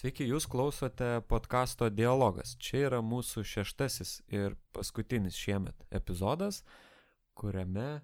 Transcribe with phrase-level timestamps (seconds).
[0.00, 2.54] Sveiki, jūs klausote podkasto Dialogas.
[2.56, 6.62] Čia yra mūsų šeštasis ir paskutinis šiemet epizodas,
[7.36, 7.98] kuriame...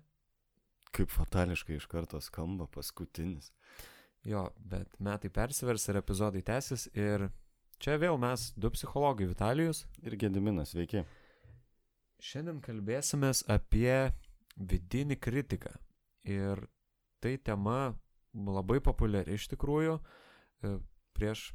[0.92, 3.48] Kaip fatališkai iš karto skamba paskutinis.
[4.28, 7.26] Jo, bet metai persivers ir epizodai tęsis ir
[7.80, 11.06] čia vėl mes, du psichologai Vitalijus Ir Gediminas, sveiki.
[12.20, 14.12] Šiandien kalbėsimės apie
[14.56, 15.72] vidinį kritiką.
[16.28, 16.66] Ir
[17.24, 17.94] tai tema
[18.36, 20.02] labai populiari iš tikrųjų.
[20.60, 20.78] E,
[21.16, 21.54] Prieš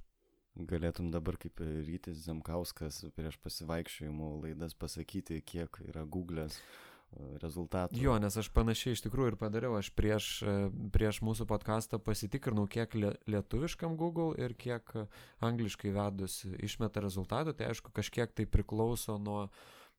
[0.60, 7.96] Galėtum dabar kaip Rytis Zemkauskas prieš pasivaikščiojimų laidas pasakyti, kiek yra Google'as e, rezultatų.
[7.96, 9.78] Jo, nes aš panašiai iš tikrųjų ir padariau.
[9.80, 10.56] Aš prieš, e,
[10.92, 14.92] prieš mūsų podcastą pasitikrinau, kiek lie- lietuviškam Google ir kiek
[15.40, 17.56] angliškai vedus išmeta rezultatų.
[17.56, 19.48] Tai aišku, kažkiek tai priklauso nuo,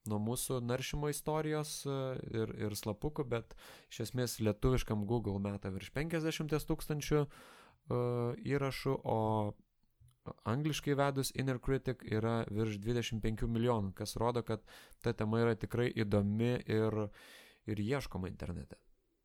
[0.05, 3.57] nuo mūsų naršymo istorijos e, ir, ir slapukų, bet
[3.89, 7.27] iš esmės lietuviškam Google meta virš 50 tūkstančių
[7.93, 9.21] įrašų, o
[10.45, 14.63] angliškai vedus Inner Critic yra virš 25 milijonų, kas rodo, kad
[15.03, 16.99] ta tema yra tikrai įdomi ir,
[17.67, 18.79] ir ieškoma internete.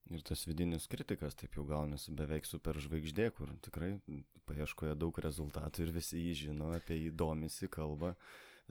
[0.08, 3.98] Ir tas vidinis kritikas taip jau gaunasi beveik super žvaigždė, kur tikrai
[4.48, 8.14] paieškoja daug rezultatų ir visi jį žino, apie jį domisi, kalba,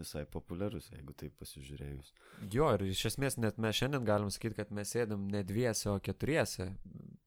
[0.00, 2.14] visai populiarus, jeigu taip pasižiūrėjus.
[2.52, 6.00] Jo, ir iš esmės net mes šiandien galim sakyti, kad mes sėdam ne dviese, o
[6.00, 6.70] keturiese.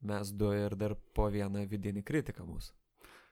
[0.10, 2.74] Mes du ir dar po vieną vidinį kritiką mūsų.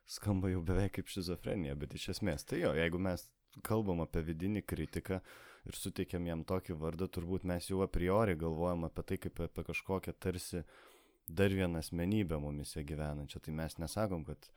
[0.07, 3.25] Skamba jau beveik kaip šizofrenija, bet iš esmės tai jo, jeigu mes
[3.67, 5.19] kalbam apie vidinį kritiką
[5.67, 9.65] ir suteikiam jam tokį vardą, turbūt mes jau a priori galvojam apie tai kaip apie
[9.67, 10.63] kažkokią tarsi
[11.27, 13.41] dar vieną asmenybę mumise gyvenančią.
[13.43, 14.47] Tai mes nesakom, kad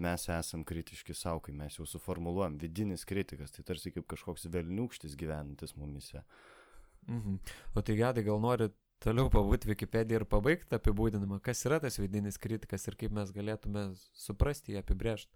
[0.00, 5.18] mes esam kritiški savo, kai mes jau suformuluojam vidinis kritikas, tai tarsi kaip kažkoks velniukštis
[5.20, 6.24] gyvenantis mumise.
[7.06, 7.36] Mhm.
[7.76, 8.70] O tai gedai, gal nori
[9.04, 13.90] toliau pabūti Wikipediją ir pabaigti apibūdinimą, kas yra tas vidinis kritikas ir kaip mes galėtume
[14.16, 15.32] suprasti jį apibrėžti.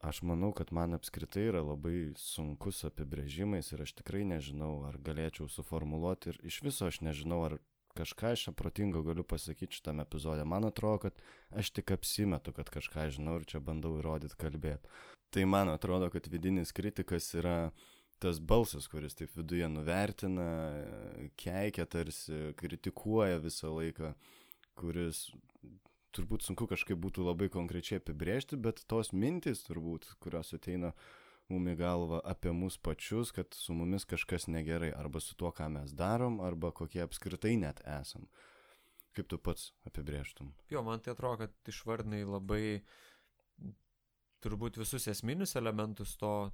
[0.00, 5.50] Aš manau, kad man apskritai yra labai sunkus apibrėžimais ir aš tikrai nežinau, ar galėčiau
[5.52, 7.58] suformuluoti ir iš viso aš nežinau, ar
[7.98, 10.46] kažką aš čia protingo galiu pasakyti šitame epizode.
[10.48, 11.20] Man atrodo, kad
[11.52, 14.88] aš tik apsimetu, kad kažką žinau ir čia bandau įrodyti kalbėti.
[15.30, 17.56] Tai man atrodo, kad vidinis kritikas yra
[18.20, 20.48] tas balsas, kuris taip viduje nuvertina,
[21.40, 24.12] keikia tarsi, kritikuoja visą laiką,
[24.80, 25.28] kuris
[26.16, 30.92] turbūt sunku kažkaip būtų labai konkrečiai apibrėžti, bet tos mintys turbūt, kurios ateina
[31.50, 35.70] mum į galvą apie mus pačius, kad su mumis kažkas negerai, arba su tuo, ką
[35.74, 38.28] mes darom, arba kokie apskritai net esam.
[39.16, 40.52] Kaip tu pats apibrėžtum?
[40.70, 42.62] Jo, man tai atrodo, kad išvardinai labai
[44.44, 46.52] turbūt visus esminius elementus to,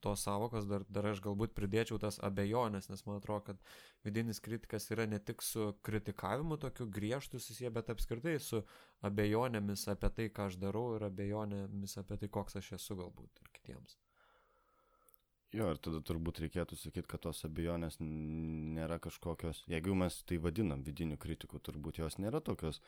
[0.00, 3.60] tos savokos, dar, dar aš galbūt pridėčiau tas abejonės, nes man atrodo, kad
[4.06, 8.62] vidinis kritikas yra ne tik su kritikavimu tokiu griežtu susiję, bet apskritai su
[9.04, 13.52] abejonėmis apie tai, ką aš darau ir abejonėmis apie tai, koks aš esu galbūt ir
[13.58, 13.98] kitiems.
[15.52, 20.80] Jo, ir tada turbūt reikėtų sakyti, kad tos abejonės nėra kažkokios, jeigu mes tai vadinam
[20.86, 22.80] vidiniu kritiku, turbūt jos nėra tokios,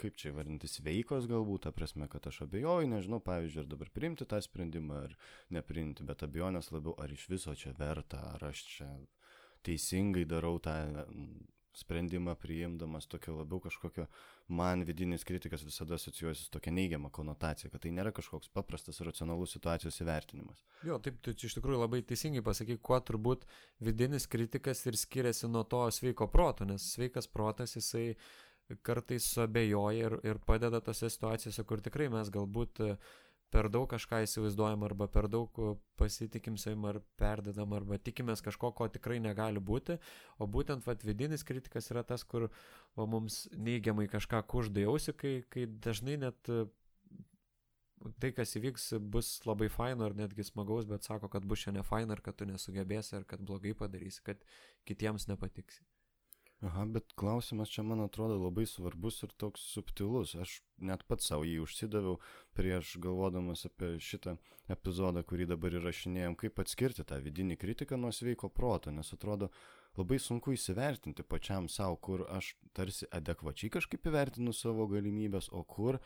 [0.00, 4.26] kaip čia vadinti, sveikos galbūt, ta prasme, kad aš abejoju, nežinau, pavyzdžiui, ar dabar priimti
[4.26, 5.14] tą sprendimą ar
[5.54, 8.90] nepriimti, bet abejonės labiau, ar iš viso čia verta, ar aš čia
[9.66, 10.74] teisingai darau tą
[11.04, 11.46] mm,
[11.76, 14.06] sprendimą priimdamas tokio labiau kažkokio,
[14.48, 19.54] man vidinis kritikas visada asocijuosi su tokia neigiama konotacija, kad tai nėra kažkoks paprastas racionalus
[19.54, 20.64] situacijos įvertinimas.
[20.86, 23.46] Jo, taip, tu iš tikrųjų labai teisingai pasakai, kuo turbūt
[23.78, 28.16] vidinis kritikas ir skiriasi nuo to sveiko proto, nes sveikas protas jisai
[28.86, 32.94] kartais suabejoja ir, ir padeda tose situacijose, kur tikrai mes galbūt e,
[33.50, 38.72] per daug kažką įsivaizduojam arba per daug e, pasitikim savim ar perdedam arba tikimės kažko,
[38.76, 39.98] ko tikrai negali būti,
[40.38, 45.66] o būtent vat, vidinis kritikas yra tas, kur va, mums neigiamai kažką kuždėjausi, kai, kai
[45.88, 46.64] dažnai net e,
[48.22, 52.16] tai, kas įvyks, bus labai faino ar netgi smagaus, bet sako, kad bus šiandien faina
[52.16, 54.46] ir kad tu nesugebėsi ar kad blogai padarysi, kad
[54.88, 55.82] kitiems nepatiksi.
[56.60, 60.34] Aha, bet klausimas čia man atrodo labai svarbus ir toks subtilus.
[60.36, 62.18] Aš net pats savo jį užsidaviau
[62.56, 64.34] prieš galvodamas apie šitą
[64.68, 69.48] epizodą, kurį dabar įrašinėjom, kaip atskirti tą vidinį kritiką nuo sveiko proto, nes atrodo
[69.96, 75.96] labai sunku įsivertinti pačiam savo, kur aš tarsi adekvačiai kažkaip įvertinu savo galimybės, o kur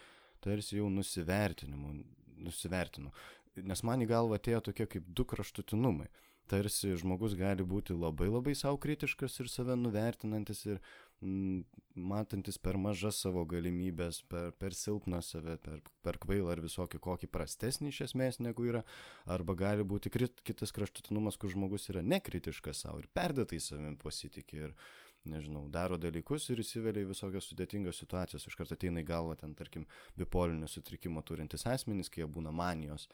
[0.45, 1.97] tarsi jau nusivertinimu,
[2.47, 3.11] nusivertinu.
[3.67, 6.07] Nes man į galvą atėjo tokie kaip du kraštutinumai
[6.51, 10.81] tarsi žmogus gali būti labai labai savo kritiškas ir save nuvertinantis ir
[11.25, 11.63] mm,
[12.11, 17.31] matantis per mažas savo galimybės, per, per silpną save, per, per kvailą ar visokį kokį
[17.33, 18.85] prastesnį iš esmės negu yra,
[19.25, 24.63] arba gali būti krit, kitas kraštutinumas, kur žmogus yra nekritiškas savo ir perdėtai savim pasitikė
[24.69, 24.77] ir,
[25.25, 28.45] nežinau, daro dalykus ir įsivelia į visokias sudėtingas situacijas.
[28.45, 29.87] Iš karto ateina į galvą ten, tarkim,
[30.21, 33.09] bipolinio sutrikimo turintis asmenys, kai jie būna manijos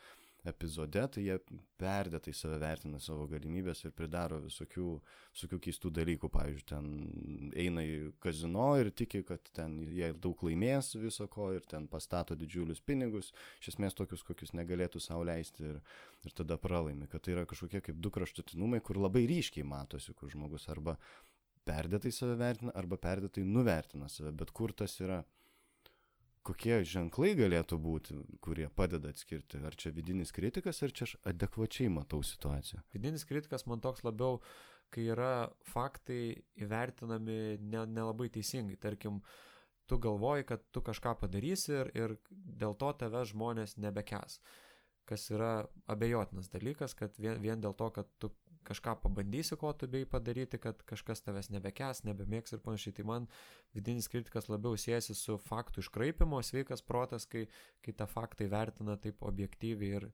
[0.49, 1.37] epizode, tai jie
[1.81, 4.87] perdėtai save vertina savo galimybės ir pridaro visokių,
[5.35, 6.31] visokių keistų dalykų.
[6.33, 11.67] Pavyzdžiui, ten eina į kazino ir tiki, kad ten jie daug laimės viso ko ir
[11.69, 15.83] ten pastato didžiulius pinigus, iš esmės tokius, kokius negalėtų savo leisti ir,
[16.25, 17.11] ir tada pralaimi.
[17.11, 20.97] Kad tai yra kažkokie kaip du kraštutinumai, kur labai ryškiai matosi, kur žmogus arba
[21.69, 25.21] perdėtai save vertina, arba perdėtai nuvertina save, bet kur tas yra
[26.47, 31.91] kokie ženklai galėtų būti, kurie padeda atskirti, ar čia vidinis kritikas, ar čia aš adekvačiai
[31.93, 32.83] matau situaciją.
[32.95, 34.41] Vidinis kritikas man toks labiau,
[34.91, 38.79] kai yra faktai įvertinami nelabai ne teisingai.
[38.81, 39.21] Tarkim,
[39.87, 44.41] tu galvoji, kad tu kažką padarysi ir, ir dėl to tave žmonės nebekes.
[45.09, 48.33] Kas yra abejotinas dalykas, kad vien, vien dėl to, kad tu
[48.65, 52.95] kažką pabandysi, ko tu bei padaryti, kad kažkas tavęs nebekes, nebemėgs ir panašiai.
[52.99, 53.29] Tai man
[53.77, 57.47] vidinis kritikas labiau siejasi su faktų iškraipimo, sveikas protas, kai,
[57.85, 60.09] kai tą faktą įvertina taip objektyviai ir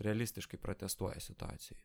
[0.00, 1.78] realistiškai protestuoja situacijai.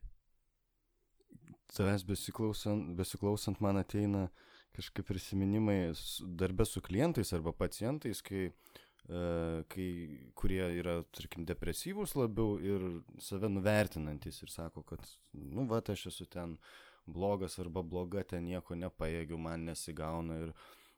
[1.75, 4.29] Tavęs besiklausant, besiklausant man ateina
[4.75, 5.93] kažkaip prisiminimai
[6.39, 9.89] darbė su klientais arba pacientais, kai uh, kai,
[10.37, 12.85] kurie yra, tarkim, depresyvūs labiau ir
[13.21, 16.57] save nuvertinantis ir sako, kad, nu, va, aš esu ten
[17.05, 20.55] blogas arba bloga, ten nieko nepaėgiu, man nesigauna ir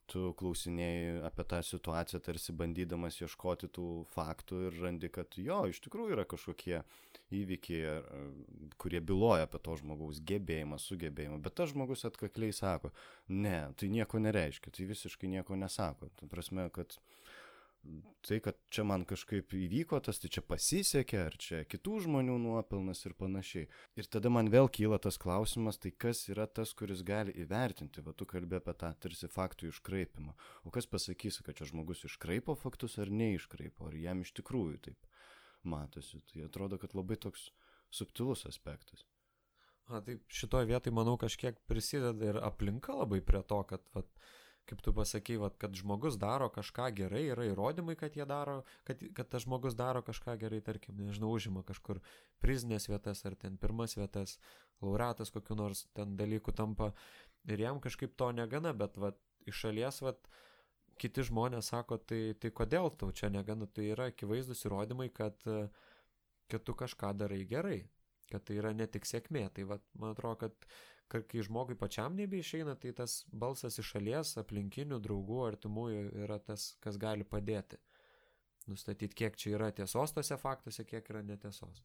[0.08, 5.82] tu klausinėjai apie tą situaciją, tarsi bandydamas ieškoti tų faktų ir randi, kad jo, iš
[5.84, 6.80] tikrųjų yra kažkokie
[7.36, 7.98] įvykiai,
[8.80, 12.94] kurie byloja apie to žmogaus gebėjimą, sugebėjimą, bet tas žmogus atkakliai sako,
[13.28, 16.08] ne, tai nieko nereiškia, tai visiškai nieko nesako.
[16.16, 16.96] Tai prasme, kad
[18.28, 23.04] tai, kad čia man kažkaip įvyko tas, tai čia pasisekė, ar čia kitų žmonių nuopelnas
[23.08, 23.68] ir panašiai.
[24.00, 28.14] Ir tada man vėl kyla tas klausimas, tai kas yra tas, kuris gali įvertinti, va
[28.18, 30.36] tu kalbė apie tą tarsi faktų iškraipimą.
[30.68, 35.14] O kas pasakys, kad čia žmogus iškraipo faktus ar neiškraipo, ar jam iš tikrųjų taip
[35.68, 36.22] matosi.
[36.32, 37.52] Tai atrodo, kad labai toks
[37.94, 39.06] subtilus aspektas.
[39.88, 44.10] Na, taip šitoje vietoje, manau, kažkiek prisideda ir aplinka labai prie to, kad vat,
[44.68, 49.04] kaip tu pasakei, vat, kad žmogus daro kažką gerai, yra įrodymai, kad jie daro, kad,
[49.16, 52.02] kad tas žmogus daro kažką gerai, tarkim, nežinau, užima kažkur
[52.44, 54.38] prizinės vietas ar ten pirmas vietas,
[54.84, 56.92] laureatas kokiu nors ten dalykų tampa
[57.48, 60.28] ir jam kažkaip to negana, bet vat, iš šalies vat,
[61.00, 65.38] kiti žmonės sako, tai, tai kodėl tau čia negana, tai yra akivaizdus įrodymai, kad,
[66.52, 67.80] kad tu kažką darai gerai,
[68.32, 70.70] kad tai yra ne tik sėkmė, tai vat, man atrodo, kad
[71.12, 76.74] kad kai žmogui pačiam nebeišeina, tai tas balsas iš šalies, aplinkinių, draugų, artimųjų yra tas,
[76.84, 77.80] kas gali padėti.
[78.68, 81.84] Nustatyti, kiek čia yra tiesos tose faktuose, kiek yra netiesos.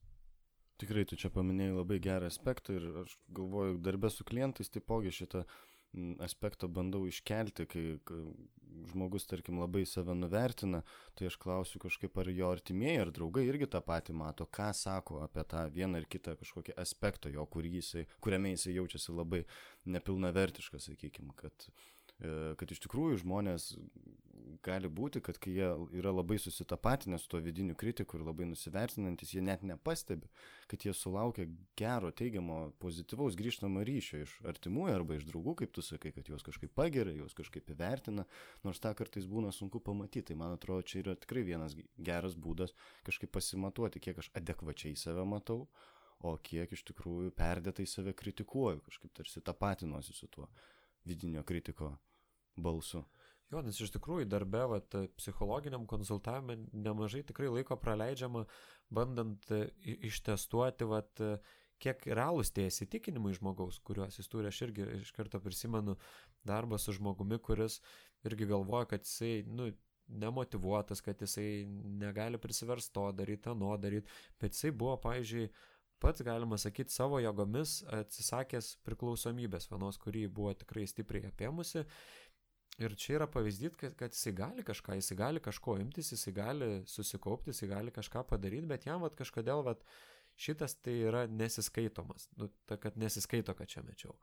[0.82, 5.44] Tikrai, tu čia paminėjai labai gerą aspektą ir aš galvoju, darbę su klientais taipogi šitą
[6.24, 7.84] aspektą bandau iškelti, kai
[8.92, 10.82] žmogus, tarkim, labai save nuvertina,
[11.18, 15.20] tai aš klausiu kažkaip, ar jo artimieji ar draugai irgi tą patį mato, ką sako
[15.26, 19.44] apie tą vieną ar kitą kažkokį aspektą jo, jisai, kuriame jisai jaučiasi labai
[19.84, 21.68] nepilnavertiškas, sakykime, kad,
[22.60, 23.72] kad iš tikrųjų žmonės
[24.62, 29.32] gali būti, kad kai jie yra labai susitapatinę su tuo vidiniu kritiku ir labai nusivertinantis,
[29.34, 30.28] jie net nepastebi,
[30.70, 31.48] kad jie sulaukia
[31.78, 36.46] gero, teigiamo, pozityvaus grįžtamo ryšio iš artimųjų arba iš draugų, kaip tu sakai, kad juos
[36.46, 38.26] kažkaip pageria, juos kažkaip įvertina,
[38.66, 40.30] nors tą kartais būna sunku pamatyti.
[40.30, 45.26] Tai man atrodo, čia yra tikrai vienas geras būdas kažkaip pasimatuoti, kiek aš adekvačiai save
[45.26, 45.66] matau,
[46.22, 50.46] o kiek iš tikrųjų perdėtai save kritikuoju, kažkaip tarsi tapatinuosi su tuo
[51.02, 51.96] vidinio kritiko
[52.56, 53.04] balsu.
[53.52, 58.46] Jo, nes iš tikrųjų darbe, vat, psichologiniam konsultavime nemažai tikrai laiko praleidžiama,
[58.88, 59.66] bandant e,
[60.08, 61.20] ištestuoti, vat,
[61.82, 64.48] kiek realūs tie įsitikinimai žmogaus, kuriuos jis turi.
[64.48, 65.98] Aš irgi iš karto prisimenu
[66.48, 67.80] darbą su žmogumi, kuris
[68.24, 69.68] irgi galvoja, kad jisai, nu,
[70.12, 71.64] nemotivuotas, kad jisai
[72.00, 75.50] negali prisiversti to daryti, ano daryti, bet jisai buvo, pavyzdžiui,
[76.02, 81.84] pats, galima sakyti, savo jėgomis atsisakęs priklausomybės vienos, kurį buvo tikrai stipriai apėmusi
[82.80, 86.70] Ir čia yra pavyzdys, kad, kad jisai gali kažką, jisai gali kažko imtis, jisai gali
[86.88, 89.84] susikaupti, jisai gali kažką padaryti, bet jam vat kažkodėl vat
[90.40, 92.30] šitas tai yra nesiskaitomas.
[92.40, 94.16] Nu, ta, kad nesiskaito, kad čia mečiau.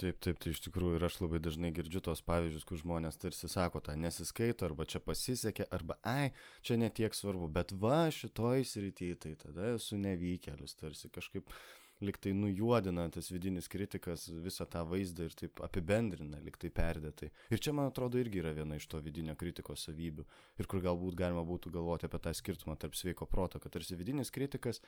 [0.00, 3.50] Taip, taip, tai iš tikrųjų ir aš labai dažnai girdžiu tos pavyzdžius, kur žmonės tarsi
[3.52, 6.30] sako, tą nesiskaito, arba čia pasisekė, arba, ai,
[6.64, 11.52] čia netiek svarbu, bet va, šitoj srity, tai tada esu nevykėlis, tarsi kažkaip
[12.00, 17.30] liktai nujuodina tas vidinis kritikas visą tą vaizdą ir taip apibendrina, liktai perdėtai.
[17.52, 20.24] Ir čia, man atrodo, irgi yra viena iš to vidinio kritikos savybių.
[20.60, 24.32] Ir kur galbūt galima būtų galvoti apie tą skirtumą tarp sveiko proto, kad tarsi vidinis
[24.32, 24.80] kritikas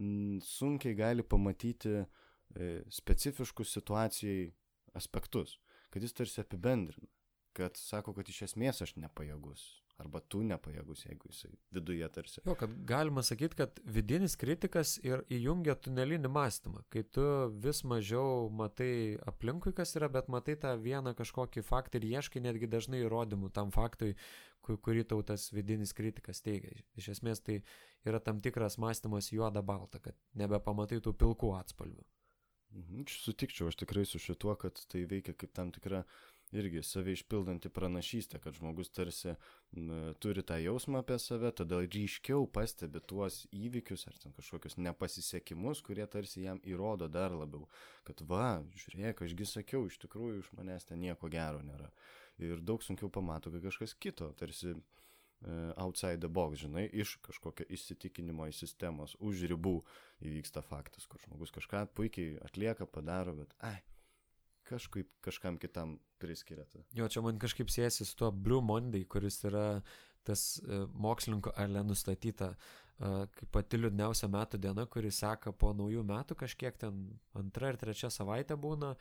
[0.00, 2.06] mm, sunkiai gali pamatyti e,
[2.88, 4.50] specifiškus situacijai
[4.96, 5.58] aspektus.
[5.90, 7.08] kad jis tarsi apibendrina,
[7.56, 9.62] kad sako, kad iš esmės aš nepajėgus.
[9.96, 12.42] Arba tu nepajėgus, jeigu jisai viduje tarsi.
[12.44, 17.24] Jo, kad galima sakyti, kad vidinis kritikas ir įjungia tunelinį mąstymą, kai tu
[17.64, 22.68] vis mažiau matai aplinkui, kas yra, bet matai tą vieną kažkokį faktą ir ieškai netgi
[22.68, 24.12] dažnai įrodymų tam faktui,
[24.66, 26.76] kurį tau tas vidinis kritikas teigia.
[27.00, 27.62] Iš esmės tai
[28.04, 32.04] yra tam tikras mąstymas juoda balta, kad nebepamatai tų pilkų atspalvių.
[32.76, 36.02] Mhm, sutikčiau aš tikrai su šituo, kad tai veikia kaip tam tikra
[36.54, 42.46] irgi save išpildanti pranašystė, kad žmogus tarsi m, turi tą jausmą apie save, tada ryškiau
[42.52, 47.66] pastebi tuos įvykius ar ten kažkokius nepasisekimus, kurie tarsi jam įrodo dar labiau,
[48.06, 51.90] kad va, žiūrėk, ašgi sakiau, iš tikrųjų iš manęs ten nieko gero nėra.
[52.42, 54.76] Ir daug sunkiau pamato, kai kažkas kito, tarsi
[55.76, 59.76] outside the box, žinai, iš kažkokio įsitikinimo į sistemos, už ribų
[60.24, 63.76] įvyksta faktas, kur žmogus kažką puikiai atlieka, padaro, bet, ai,
[64.66, 66.66] kažkaip kažkam kitam priskiria.
[66.72, 66.82] Tai.
[66.96, 69.80] Jo, čia man kažkaip siejasi su tuo Blue Monday, kuris yra
[70.26, 76.02] tas uh, mokslininko ale nustatyta uh, kaip pati liūdniausia metų diena, kuri seka po naujų
[76.06, 77.06] metų, kažkiek ten
[77.38, 78.94] antra ir trečia savaitė būna.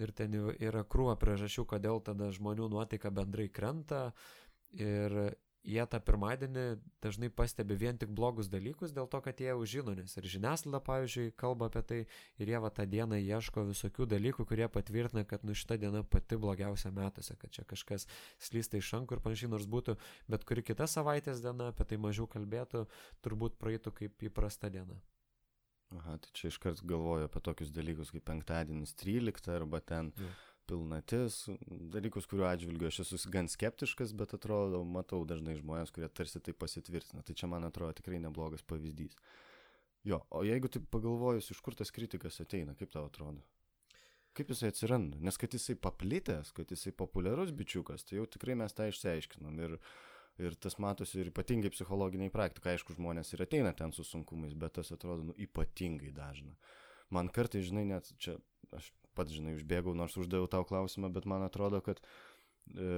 [0.00, 4.14] Ir ten yra krūva priežasčių, kodėl tada žmonių nuotaika bendrai krenta.
[4.72, 6.64] Ir jie tą pirmadienį
[7.02, 10.80] dažnai pastebi vien tik blogus dalykus dėl to, kad jie jau žino, nes ir žiniasklaida,
[10.86, 12.00] pavyzdžiui, kalba apie tai
[12.42, 16.38] ir jie va tą dieną ieško visokių dalykų, kurie patvirtina, kad nu šita diena pati
[16.42, 18.08] blogiausia metuose, kad čia kažkas
[18.42, 19.96] slysta iš rankų ir panašiai, nors būtų
[20.30, 22.86] bet kuri kita savaitės diena, apie tai mažiau kalbėtų,
[23.22, 24.98] turbūt praeitų kaip įprasta diena.
[25.92, 30.08] Aha, tai čia iškart galvoju apie tokius dalykus kaip penktadienis 13 arba ten.
[30.16, 30.30] Ja
[30.72, 31.44] pilnatis,
[31.92, 36.54] dalykus, kuriuo atžvilgiu aš esu gan skeptiškas, bet atrodo, matau dažnai žmonės, kurie tarsi tai
[36.56, 37.24] pasitvirtina.
[37.26, 39.18] Tai čia, man atrodo, tikrai neblogas pavyzdys.
[40.08, 43.44] Jo, o jeigu taip pagalvojus, iš kur tas kritikas ateina, kaip tau atrodo?
[44.32, 45.20] Kaip jisai atsiranda?
[45.20, 49.60] Nes kad jisai paplitęs, kad jisai populiarus bičiukas, tai jau tikrai mes tą išsiaiškinom.
[49.66, 49.76] Ir,
[50.40, 52.78] ir tas matosi ir ypatingai psichologiniai praktikai.
[52.78, 56.56] Aišku, žmonės ir ateina ten su sunkumais, bet tas atrodo nu, ypatingai dažna.
[57.12, 58.38] Man kartai, žinai, net čia
[58.72, 62.88] aš pats, žinai, užbėgau, nors uždaviau tau klausimą, bet man atrodo, kad e,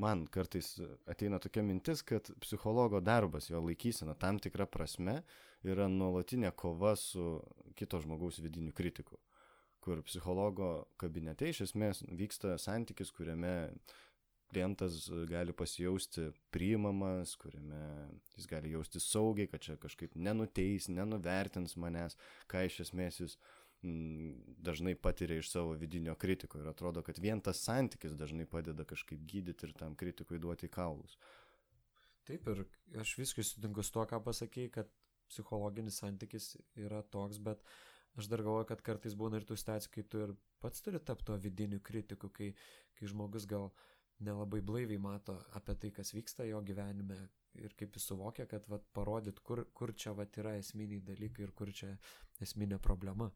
[0.00, 0.74] man kartais
[1.10, 5.20] ateina tokia mintis, kad psichologo darbas, jo laikysena tam tikra prasme
[5.66, 7.40] yra nuolatinė kova su
[7.78, 9.18] kito žmogaus vidiniu kritiku.
[9.82, 13.72] Kur psichologo kabinete iš esmės vyksta santykis, kuriame
[14.52, 17.80] klientas gali pasijausti priimamas, kuriame
[18.36, 22.18] jis gali jausti saugiai, kad čia kažkaip nenuteis, nenuvertins manęs,
[22.52, 27.40] ką iš esmės jis Mm, dažnai patiria iš savo vidinio kritiko ir atrodo, kad vien
[27.42, 31.18] tas santykis dažnai padeda kažkaip gydyti ir tam kritikui duoti kaulus.
[32.28, 32.64] Taip ir
[33.02, 34.92] aš viskai sutinku su to, ką pasakėjai, kad
[35.26, 37.64] psichologinis santykis yra toks, bet
[38.20, 41.26] aš dar galvoju, kad kartais būna ir tų situacijų, kai tu ir pats turi tapti
[41.32, 42.52] to vidiniu kritiku, kai,
[42.94, 43.72] kai žmogus gal
[44.22, 47.18] nelabai blaiviai mato apie tai, kas vyksta jo gyvenime
[47.58, 51.56] ir kaip jis suvokia, kad vat, parodyt, kur, kur čia vat, yra esminiai dalykai ir
[51.58, 51.96] kur čia
[52.44, 53.32] esminė problema.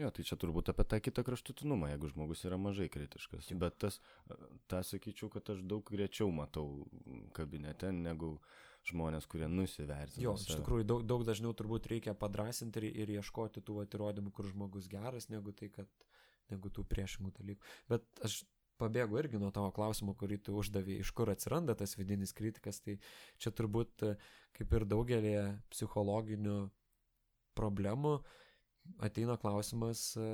[0.00, 3.50] Jo, tai čia turbūt apie tą kitą kraštutinumą, jeigu žmogus yra mažai kritiškas.
[3.50, 3.58] Jau.
[3.60, 3.98] Bet tas,
[4.72, 6.86] tą sakyčiau, kad aš daug greičiau matau
[7.36, 8.38] kabinete negu
[8.88, 10.24] žmonės, kurie nusivertina.
[10.24, 14.48] Jo, iš tikrųjų daug, daug dažniau turbūt reikia padrasinti ir, ir ieškoti tų įrodymų, kur
[14.48, 16.08] žmogus geras, negu tai, kad
[16.50, 17.72] negu tų priešingų dalykų.
[17.92, 18.42] Bet aš
[18.80, 22.96] pabėgu irgi nuo tavo klausimo, kurį tu uždavė, iš kur atsiranda tas vidinis kritikas, tai
[23.36, 24.08] čia turbūt
[24.56, 25.36] kaip ir daugelį
[25.70, 26.56] psichologinių
[27.54, 28.41] problemų, uh,
[29.02, 30.26] ateina klausimas e,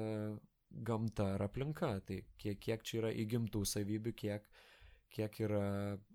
[0.71, 1.93] gamta ar aplinka.
[2.07, 4.49] Tai kiek, kiek čia yra įgimtų savybių, kiek,
[5.15, 5.67] kiek yra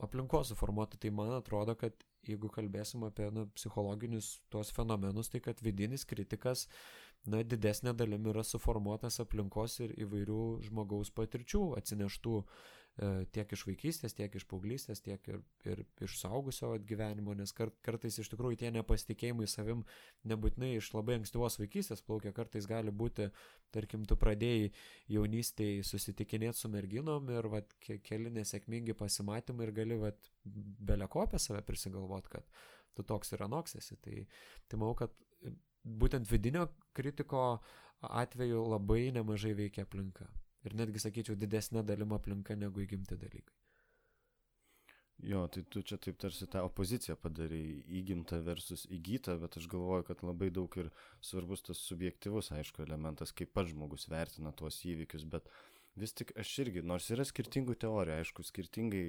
[0.03, 0.99] aplinkos suformuota.
[1.01, 6.67] Tai man atrodo, kad jeigu kalbėsim apie nu, psichologinius tuos fenomenus, tai kad vidinis kritikas,
[7.27, 12.37] na, didesnė dalimi yra suformuotas aplinkos ir įvairių žmogaus patirčių atsineštų
[13.33, 18.19] tiek iš vaikystės, tiek iš paauglystės, tiek ir, ir iš saugusio gyvenimo, nes kart, kartais
[18.21, 19.81] iš tikrųjų tie nepasitikėjimai savim
[20.29, 23.31] nebūtinai iš labai ankstyvos vaikystės plaukia, kartais gali būti,
[23.73, 24.69] tarkim, tu pradėjai
[25.15, 31.65] jaunystėje susitikinėti su merginom ir vat, keli nesėkmingi pasimatymai ir gali vat, beleko apie save
[31.65, 32.45] prisigalvot, kad
[32.93, 33.97] tu toks ir anoks esi.
[34.05, 34.21] Tai,
[34.69, 35.17] tai manau, kad
[35.81, 37.57] būtent vidinio kritiko
[38.05, 40.29] atveju labai nemažai veikia aplinka
[40.63, 43.55] ir netgi sakyčiau didesnė dalim aplinka negu įgimti dalykai.
[45.23, 47.61] Jo, tai tu čia taip tarsi tą opoziciją padarai
[47.99, 50.89] įgimta versus įgyta, bet aš galvoju, kad labai daug ir
[51.23, 55.47] svarbus tas subjektivus, aišku, elementas, kaip pats žmogus vertina tuos įvykius, bet
[55.99, 59.03] vis tik aš irgi, nors yra skirtingų teorijų, aišku, skirtingai,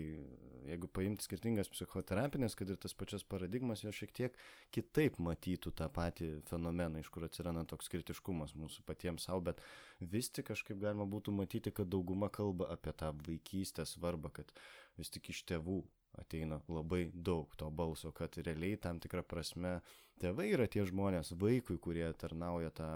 [0.68, 4.38] jeigu paimti skirtingas psichoterapinės, kad ir tas pačias paradigmas, jos šiek tiek
[4.74, 9.64] kitaip matytų tą patį fenomeną, iš kur atsiranda toks kritiškumas mūsų patiems savo, bet
[10.00, 14.52] vis tik kažkaip galima būtų matyti, kad dauguma kalba apie tą vaikystės svarbą, kad
[15.00, 15.80] vis tik iš tėvų
[16.20, 19.78] ateina labai daug to balso, kad realiai tam tikrą prasme
[20.22, 22.90] tėvai yra tie žmonės vaikui, kurie tarnauja tą,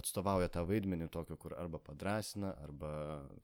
[0.00, 2.90] atstovauja tą vaidmenį tokio, kur arba padrasina, arba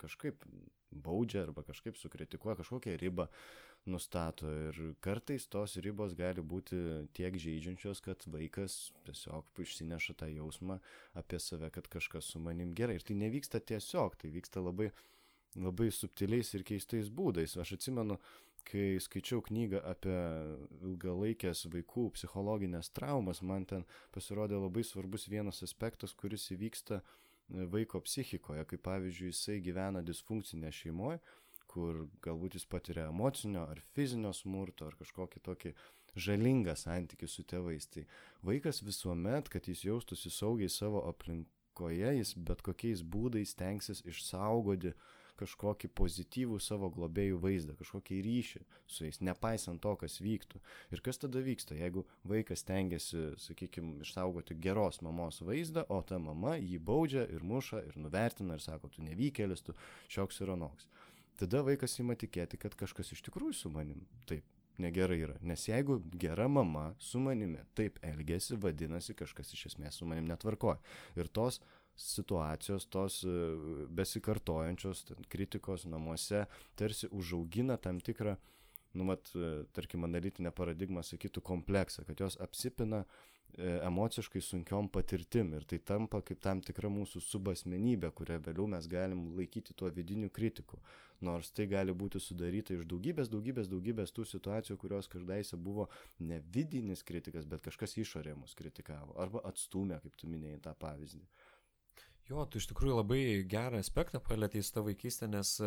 [0.00, 0.46] kažkaip
[0.94, 3.28] baudžia, arba kažkaip sukritikuoja, kažkokią ribą
[3.90, 4.48] nustato.
[4.48, 6.78] Ir kartais tos ribos gali būti
[7.16, 10.78] tiek žaidžiančios, kad vaikas tiesiog išsineša tą jausmą
[11.18, 12.96] apie save, kad kažkas su manim gerai.
[13.00, 14.92] Ir tai nevyksta tiesiog, tai vyksta labai
[15.54, 17.56] labai subtiliais ir keistais būdais.
[17.60, 18.18] Aš atsimenu,
[18.68, 20.16] kai skaičiau knygą apie
[20.82, 28.00] ilgalaikės vaikų psichologinės traumas, man ten pasirodė labai svarbus vienas aspektas, kuris įvyksta e, vaiko
[28.04, 31.20] psichikoje, kaip pavyzdžiui jisai gyvena disfunkcinė šeimoje,
[31.70, 35.74] kur galbūt jis patiria emocinio ar fizinio smurto ar kažkokį tokį
[36.26, 37.88] žalingą santykių su tėvais.
[37.90, 38.06] Tai
[38.46, 45.10] vaikas visuomet, kad jis jaustųsi saugiai savo aplinkoje, jis bet kokiais būdais tenksis išsaugoti uh,
[45.40, 50.60] kažkokį pozityvų savo globėjų vaizdą, kažkokį ryšį su jais, nepaisant to, kas vyktų.
[50.94, 56.56] Ir kas tada vyksta, jeigu vaikas tengiasi, sakykime, išsaugoti geros mamos vaizdą, o ta mama
[56.60, 59.76] jį baudžia ir muša ir nuvertina ir sako, tu nevykėlis, tu
[60.12, 60.90] šioks ir anoks.
[61.40, 64.46] Tada vaikas ima tikėti, kad kažkas iš tikrųjų su manim taip
[64.78, 65.36] negerai yra.
[65.42, 70.78] Nes jeigu gera mama su manimi taip elgesi, vadinasi kažkas iš esmės su manim netvarkoja.
[71.18, 71.60] Ir tos
[71.96, 73.34] situacijos, tos e,
[73.88, 78.36] besikartojančios kritikos namuose tarsi užaugina tam tikrą,
[78.94, 85.54] nu, mat, e, tarkim, analitinė paradigma sakytų kompleksą, kad jos apsipina e, emociškai sunkiom patirtim
[85.54, 90.30] ir tai tampa kaip tam tikra mūsų subasmenybė, kurią vėliau mes galim laikyti tuo vidiniu
[90.34, 90.82] kritiku.
[91.24, 95.86] Nors tai gali būti sudaryta iš daugybės, daugybės, daugybės tų situacijų, kurios každaise buvo
[96.18, 101.22] ne vidinis kritikas, bet kažkas išorė mus kritikavo arba atstumė, kaip tu minėjai tą pavyzdį.
[102.30, 105.58] Jo, tu iš tikrųjų labai gerą aspektą palėtėjai tą vaikystę, nes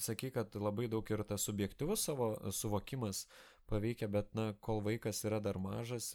[0.00, 3.26] sakai, kad labai daug ir tas subjektivus savo suvokimas
[3.70, 6.12] paveikia, bet, na, kol vaikas yra dar mažas,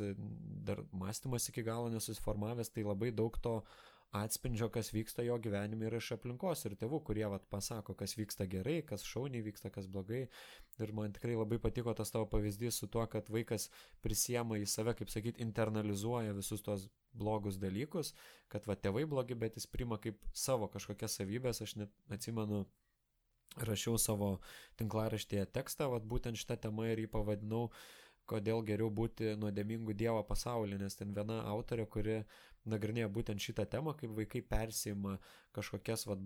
[0.66, 3.60] dar mąstymas iki galo nesusiformavęs, tai labai daug to
[4.16, 8.48] atspindžio, kas vyksta jo gyvenime ir iš aplinkos ir tėvų, kurie vat, pasako, kas vyksta
[8.52, 10.26] gerai, kas šauniai vyksta, kas blogai.
[10.80, 13.68] Ir man tikrai labai patiko tas tavo pavyzdys su tuo, kad vaikas
[14.02, 18.14] prisiema į save, kaip sakyti, internalizuoja visus tos blogus dalykus,
[18.50, 22.64] kad va tėvai blogi, bet jis prima kaip savo kažkokias savybės, aš net atsimenu,
[23.68, 24.38] rašiau savo
[24.80, 27.66] tinklaraštėje tekstą, va būtent šitą temą ir jį pavadinau,
[28.32, 32.22] kodėl geriau būti nuodėmingu Dievo pasaulyje, nes ten viena autorė, kuri
[32.70, 35.18] nagrinėja būtent šitą temą, kaip vaikai persima
[35.58, 36.18] kažkokias va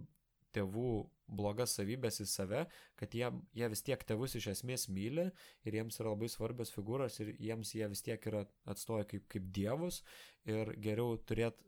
[0.55, 0.89] tėvų
[1.25, 2.65] blogas savybės į save,
[2.99, 5.29] kad jie, jie vis tiek tėvus iš esmės myli
[5.65, 9.49] ir jiems yra labai svarbios figūros ir jiems jie vis tiek yra atstoja kaip, kaip
[9.55, 10.03] dievus
[10.45, 11.65] ir geriau turėti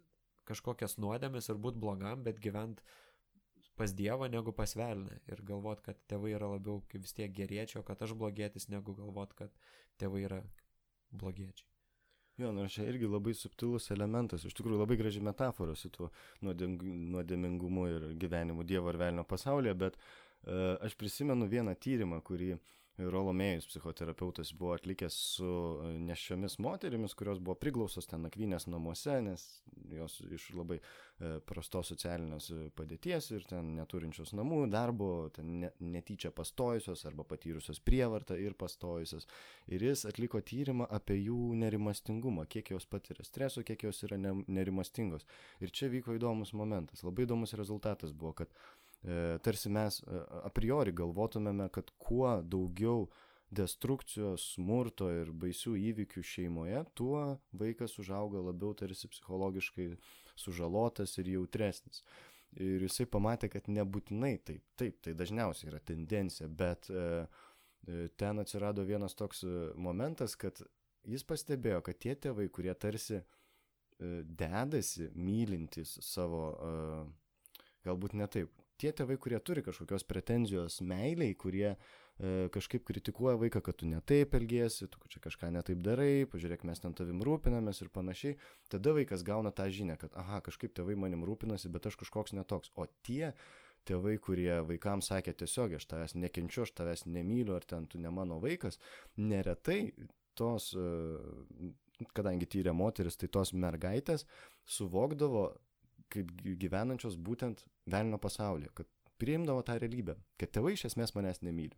[0.47, 2.85] kažkokias nuodėmes ir būti blogam, bet gyventi
[3.77, 7.81] pas Dievą negu pas velnę ir galvot, kad tėvai yra labiau kaip vis tiek geriečiai,
[7.83, 9.53] o kad aš blogėtis, negu galvot, kad
[10.01, 10.39] tėvai yra
[11.11, 11.76] blogiečiai.
[12.37, 16.11] Jo, nors čia irgi labai subtilus elementas, iš tikrųjų labai graži metafora su tuo
[16.45, 22.75] nuodėmingumu ir gyvenimu Dievo ir velnio pasaulyje, bet uh, aš prisimenu vieną tyrimą, kurį uh,
[22.97, 25.47] Rolomėjus psichoterapeutas buvo atlikęs su
[25.85, 29.43] e, nešiomis moterimis, kurios buvo priglausos ten nakvynės namuose, nes
[29.93, 36.31] jos iš labai e, prastos socialinės e, padėties ir ten neturinčios namų, darbo, ten netyčia
[36.33, 39.29] pastojusios arba patyrusios prievartą ir pastojusios.
[39.69, 45.29] Ir jis atliko tyrimą apie jų nerimastingumą, kiek jos patiria streso, kiek jos yra nerimastingos.
[45.61, 47.05] Ir čia vyko įdomus momentas.
[47.05, 48.57] Labai įdomus rezultatas buvo, kad
[49.43, 53.07] tarsi mes e, a priori galvotumėme, kad kuo daugiau
[53.55, 57.21] destrukcijos, smurto ir baisių įvykių šeimoje, tuo
[57.55, 59.93] vaikas užauga labiau tarsi psichologiškai
[60.35, 62.03] sužalotas ir jautresnis.
[62.59, 67.07] Ir jisai pamatė, kad nebūtinai taip, taip, tai dažniausiai yra tendencija, bet e,
[67.87, 69.43] e ten atsirado vienas toks
[69.75, 70.59] momentas, kad
[71.07, 73.25] jis pastebėjo, kad tie tėvai, kurie tarsi e,
[74.27, 81.69] dedasi mylintis savo, e, galbūt ne taip, tie tėvai, kurie turi kažkokios pretenzijos meiliai, kurie
[81.73, 81.77] e,
[82.53, 86.95] kažkaip kritikuoja vaiką, kad tu netaip elgiesi, tu čia kažką netaip darai, pažiūrėk, mes ten
[86.97, 88.37] tavim rūpinamės ir panašiai,
[88.73, 92.73] tada vaikas gauna tą žinią, kad, aha, kažkaip tėvai manim rūpinasi, bet aš kažkoks netoks.
[92.77, 93.33] O tie
[93.87, 98.11] tėvai, kurie vaikams sakė tiesiog, aš tavęs nekenčiu, aš tavęs nemyliu, ar ten tu ne
[98.13, 98.81] mano vaikas,
[99.17, 99.93] neretai
[100.37, 101.71] tos, e,
[102.17, 104.27] kadangi tyrė moteris, tai tos mergaitės
[104.67, 105.47] suvokdavo
[106.13, 111.77] kaip gyvenančios būtent velnio pasaulyje, kad priimdavo tą realybę, kad tėvai iš esmės manęs nemyli.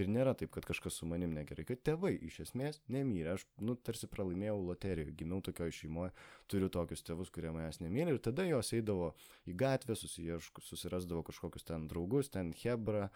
[0.00, 3.28] Ir nėra taip, kad kažkas su manim negerai, kad tėvai iš esmės nemyli.
[3.34, 6.10] Aš, nu, tarsi pralaimėjau loterijoje, gimiau tokioje šeimoje,
[6.50, 8.16] turiu tokius tėvus, kurie manęs nemyli.
[8.16, 9.12] Ir tada jos eidavo
[9.46, 13.06] į gatvę, susirasdavo kažkokius ten draugus, ten Hebra,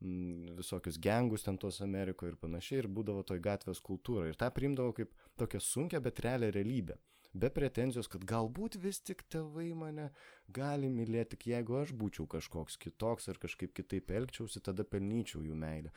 [0.00, 2.84] mm, visokius gengus ten tos Amerikoje ir panašiai.
[2.84, 4.30] Ir būdavo toj gatvės kultūra.
[4.30, 6.96] Ir tą priimdavo kaip tokią sunkę, bet realią realybę
[7.40, 10.08] be pretenzijos, kad galbūt vis tik tėvai mane
[10.54, 15.58] gali mylėti, tik jeigu aš būčiau kažkoks kitoks ar kažkaip kitaip elgčiausi, tada pelnyčiau jų
[15.58, 15.92] meilę.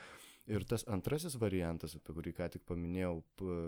[0.49, 3.19] Ir tas antrasis variantas, apie kurį ką tik paminėjau,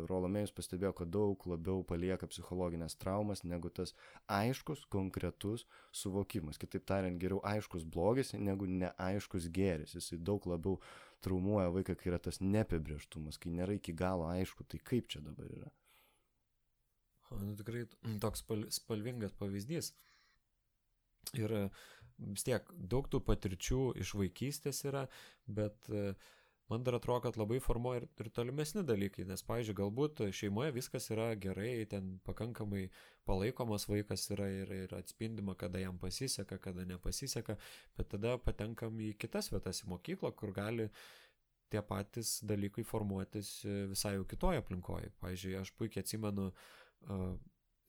[0.09, 3.93] Rolomėjus pastebėjo, kad daug labiau palieka psichologinės traumas negu tas
[4.25, 6.57] aiškus, konkretus suvokimas.
[6.57, 9.93] Kitaip tariant, geriau aiškus blogis negu neaiškus gėris.
[9.99, 10.79] Jisai daug labiau
[11.23, 15.53] traumuoja vaiką, kai yra tas neapibrieštumas, kai nėra iki galo aišku, tai kaip čia dabar
[15.53, 15.71] yra.
[17.31, 17.85] Nu, tikrai
[18.21, 19.93] toks spal, spalvingas pavyzdys.
[21.39, 21.65] Ir e,
[22.19, 25.05] vis tiek daug tų patirčių iš vaikystės yra,
[25.47, 26.13] bet e,
[26.71, 31.09] man dar atrodo, kad labai formuoja ir, ir tolimesni dalykai, nes, pavyzdžiui, galbūt šeimoje viskas
[31.15, 32.85] yra gerai, ten pakankamai
[33.27, 37.57] palaikomas vaikas yra ir, ir atspindima, kada jam pasiseka, kada nepasiseka,
[37.97, 40.89] bet tada patenkam į kitas vietas, į mokyklą, kur gali
[41.73, 45.09] tie patys dalykai formuotis e, visai jau kitoje aplinkoje.
[45.23, 47.33] Pavyzdžiui, aš puikiai atsimenu, uh, uh,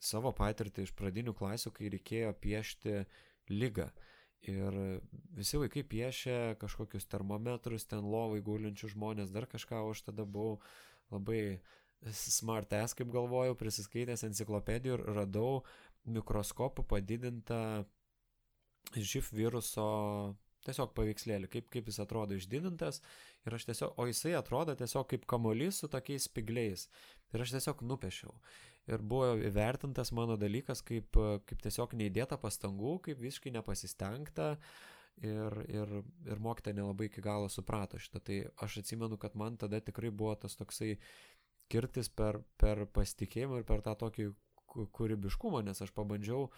[0.05, 2.99] savo patirtį iš pradinių klasių, kai reikėjo piešti
[3.53, 3.89] lygą.
[4.45, 4.77] Ir
[5.33, 10.59] visi vaikai piešė kažkokius termometrus, ten lovai gulinčių žmonės, dar kažką, o aš tada buvau
[11.13, 11.63] labai
[12.13, 15.63] smart ass, kaip galvojau, prisiskaitęs enciklopedijų ir radau
[16.05, 17.61] mikroskopų padidintą
[18.93, 19.87] živ viruso
[20.65, 23.01] tiesiog paveikslėlį, kaip, kaip jis atrodo išdidintas.
[23.49, 26.87] Ir aš tiesiog, o jisai atrodo tiesiog kaip kamolys su tokiais spigliais
[27.33, 28.37] ir aš tiesiog nupešiau
[28.91, 31.17] ir buvo įvertintas mano dalykas kaip,
[31.49, 34.55] kaip tiesiog neįdėta pastangų, kaip visiškai nepasistengta
[35.23, 35.95] ir, ir,
[36.29, 38.23] ir mokytė nelabai iki galo suprato šitą.
[38.25, 40.95] Tai aš atsimenu, kad man tada tikrai buvo tas toksai
[41.73, 44.31] kirtis per, per pasitikėjimą ir per tą tokį
[44.75, 46.49] kūrybiškumą, nes aš pabandžiau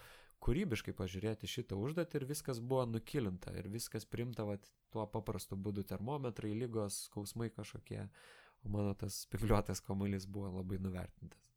[0.44, 5.84] kūrybiškai pažiūrėti šitą užduotį ir viskas buvo nukilinta ir viskas primta vat, tuo paprastu būdu
[5.88, 8.06] termometrai, lygos, skausmai kažkokie,
[8.64, 11.55] o mano tas spigliuotas kamuolys buvo labai nuvertintas.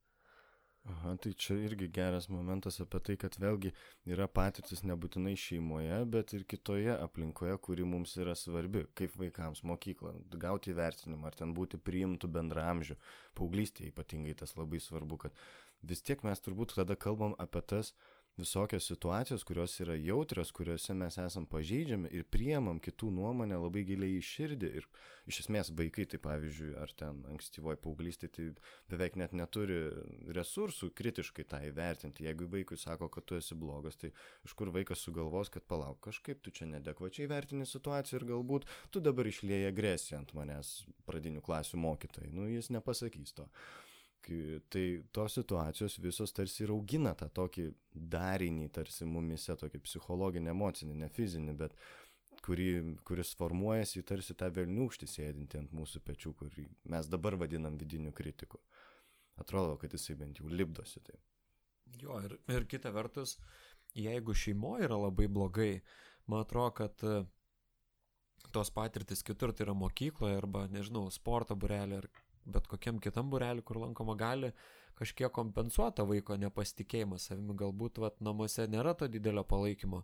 [0.89, 3.69] Aha, tai čia irgi geras momentas apie tai, kad vėlgi
[4.09, 10.15] yra patirtis nebūtinai šeimoje, bet ir kitoje aplinkoje, kuri mums yra svarbi, kaip vaikams mokykla,
[10.45, 12.97] gauti įvertinimą, ar ten būti priimtų bendramžių,
[13.37, 15.43] paauglystėje ypatingai tas labai svarbu, kad
[15.91, 20.95] vis tiek mes turbūt tada kalbam apie tas uh, visokios situacijos, kurios yra jautrios, kuriuose
[20.97, 24.69] mes esam pažeidžiami ir priemam kitų nuomonę labai giliai į širdį.
[24.79, 24.87] Ir
[25.29, 28.47] iš esmės vaikai, tai pavyzdžiui, ar ten ankstyvoji paauglystė, tai
[28.91, 29.81] beveik net neturi
[30.35, 32.25] resursų kritiškai tą įvertinti.
[32.27, 34.13] Jeigu vaikui sako, kad tu esi blogas, tai
[34.47, 39.03] iš kur vaikas sugalvos, kad palauk, kažkaip tu čia nedekvačiai vertini situaciją ir galbūt tu
[39.03, 40.73] dabar išlėjai agresiją ant manęs
[41.09, 42.33] pradinių klasių mokytojai.
[42.33, 43.49] Nu, jis nepasakys to.
[44.29, 44.83] Tai
[45.15, 47.69] tos situacijos visos tarsi ir augina tą tokį
[48.13, 51.73] darinį, tarsi mumise, tokį psichologinį, emocinį, ne fizinį, bet
[52.45, 52.67] kurį,
[53.07, 58.61] kuris formuojasi tarsi tą velniūkštį sėdinti ant mūsų pečių, kurį mes dabar vadinam vidiniu kritiku.
[59.39, 61.17] Atrodo, kad jisai bent jau lipdosi tai.
[61.99, 63.37] Jo, ir, ir kita vertus,
[63.97, 65.79] jeigu šeimoje yra labai blogai,
[66.29, 67.21] man atrodo, kad e,
[68.53, 72.09] tos patirtis kitur, tai yra mokykloje arba, nežinau, sporto burelė ar
[72.51, 74.51] bet kokiam kitam bureliui, kur lankoma, gali
[74.99, 77.55] kažkiek kompensuoti vaiko nepasitikėjimą savimi.
[77.59, 80.03] Galbūt vat, namuose nėra to didelio palaikymo,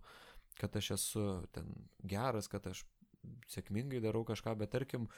[0.59, 1.71] kad aš esu ten
[2.03, 2.85] geras, kad aš
[3.51, 5.09] sėkmingai darau kažką, bet tarkim,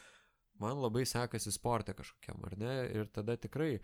[0.61, 2.75] man labai sekasi sportė kažkokiam, ar ne?
[2.95, 3.77] Ir tada tikrai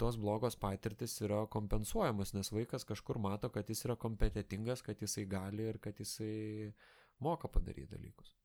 [0.00, 5.24] tos blogos patirtis yra kompensuojamos, nes vaikas kažkur mato, kad jis yra kompetitingas, kad jisai
[5.30, 6.72] gali ir kad jisai
[7.24, 8.36] moka padaryti dalykus.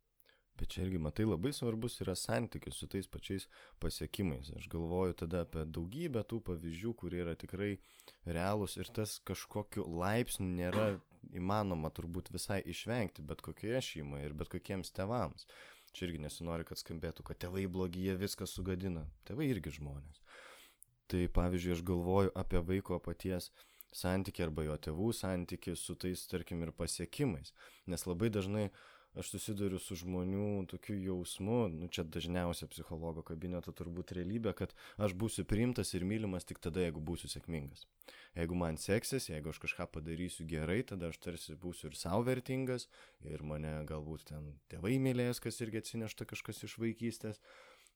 [0.61, 3.47] Bet čia irgi, matai, labai svarbus yra santykis su tais pačiais
[3.81, 4.51] pasiekimais.
[4.59, 7.69] Aš galvoju tada apie daugybę tų pavyzdžių, kurie yra tikrai
[8.29, 10.85] realūs ir tas kažkokiu laipsniu nėra
[11.33, 15.49] įmanoma turbūt visai išvengti bet kokioje šeimoje ir bet kokiems tevams.
[15.97, 19.07] Čia irgi nesinori, kad skambėtų, kad tėvai blogi, jie viską sugadina.
[19.25, 20.21] Tėvai irgi žmonės.
[21.09, 23.49] Tai pavyzdžiui, aš galvoju apie vaiko paties
[23.97, 27.49] santyki arba jo tėvų santyki su tais, tarkim, ir pasiekimais.
[27.89, 28.79] Nes labai dažnai uh,
[29.17, 35.15] aš susiduriu su žmonių tokiu jausmu, nu čia dažniausia psichologo kabineto turbūt realybė, kad aš
[35.19, 37.87] būsiu priimtas ir mylimas tik tada, jeigu būsiu sėkmingas.
[38.35, 42.87] Jeigu man seksis, jeigu aš kažką padarysiu gerai, tada aš tarsi būsiu ir savo vertingas,
[43.27, 47.41] ir mane galbūt ten tėvai mylės, kas irgi atsinešta kažkas iš vaikystės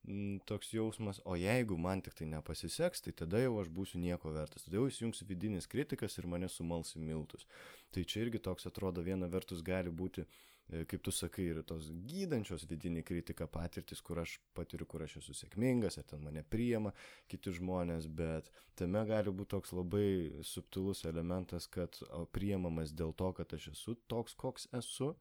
[0.04, 4.34] mm, toks jausmas, o jeigu man tik tai nepasiseks, tai tada jau aš būsiu nieko
[4.36, 7.47] vertas, tada jau įsijungs vidinis kritikas ir mane sumals į miltus.
[7.95, 10.28] Tai čia irgi toks atrodo viena vertus gali būti e,
[10.69, 15.36] kaip tu sakai, ir tos gydančios vidinį kritiką patirtis, kur aš patiriu, kur aš esu
[15.38, 16.93] sėkmingas, ar ten mane priema
[17.32, 18.49] kiti žmonės, bet
[18.80, 20.08] tame gali būti toks labai
[20.43, 21.99] subtilus elementas, kad
[22.34, 25.13] priemamas dėl to, kad aš esu toks, koks esu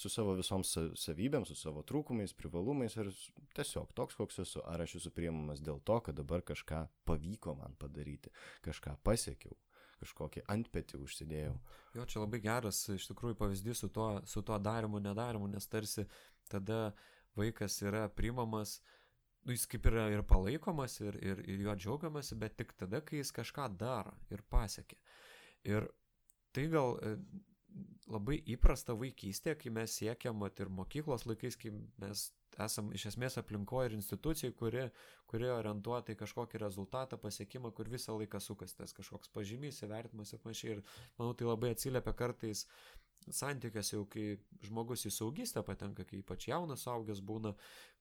[0.00, 3.10] su savo visom savybėm, su savo trūkumais, privalumais ir
[3.56, 4.62] tiesiog toks, koks esu.
[4.70, 8.32] Ar aš esu priimamas dėl to, kad dabar kažką pavyko man padaryti,
[8.64, 9.56] kažką pasiekiau,
[10.00, 11.56] kažkokį antpetį užsidėjau.
[11.96, 16.06] Jo, čia labai geras iš tikrųjų pavyzdys su tuo, su tuo darimu, nedarimu, nes tarsi
[16.50, 16.94] tada
[17.38, 18.78] vaikas yra priimamas,
[19.44, 23.20] nu, jis kaip yra ir palaikomas, ir, ir, ir jo džiaugiamasi, bet tik tada, kai
[23.20, 24.98] jis kažką daro ir pasiekia.
[25.68, 25.88] Ir
[26.56, 26.98] tai gal
[28.10, 32.30] labai įprasta vaikystė, kai mes siekiam, ir mokyklos laikais, kai mes
[32.64, 34.86] esam iš esmės aplinkoje ir institucijai, kuri,
[35.30, 40.42] kuri orientuota į kažkokį rezultatą, pasiekimą, kur visą laiką sukas tas kažkoks pažymys, įvertimas ir
[40.44, 40.76] panašiai.
[40.76, 40.82] Ir
[41.18, 42.66] manau, tai labai atsiliepia kartais
[43.30, 44.26] santykiuose jau, kai
[44.64, 47.54] žmogus į saugystę patenka, kai ypač jaunas augęs būna,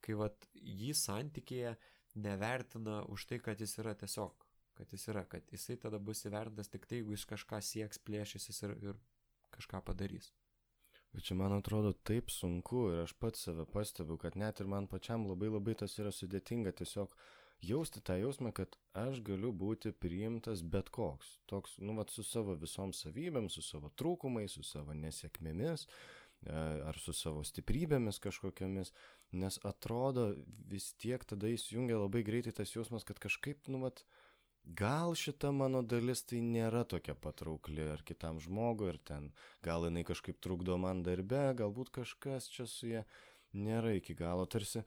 [0.05, 1.75] kai vat, jį santykėje
[2.19, 4.45] nevertina už tai, kad jis yra tiesiog
[4.79, 8.63] kad jis yra, kad jisai tada bus įvertintas tik tai, jeigu jis kažką sieks, plėšysis
[8.63, 9.01] ir, ir
[9.51, 10.29] kažką padarys.
[11.13, 14.87] Bet čia man atrodo taip sunku ir aš pats save pastebiu, kad net ir man
[14.87, 17.15] pačiam labai labai tas yra sudėtinga tiesiog
[17.65, 21.39] jausti tą jausmą, kad aš galiu būti priimtas bet koks.
[21.49, 25.89] Toks, nu, vat, su savo visom savybėm, su savo trūkumais, su savo nesėkmėmis e,
[26.53, 28.93] ar su savo stiprybėmis kažkokiamis,
[29.33, 30.29] nes atrodo
[30.71, 34.05] vis tiek tada įsijungia labai greitai tas jausmas, kad kažkaip, nu, vat,
[34.69, 39.31] gal šita mano dalis tai nėra tokia patraukli ar kitam žmogui, ar ten
[39.65, 43.03] gal jinai kažkaip trukdo man darbe, galbūt kažkas čia su ja
[43.53, 44.45] nėra iki galo.
[44.45, 44.83] Tarsi,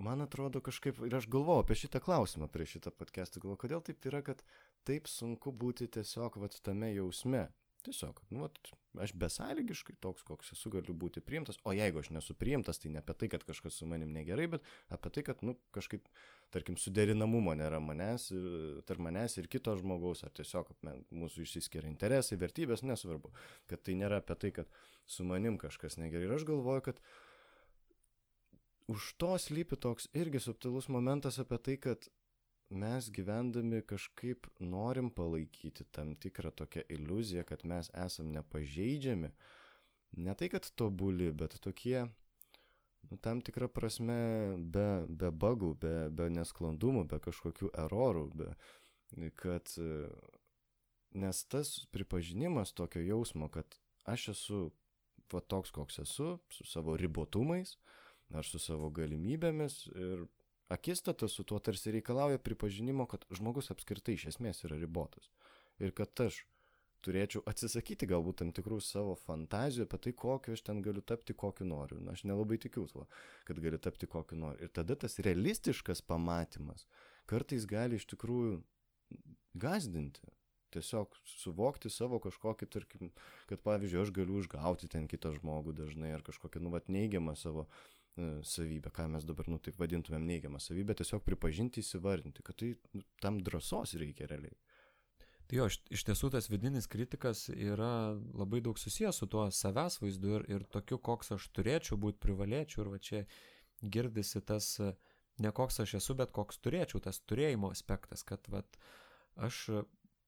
[0.00, 4.06] man atrodo kažkaip, ir aš galvoju apie šitą klausimą prie šitą podcastą, galvoju, kodėl taip
[4.08, 4.44] yra, kad
[4.88, 7.48] taip sunku būti tiesiog vat tame jausme.
[7.80, 8.58] Tiesiog, nu, vat,
[9.00, 13.00] aš besąlygiškai toks, koks esu, galiu būti priimtas, o jeigu aš nesu priimtas, tai ne
[13.00, 16.10] apie tai, kad kažkas su manim negerai, bet apie tai, kad, nu, kažkaip
[16.54, 18.28] tarkim, suderinamumo nėra manęs,
[18.88, 20.72] tarp manęs ir kito žmogaus, ar tiesiog
[21.14, 23.32] mūsų išsiskiria interesai, vertybės, nesvarbu,
[23.70, 26.28] kad tai nėra apie tai, kad su manim kažkas negerai.
[26.28, 27.02] Ir aš galvoju, kad
[28.90, 32.10] už to slypi toks irgi subtilus momentas apie tai, kad
[32.70, 39.30] mes gyvendami kažkaip norim palaikyti tam tikrą tokią iliuziją, kad mes esam nepažeidžiami.
[40.22, 42.06] Ne tai, kad tobuli, bet tokie
[43.08, 44.18] nu, tam tikrą prasme
[44.58, 48.50] be, be bagų, be, be nesklandumų, be kažkokių erorų, be,
[49.40, 49.72] kad,
[51.16, 53.78] nes tas pripažinimas tokio jausmo, kad
[54.10, 54.60] aš esu
[55.32, 57.76] va toks, koks esu, su savo ribotumais
[58.34, 60.26] ar su savo galimybėmis ir
[60.70, 65.30] akistata su tuo tarsi reikalauja pripažinimo, kad žmogus apskritai iš esmės yra ribotas.
[65.82, 66.44] Ir kad aš
[67.04, 71.68] turėčiau atsisakyti galbūt tam tikrų savo fantazijų apie tai, kokiu aš ten galiu tapti, kokiu
[71.68, 72.00] noriu.
[72.04, 73.06] Na, aš nelabai tikiu tuo,
[73.48, 74.66] kad galiu tapti kokiu noriu.
[74.66, 76.86] Ir tada tas realistiškas pamatymas
[77.30, 78.60] kartais gali iš tikrųjų
[79.60, 80.24] gazdinti.
[80.70, 83.08] Tiesiog suvokti savo kažkokį, tarkim,
[83.50, 87.64] kad pavyzdžiui, aš galiu užgauti ten kitą žmogų dažnai ar kažkokią, nu, vat, neigiamą savo
[87.64, 87.80] uh,
[88.42, 93.02] savybę, ką mes dabar, nu, taip vadintumėm neigiamą savybę, tiesiog pripažinti, įsivardinti, kad tai nu,
[93.22, 94.56] tam drąsos reikia realiai.
[95.50, 100.36] Tai jo, iš, tiesų tas vidinis kritikas yra labai daug susijęs su tuo savęs vaizdu
[100.36, 102.84] ir, ir tokiu, koks aš turėčiau būti, privalėčiau.
[102.84, 103.22] Ir va čia
[103.82, 104.76] girdisi tas
[105.42, 108.62] ne koks aš esu, bet koks turėčiau, tas turėjimo aspektas, kad va,
[109.42, 109.64] aš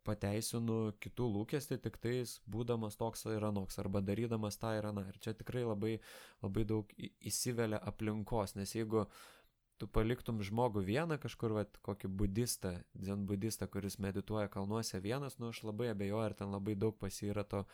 [0.02, 5.06] pateisinu kitų lūkestį tik tais būdamas toks ir anoks, arba darydamas tą ir aną.
[5.12, 6.00] Ir čia tikrai labai,
[6.42, 9.22] labai daug įsivelia aplinkos, nes jeigu uh,
[9.82, 15.50] tu paliktum žmogų vieną kažkur, vat, kokį budistą, dzen budistą, kuris medituoja kalnuose vienas, nu
[15.50, 17.64] aš labai abejoju, ar ten labai daug pasiyra to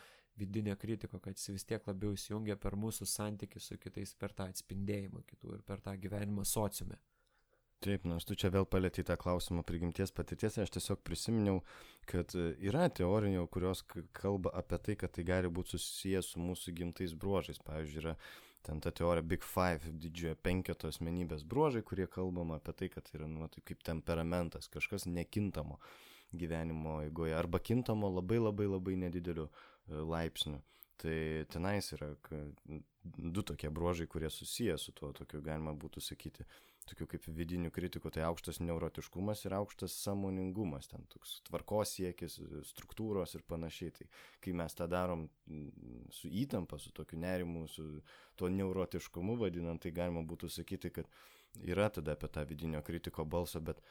[0.40, 4.48] vidinio kritiko, kad jis vis tiek labiau įsijungia per mūsų santykių su kitais, per tą
[4.48, 6.96] atspindėjimą kitų ir per tą gyvenimą sociume.
[7.84, 11.60] Taip, nors nu, tu čia vėl palėtė tą klausimą prigimties patirties, aš tiesiog prisiminiau,
[12.10, 13.84] kad yra teorijų, kurios
[14.16, 17.60] kalba apie tai, kad tai gali būti susijęs su mūsų gimtais bruožais.
[17.68, 18.16] Pavyzdžiui, yra
[18.68, 23.22] ten ta teorija Big Five, didžiojo penketo asmenybės bruožai, kurie kalbama apie tai, kad tai
[23.22, 25.78] yra, nu, tai kaip temperamentas, kažkas nekintamo
[26.37, 30.61] gyvenimo eigoje, arba kintamo labai labai labai nedideliu e, laipsniu.
[31.00, 31.16] Tai
[31.48, 32.11] tenais yra
[33.04, 36.44] du tokie bruožai, kurie susiję su tuo, tokiu galima būtų sakyti,
[36.90, 42.38] tokių kaip vidinių kritikų, tai aukštas neurotiškumas ir aukštas samoningumas, ten toks tvarkos siekis,
[42.70, 43.94] struktūros ir panašiai.
[43.98, 44.09] Tai
[44.44, 47.88] kai mes tą darom mm, su įtampa, su tokiu nerimu, su
[48.38, 51.11] tuo neurotiškumu vadinant, tai galima būtų sakyti, kad
[51.64, 53.83] yra tada apie tą vidinio kritiko balsą, bet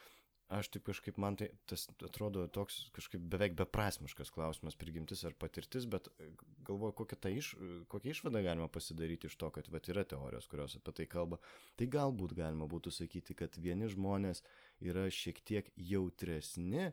[0.47, 5.87] aš taip kažkaip man tai tas atrodo toks kažkaip beveik beprasmiškas klausimas prigimtis ar patirtis,
[5.89, 6.29] bet e,
[6.67, 7.51] galvoju, kokią, ta iš,
[7.91, 11.41] kokią išvadą galima pasidaryti iš to, kad vat, yra teorijos, kurios apie tai kalba.
[11.79, 14.43] Tai galbūt galima būtų sakyti, kad vieni žmonės
[14.79, 16.91] yra šiek tiek jautresni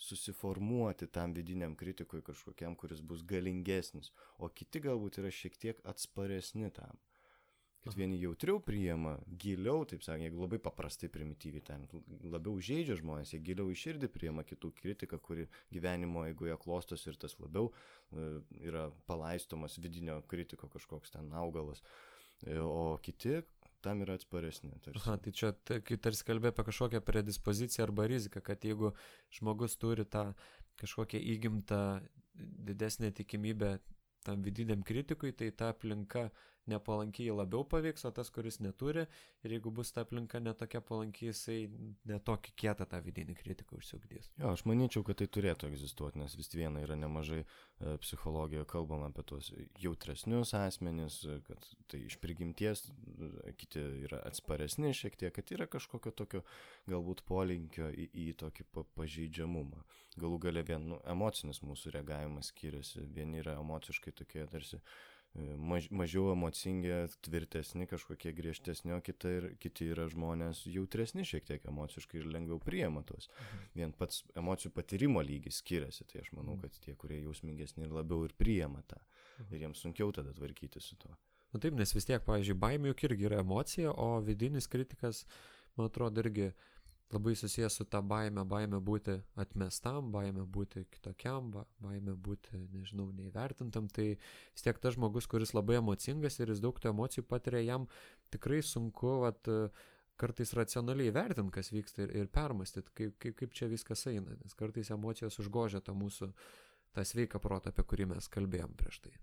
[0.00, 6.72] susiformuoti tam vidiniam kritikui kažkokiam, kuris bus galingesnis, o kiti galbūt yra šiek tiek atsparesni
[6.72, 6.96] tam
[7.84, 11.86] kad vieni jautriau priima, giliau, taip sakant, jeigu labai paprastai primityviai ten,
[12.28, 17.16] labiau žaidžia žmonės, jie giliau iš širdį priima kitų kritiką, kuri gyvenimo eigoje klostos ir
[17.20, 18.26] tas labiau e,
[18.68, 21.80] yra palaistomas vidinio kritiko kažkoks ten augalas,
[22.44, 23.40] e, o kiti
[23.80, 24.74] tam yra atsparesni.
[24.84, 25.00] Tarsi.
[25.00, 28.92] Aha, tai čia, kai tarsi kalbė apie kažkokią predispoziciją arba riziką, kad jeigu
[29.38, 30.30] žmogus turi tą
[30.80, 31.80] kažkokią įgimtą
[32.68, 33.78] didesnę tikimybę
[34.24, 36.28] tam vidiniam kritikui, tai ta aplinka
[36.68, 39.06] nepalankiai labiau paveiks, o tas, kuris neturi,
[39.44, 41.58] ir jeigu bus ta aplinka netokia palankiai, jisai
[42.08, 44.30] netokį kietą tą vidinį kritiką užsiugdys.
[44.40, 49.10] Jo, aš manyčiau, kad tai turėtų egzistuoti, nes vis viena yra nemažai e, psichologijoje kalbama
[49.10, 55.54] apie tuos jautresnius asmenis, kad tai iš prigimties, e, kiti yra atsparesni šiek tiek, kad
[55.56, 56.44] yra kažkokio tokio
[56.90, 59.84] galbūt polinkio į, į tokį pa pažeidžiamumą.
[60.20, 65.86] Galų gale vien nu, emocinis mūsų reagavimas skiriasi, vieni yra emociškai tokie tarsi E, maž,
[65.94, 66.90] mažiau emocingi,
[67.24, 72.58] tvirtesni, kažkokie griežtesni, o kita ir, kiti yra žmonės jautresni šiek tiek emociškai ir lengviau
[72.62, 73.30] priema tuos.
[73.30, 73.68] Mhm.
[73.78, 76.66] Vien pats emocijų patyrimo lygis skiriasi, tai aš manau, mhm.
[76.66, 78.98] kad tie, kurie jausmingesni ir labiau ir priema tą.
[79.38, 79.54] Mhm.
[79.54, 81.14] Ir jiems sunkiau tada tvarkyti su tuo.
[81.50, 85.24] Na taip, nes vis tiek, pavyzdžiui, baimė juk irgi yra emocija, o vidinis kritikas,
[85.74, 86.68] man atrodo, irgi uh,
[87.10, 91.50] labai susijęs su ta baime, baime būti atmestam, baime būti kitokiam,
[91.82, 96.78] baime būti, nežinau, neįvertintam, tai vis tiek tas žmogus, kuris labai emocingas ir jis daug
[96.78, 97.88] tų emocijų patiria, jam
[98.30, 99.50] tikrai sunku, vat,
[100.20, 104.54] kartais racionaliai vertinti, kas vyksta ir, ir permastyti, kaip, kaip, kaip čia viskas eina, nes
[104.58, 106.30] kartais emocijos užgožia tą mūsų,
[106.94, 109.16] tą sveiką protą, apie kurį mes kalbėjom prieš tai.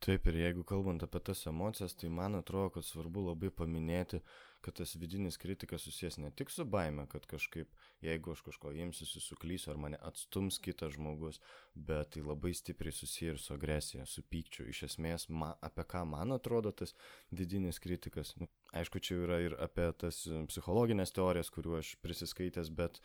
[0.00, 4.22] Taip, ir jeigu kalbant apie tas emocijas, tai man atrodo, kad svarbu labai paminėti,
[4.60, 7.70] kad tas vidinis kritikas susijęs ne tik su baime, kad kažkaip,
[8.04, 11.40] jeigu aš kažko imsiu, suklysiu ar mane atstums kitas žmogus,
[11.74, 14.68] bet tai labai stipriai susiję ir su agresija, su pykčiu.
[14.68, 16.94] Iš esmės, ma, apie ką man atrodo tas
[17.30, 18.34] vidinis kritikas.
[18.40, 23.00] Nu, aišku, čia yra ir apie tas psichologinės teorijas, kuriuo aš prisiskaitęs, bet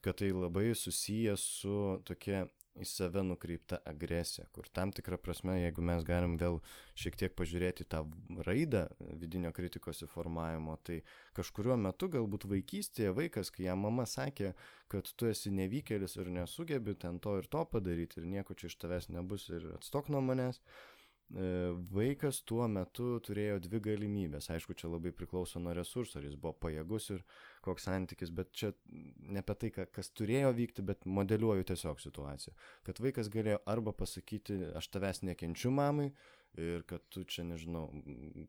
[0.00, 2.46] kad tai labai susijęs su tokia
[2.80, 6.60] į save nukreipta agresija, kur tam tikrą prasme, jeigu mes galim vėl
[6.98, 8.04] šiek tiek pažiūrėti tą
[8.46, 8.86] raidą
[9.20, 11.02] vidinio kritikos įformavimo, tai
[11.36, 14.54] kažkuriuo metu galbūt vaikystėje vaikas, kai jam mama sakė,
[14.92, 18.80] kad tu esi nevykėlis ir nesugebi ten to ir to padaryti ir nieko čia iš
[18.80, 21.01] tavęs nebus ir atstok nuo manęs, E,
[21.32, 24.50] vaikas tuo metu turėjo dvi galimybės.
[24.52, 27.22] Aišku, čia labai priklauso nuo resursų, ar jis buvo pajėgus ir
[27.64, 32.52] koks santykis, bet čia ne apie tai, kas turėjo vykti, bet modeliuoju tiesiog situaciją.
[32.84, 36.10] Kad vaikas galėjo arba pasakyti, aš tavęs nekenčiu mamai
[36.60, 37.86] ir kad tu čia, nežinau,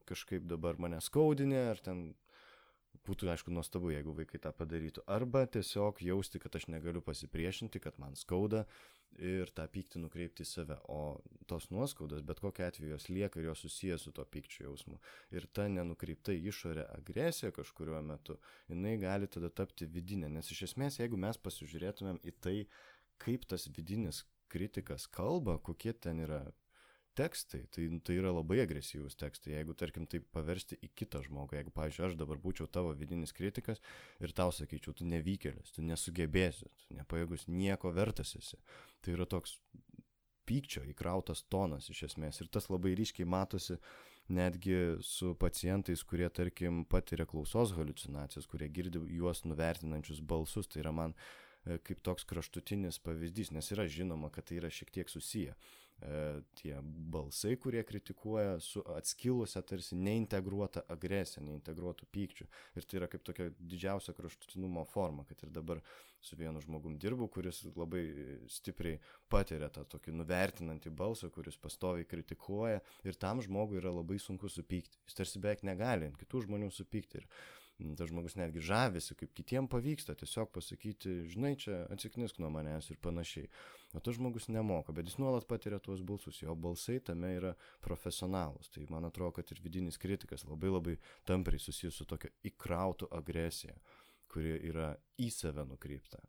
[0.10, 2.10] kažkaip dabar mane skaudinė, ar ten
[3.08, 5.06] būtų, aišku, nuostabu, jeigu vaikai tą padarytų.
[5.12, 8.66] Arba tiesiog jausti, kad aš negaliu pasipriešinti, kad man skauda
[9.22, 10.78] ir tą pyktį nukreipti į save.
[10.92, 15.00] O tos nuoskaudos, bet kokia atveju jos lieka ir jos susijęs su to pykčio jausmu.
[15.36, 18.40] Ir ta nenukreipta išorė agresija kažkuriuo metu,
[18.72, 20.32] jinai gali tada tapti vidinė.
[20.34, 22.58] Nes iš esmės, jeigu mes pasižiūrėtumėm į tai,
[23.22, 24.24] kaip tas vidinis
[24.54, 26.44] kritikas kalba, kokie ten yra
[27.18, 29.56] tekstai, tai, tai yra labai agresyvūs tekstai.
[29.58, 33.82] Jeigu, tarkim, tai paversti į kitą žmogų, jeigu, pavyzdžiui, aš dabar būčiau tavo vidinis kritikas
[34.24, 38.60] ir tau sakyčiau, tu nevykėlis, tu nesugebėsi, tu nepajėgus, nieko vertas esi.
[39.04, 39.60] Tai yra toks
[40.50, 43.78] pykčio įkrautas tonas iš esmės ir tas labai ryškiai matosi
[44.28, 50.70] netgi su pacientais, kurie, tarkim, patiria klausos halucinacijas, kurie girdi juos nuvertinančius balsus.
[50.72, 51.16] Tai yra man
[51.66, 55.58] e, kaip toks kraštutinis pavyzdys, nes yra žinoma, kad tai yra šiek tiek susiję.
[56.02, 62.48] E, tie balsai, kurie kritikuoja su atskilusią tarsi neintegruotą agresiją, neintegruotų pykčių.
[62.76, 65.80] Ir tai yra kaip tokia didžiausia kraštutinumo forma, kad ir dabar
[66.24, 68.04] su vienu žmogum dirbu, kuris labai
[68.52, 69.00] stipriai
[69.32, 75.00] patiria tą tokį nuvertinantį balsą, kuris pastoviai kritikuoja ir tam žmogui yra labai sunku supykti.
[75.08, 77.24] Jis tarsi beveik negali ant kitų žmonių supykti.
[77.24, 77.30] Ir
[77.98, 83.00] tas žmogus netgi žavisi, kaip kitiem pavyksta tiesiog pasakyti, žinai, čia atsiknisk nuo manęs ir
[83.02, 83.50] panašiai.
[83.94, 87.54] O tas žmogus nemoka, bet jis nuolat patiria tuos balsus, jo balsai tame yra
[87.86, 88.70] profesionalus.
[88.74, 90.96] Tai man atrodo, kad ir vidinis kritikas labai labai
[91.30, 93.76] tampriai susijęs su tokia įkrautų agresija,
[94.34, 96.22] kuri yra į save nukreipta.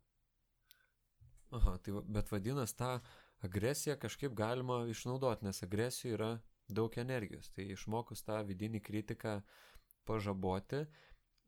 [1.55, 2.91] Aha, tai bet vadinasi, tą
[3.45, 6.31] agresiją kažkaip galima išnaudoti, nes agresijų yra
[6.67, 7.51] daug energijos.
[7.53, 9.39] Tai išmokus tą vidinį kritiką
[10.05, 10.85] pažaboti,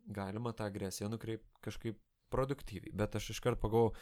[0.08, 1.99] galima tą agresiją nukreipti kažkaip
[2.34, 3.95] produktyviai, bet aš iškart pagalvojau,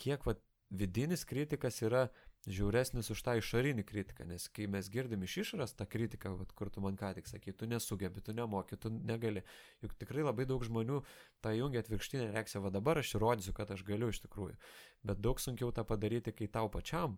[0.00, 0.36] kiek va,
[0.72, 2.06] vidinis kritikas yra
[2.48, 6.72] žiauresnis už tą išorinį kritiką, nes kai mes girdim iš išorės tą kritiką, vat, kur
[6.74, 9.44] tu man ką tik sakai, tu nesugebi, tu nemoki, tu negali.
[9.84, 11.02] Juk tikrai labai daug žmonių
[11.44, 14.58] tą jungia atvirkštinę reakciją, va dabar aš įrodysiu, kad aš galiu iš tikrųjų.
[15.06, 17.14] Bet daug sunkiau tą padaryti, kai tau pačiam,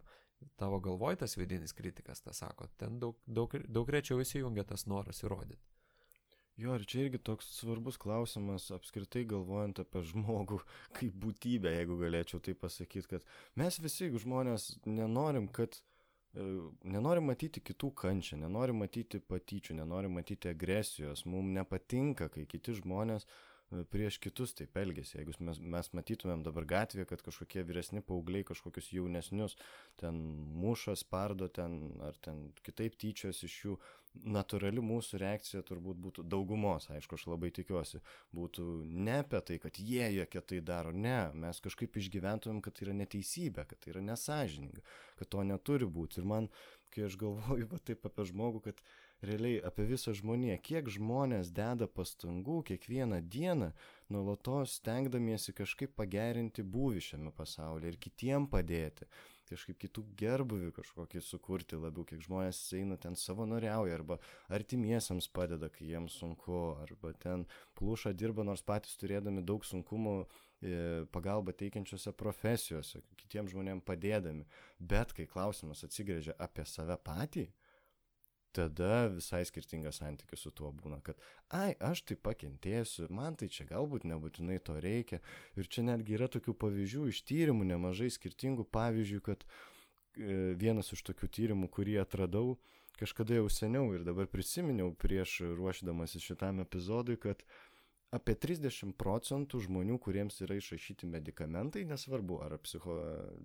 [0.61, 5.25] tavo galvoj tas vidinis kritikas tą sako, ten daug, daug, daug rečiau įsijungia tas noras
[5.25, 5.63] įrodyti.
[6.61, 10.61] Jo, ir čia irgi toks svarbus klausimas, apskritai galvojant apie žmogų
[10.99, 13.27] kaip būtybę, jeigu galėčiau tai pasakyti, kad
[13.59, 16.47] mes visi žmonės nenorim, kad e,
[16.97, 23.27] nenorim matyti kitų kančią, nenorim matyti patyčių, nenorim matyti agresijos, mums nepatinka, kai kiti žmonės
[23.27, 23.35] uh,
[23.91, 25.17] prieš kitus taip elgesi.
[25.19, 29.59] Jeigu mes, mes matytumėm dabar gatvėje, kad kažkokie vyresni paaugliai kažkokius jaunesnius
[30.01, 30.21] ten
[30.63, 33.77] muša, spardo ten ar ten kitaip tyčios iš jų,
[34.15, 38.01] natūrali mūsų reakcija turbūt būtų daugumos, aišku, aš labai tikiuosi,
[38.37, 42.89] būtų ne apie tai, kad jie jokie tai daro, ne, mes kažkaip išgyventumėm, kad tai
[42.89, 44.85] yra neteisybė, kad tai yra nesažininga,
[45.19, 46.23] kad to neturi būti.
[46.23, 46.49] Ir man,
[46.95, 48.85] kai aš galvoju va, taip apie žmogų, kad
[49.29, 53.71] realiai apie visą žmoniją, kiek žmonės deda pastangų kiekvieną dieną,
[54.13, 59.09] nuolatos stengdamiesi kažkaip pagerinti būvį šiame pasaulyje ir kitiem padėti,
[59.49, 64.19] kažkaip kitų gerbuvių kažkokį sukurti labiau, kiek žmonės eina ten savanoriauja arba
[64.53, 67.47] artimiesiams padeda, kai jiems sunku, arba ten
[67.79, 74.49] pluša dirba, nors patys turėdami daug sunkumų e, pagalbą teikiančiose profesijose, kitiems žmonėms padėdami.
[74.81, 77.49] Bet kai klausimas atsigrėžia apie save patį,
[78.55, 81.19] tada visai skirtingas santykis su tuo būna, kad,
[81.55, 85.21] ai, aš tai pakentėsiu, man tai čia galbūt nebūtinai to reikia.
[85.59, 91.05] Ir čia netgi yra tokių pavyzdžių iš tyrimų, nemažai skirtingų pavyzdžių, kad e, vienas iš
[91.11, 92.57] tokių tyrimų, kurį atradau
[92.99, 97.43] kažkada jau seniau ir dabar prisiminiau prieš ruošdamasis šitam epizodui, kad
[98.15, 103.01] apie 30 procentų žmonių, kuriems yra išrašyti medikamentai, nesvarbu ar psicho,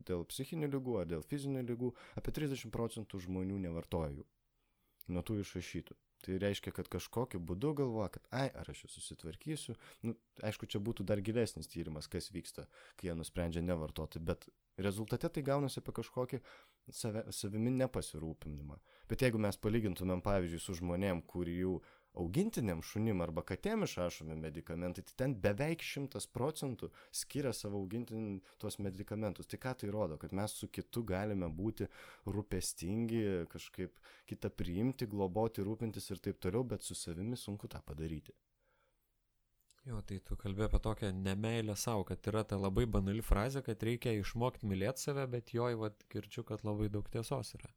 [0.06, 4.28] dėl psichinių lygų, ar dėl fizinių lygų, apie 30 procentų žmonių nevartoja jų
[5.14, 5.98] nuo tų išrašytų.
[6.20, 9.78] Tai reiškia, kad kažkokiu būdu galvoja, kad, ai, ar aš jau susitvarkysiu.
[10.04, 12.66] Nu, aišku, čia būtų dar gilesnis tyrimas, kas vyksta,
[13.00, 14.50] kai jie nusprendžia nevartoti, bet
[14.84, 16.42] rezultate tai gaunasi apie kažkokį
[16.92, 18.82] save, savimi nepasirūpinimą.
[19.08, 21.80] Bet jeigu mes palygintumėm, pavyzdžiui, su žmonėm, kurių
[22.18, 26.90] augintiniam šunim arba katėm išrašomi medikamentai, tai ten beveik šimtas procentų
[27.22, 29.48] skiria savo augintinį tuos medikamentus.
[29.50, 30.18] Tai ką tai rodo?
[30.22, 31.88] Kad mes su kitu galime būti
[32.28, 34.00] rūpestingi, kažkaip
[34.30, 38.36] kitą priimti, globoti, rūpintis ir taip toliau, bet su savimi sunku tą padaryti.
[39.88, 43.84] Jo, tai tu kalbė apie tokią nemailę savo, kad yra ta labai banali frazė, kad
[43.88, 47.72] reikia išmokti mylėti save, bet joj, vad, girčiu, kad labai daug tiesos yra.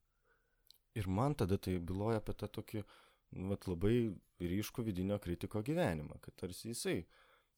[0.98, 2.82] Ir man tada tai byloja apie tą tokį,
[3.32, 4.12] vat labai
[4.42, 7.02] ryškų vidinio kritiko gyvenimą, kad tarsi jisai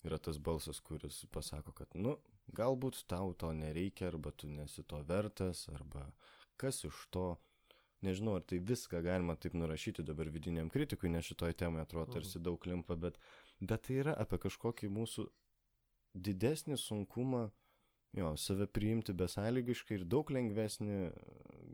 [0.05, 2.19] yra tas balsas, kuris pasako, kad, nu,
[2.57, 6.11] galbūt tau to nereikia, arba tu nesi to vertas, arba
[6.61, 7.27] kas iš to,
[8.05, 12.19] nežinau, ar tai viską galima taip nurašyti dabar vidiniam kritikui, nes šitoj temai atrodo mhm.
[12.19, 13.19] tarsi daug limpa, bet,
[13.61, 15.27] bet tai yra apie kažkokį mūsų
[16.15, 17.47] didesnį sunkumą,
[18.15, 20.99] jo, save priimti besąlygiškai ir daug lengvesnį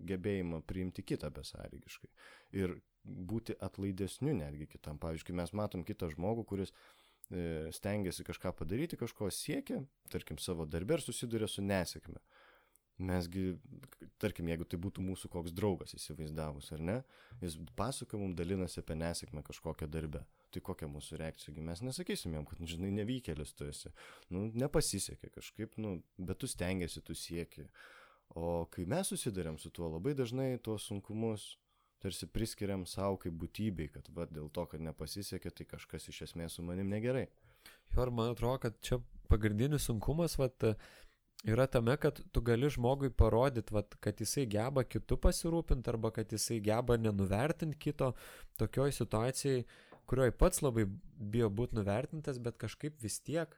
[0.09, 2.09] gebėjimą priimti kitą besąlygiškai.
[2.57, 4.99] Ir būti atlaidesniu netgi kitam.
[5.01, 9.83] Pavyzdžiui, mes matom kitą žmogų, kuris e, stengiasi kažką padaryti, kažko siekia,
[10.13, 12.21] tarkim, savo darbę ir susiduria su nesėkme.
[13.01, 13.55] Mesgi,
[14.21, 16.97] tarkim, jeigu tai būtų mūsų koks draugas įsivaizdavus, ar ne,
[17.41, 20.27] jis pasakoja mums dalinasi apie nesėkmę kažkokią darbę.
[20.53, 21.55] Tai kokia mūsų reakcija?
[21.65, 23.93] Mes nesakysim jam, kad, nu, žinai, nevykėlis tu esi.
[24.29, 27.71] Nu, nepasisekė kažkaip, nu, bet tu stengiasi, tu sieki.
[28.37, 31.55] O kai mes susidurėm su tuo, labai dažnai tuos sunkumus
[32.01, 36.57] tarsi priskiriam savo kaip būtybei, kad va, dėl to, kad nepasisekė, tai kažkas iš esmės
[36.57, 37.27] su manim negerai.
[37.93, 40.65] Jo, ir man atrodo, kad čia pagrindinis sunkumas vat,
[41.45, 46.33] yra tame, kad tu gali žmogui parodyti, vat, kad jisai geba kitų pasirūpinti arba kad
[46.33, 48.13] jisai geba nenuvertinti kito
[48.61, 49.65] tokioj situacijai,
[50.11, 50.87] kurioje pats labai
[51.35, 53.53] bijo būti nuvertintas, bet kažkaip vis tiek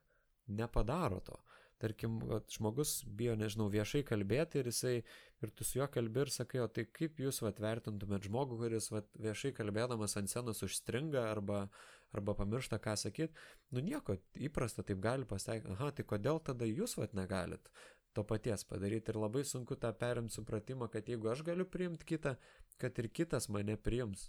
[0.51, 1.39] nepadaro to
[1.83, 2.19] tarkim,
[2.53, 4.95] žmogus bijo, nežinau, viešai kalbėti ir jisai,
[5.43, 8.91] ir tu su juo kalbi ir sakai, o tai kaip jūs vat, vertintumėt žmogų, kuris
[8.95, 11.65] vat, viešai kalbėdamas ant scenos užstringa arba,
[12.15, 13.35] arba pamiršta, ką sakyt,
[13.75, 17.73] nu nieko, įprasta taip gali pasakyti, aha, tai kodėl tada jūs vat negalit
[18.13, 22.35] to paties padaryti ir labai sunku tą perimti supratimą, kad jeigu aš galiu priimti kitą,
[22.81, 24.29] kad ir kitas mane priims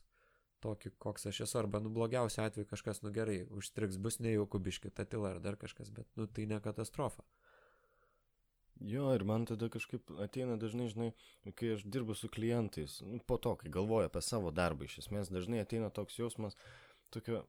[0.64, 4.94] tokį, koks aš esu, arba, nu, blogiausiu atveju kažkas, nu gerai, užstriks, bus nejauku biški,
[4.96, 7.26] ta tyla ar dar kažkas, bet, nu, tai ne katastrofa.
[8.82, 11.12] Jo, ir man tada kažkaip ateina dažnai, žinai,
[11.56, 15.30] kai aš dirbu su klientais, nu, po to, kai galvoju apie savo darbą, iš esmės
[15.32, 16.58] dažnai ateina toks jausmas
[17.14, 17.44] tokio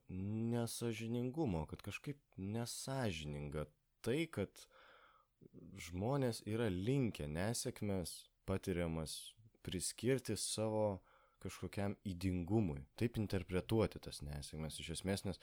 [0.53, 3.65] nesažiningumo, kad kažkaip nesažininga
[4.05, 4.67] tai, kad
[5.89, 8.13] žmonės yra linkę nesėkmės
[8.49, 9.17] patiriamas
[9.65, 11.01] priskirti savo
[11.45, 15.41] kažkokiam įdingumui, taip interpretuoti tas nesėkmės iš esmės, nes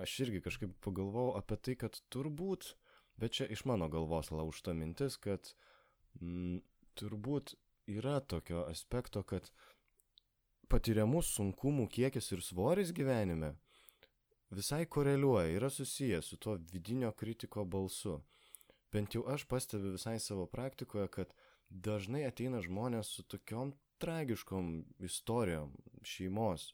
[0.00, 2.74] aš irgi kažkaip pagalvojau apie tai, kad turbūt,
[3.18, 5.52] bet čia iš mano galvos laužta mintis, kad
[6.20, 6.60] m,
[6.98, 7.54] turbūt
[7.88, 9.50] yra tokio aspekto, kad
[10.68, 13.54] patiriamų sunkumų kiekis ir svoris gyvenime
[14.50, 18.18] visai koreliuoja, yra susijęs su tuo vidinio kritiko balsu.
[18.92, 21.34] Bent jau aš pastebiu visai savo praktikoje, kad
[21.68, 24.70] dažnai ateina žmonės su tokiom tragiškom
[25.04, 26.72] istorijom šeimos,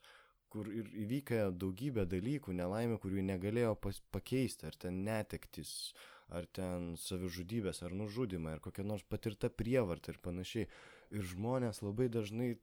[0.55, 5.73] kur ir įvykę daugybė dalykų, nelaimė, kurių negalėjo pas, pakeisti, ar ten netektis,
[6.31, 10.69] ar ten savižudybės, ar nužudimai, ar kokia nors patirta prievarta ir panašiai.
[11.15, 12.55] Ir žmonės labai dažnai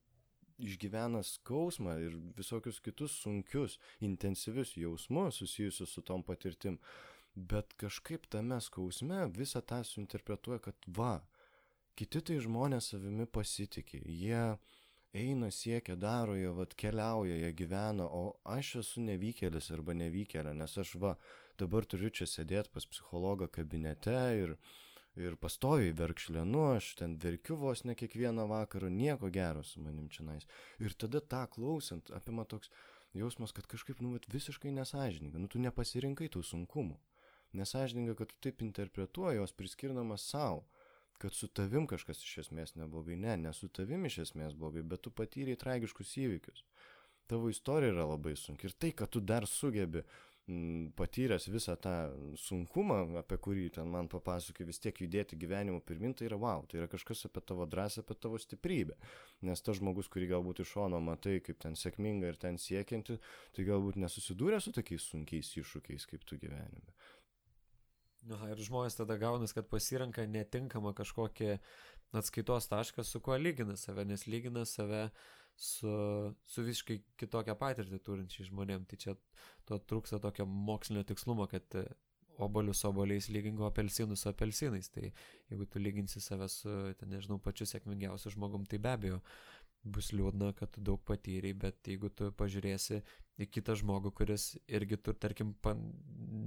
[0.61, 6.79] išgyvena skausmą ir visokius kitus sunkius, intensyvius jausmus susijusius su tom patirtim.
[7.35, 11.21] Bet kažkaip tame skausme visą tą suinterpretuoja, kad va,
[11.95, 14.43] kiti tai žmonės savimi pasitikė, jie
[15.13, 20.77] eina, siekia, daro, jie vat keliauja, jie gyvena, o aš esu nevykėlis arba nevykėlė, nes
[20.77, 21.15] aš va,
[21.59, 24.55] dabar turiu čia sėdėti pas psichologą kabinete ir,
[25.19, 30.25] ir pastoviai verkšlenu, aš ten verkiu vos ne kiekvieną vakarą, nieko gero su manim čia
[30.27, 30.47] nais.
[30.79, 32.71] Ir tada tą klausant apima toks
[33.13, 36.95] jausmas, kad kažkaip, nu, visiškai nesažininga, nu, tu nepasirinkai tų sunkumų.
[37.59, 40.63] Nesažininga, kad tu taip interpretuoji, jos priskirdamas savo
[41.21, 43.19] kad su tavim kažkas iš esmės neblogai.
[43.19, 46.65] Ne, ne su tavim iš esmės blogai, bet tu patyrei tragiškus įvykius.
[47.29, 48.67] Tavo istorija yra labai sunki.
[48.67, 50.01] Ir tai, kad tu dar sugebi
[50.97, 51.93] patyręs visą tą
[52.41, 56.81] sunkumą, apie kurį ten man papasakai, vis tiek judėti gyvenimu pirmin, tai yra wow, tai
[56.81, 58.97] yra kažkas apie tavo drąsą, apie tavo stiprybę.
[59.47, 63.19] Nes tas žmogus, kurį galbūt iš šono matai, kaip ten sėkminga ir ten siekianti,
[63.55, 66.97] tai galbūt nesusidūrė su tokiais sunkiais iššūkiais kaip tu gyvenime.
[68.29, 71.55] Aha, ir žmonės tada gaunas, kad pasirenka netinkamą kažkokį
[72.19, 75.07] atskaitos tašką, su kuo lygina save, nes lygina save
[75.57, 75.89] su,
[76.45, 78.85] su visiškai kitokią patirtį turinčiai žmonėm.
[78.85, 79.15] Tai čia
[79.65, 81.65] to trūksta tokio mokslinio tikslumo, kad
[82.41, 84.89] obolius oboliais lygingo apelsinus su apelsinais.
[84.93, 85.07] Tai
[85.49, 89.19] jeigu tu lyginsi save su, ten, nežinau, pačiu sėkmingiausiu žmogum, tai be abejo
[89.83, 93.01] bus liūdna, kad tu daug patyrei, bet jeigu tu pažiūrėsi
[93.41, 95.81] į kitą žmogų, kuris irgi tur, tarkim, pan,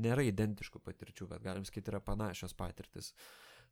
[0.04, 3.12] nėra identiškų patirčių, bet galim sakyti, yra panašios patirtis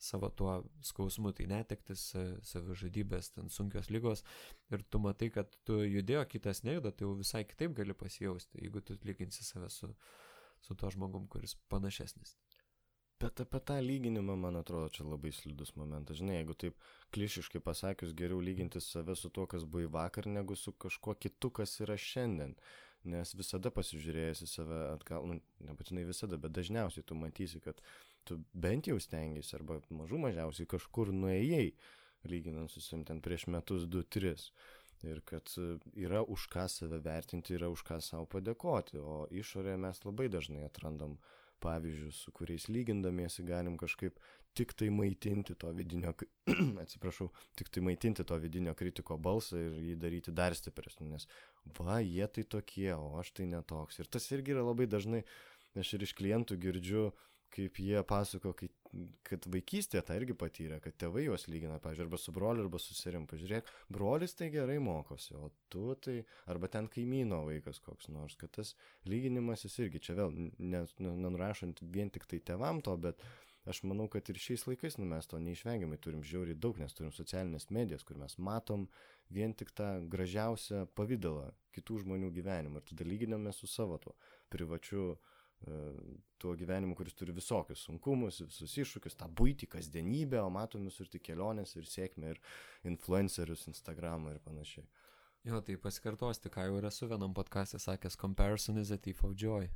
[0.02, 2.08] savo tuo skausmu, tai netektis,
[2.48, 4.24] savižudybės, ten sunkios lygos
[4.72, 8.82] ir tu matai, kad tu judėjo, kitas nejuda, tai jau visai kitaip gali pasijausti, jeigu
[8.82, 9.92] tu lyginsi save su,
[10.64, 12.34] su tuo žmogum, kuris panašesnis.
[13.22, 16.16] Bet apie tą lyginimą, man atrodo, čia labai slidus momentas.
[16.18, 16.78] Žinai, jeigu taip
[17.14, 21.76] klišiškai pasakius, geriau lyginti save su tuo, kas buvo vakar, negu su kažkuo kitu, kas
[21.84, 22.56] yra šiandien.
[23.12, 25.36] Nes visada pasižiūrėjęs į save atgal, nu,
[25.68, 27.78] nebūtinai visada, bet dažniausiai tu matysi, kad
[28.26, 31.68] tu bent jau stengiasi arba mažų mažiausiai kažkur nuėjai,
[32.32, 34.48] lyginant su savim ten prieš metus, du, tris.
[35.06, 35.54] Ir kad
[35.94, 40.66] yra už ką save vertinti, yra už ką savo padėkoti, o išorėje mes labai dažnai
[40.66, 44.18] atrandam uh, pavyzdžius, su kuriais lygindamiesi galim kažkaip
[44.58, 46.12] tik tai maitinti to vidinio,
[46.84, 51.28] atsiprašau, tik tai maitinti to vidinio kritiko balsą ir jį daryti dar stipresnį, nes
[51.78, 54.02] va, jie tai tokie, o aš tai netoks.
[54.02, 55.22] Ir tas irgi yra labai dažnai,
[55.78, 57.06] aš ir iš klientų girdžiu,
[57.52, 58.72] kaip jie pasako, kad,
[59.26, 62.96] kad vaikystėje tą irgi patyrė, kad tėvai juos lygina, pavyzdžiui, arba su broliu, arba su
[62.96, 63.24] serim.
[63.30, 66.18] Pažiūrėk, brolis tai gerai mokosi, o tu tai,
[66.52, 68.74] arba ten kaimyno vaikas koks nors, kad tas
[69.08, 73.24] lyginimas jis irgi čia vėl, nenurašant vien tik tai tevam to, bet
[73.68, 77.14] aš manau, kad ir šiais laikais nu, mes to neišvengiamai turim žiauriai daug, nes turim
[77.16, 78.88] socialinės medijas, kur mes matom
[79.32, 84.12] vien tik tą gražiausią pavydalą kitų žmonių gyvenimą ir tada lyginame su savo tuo
[84.52, 85.30] privačiu uh,
[86.42, 91.22] tuo gyvenimu, kuris turi visokius sunkumus, visus iššūkius, tą būtį, kasdienybę, o matom visur tik
[91.28, 92.40] kelionės ir sėkmę ir
[92.88, 94.86] influencerius, Instagramą ir panašiai.
[95.46, 99.70] Jo, tai pasikartosti, ką jau esu vienam podcast'e sakęs, comparison is a thief of joy.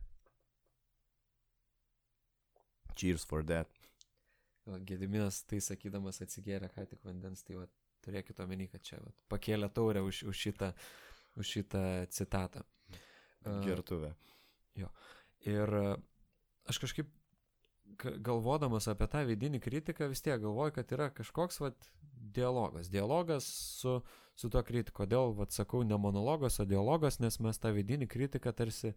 [2.96, 3.68] Cheers for that.
[4.66, 7.66] Gediminas tai sakydamas atsigėrė ką tik vandens, tai va,
[8.02, 10.72] turėkite omeny, kad čia va, pakėlė taurę už, už, šitą,
[11.38, 11.82] už šitą
[12.14, 12.62] citatą.
[13.46, 14.10] Gertuvė.
[14.10, 14.90] Uh, jo.
[15.46, 15.86] Ir e,
[16.70, 17.10] aš kažkaip
[17.96, 21.90] galvodamas apie tą vidinį kritiką vis tiek galvoju, kad yra kažkoks vat,
[22.36, 22.90] dialogas.
[22.92, 23.46] Dialogas
[23.80, 24.00] su,
[24.36, 25.04] su to kritiku.
[25.04, 28.92] Kodėl, vat, sakau, ne monologas, o dialogas, nes mes tą vidinį kritiką tarsi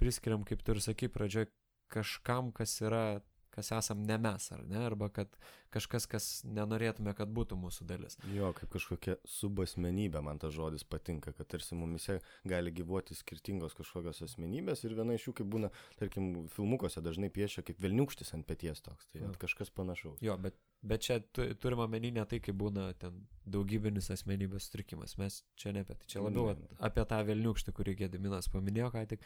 [0.00, 1.48] priskiriam, kaip tu ir sakai, pradžioj
[1.92, 3.22] kažkam, kas yra
[3.56, 5.32] kas esam ne mes, ar ne, arba kad
[5.74, 8.16] kažkas, kas nenorėtume, kad būtų mūsų dalis.
[8.32, 14.22] Jo, kaip kažkokia subasmenybė, man tas žodis patinka, kad tarsi mumise gali gyvuoti skirtingos kažkokios
[14.28, 18.84] asmenybės ir viena iš jų, kaip būna, tarkim, filmukuose dažnai piešia kaip Vilniukštis ant pėties
[18.84, 20.20] toks, tai kažkas panašaus.
[20.24, 25.42] Jo, bet, bet čia turime omeny ne tai, kaip būna ten daugybinis asmenybės sutrikimas, mes
[25.60, 26.80] čia ne apie tai, čia labiau ne, ne.
[26.88, 29.24] apie tą Vilniukštį, kurį Gediminas paminėjo ką tik.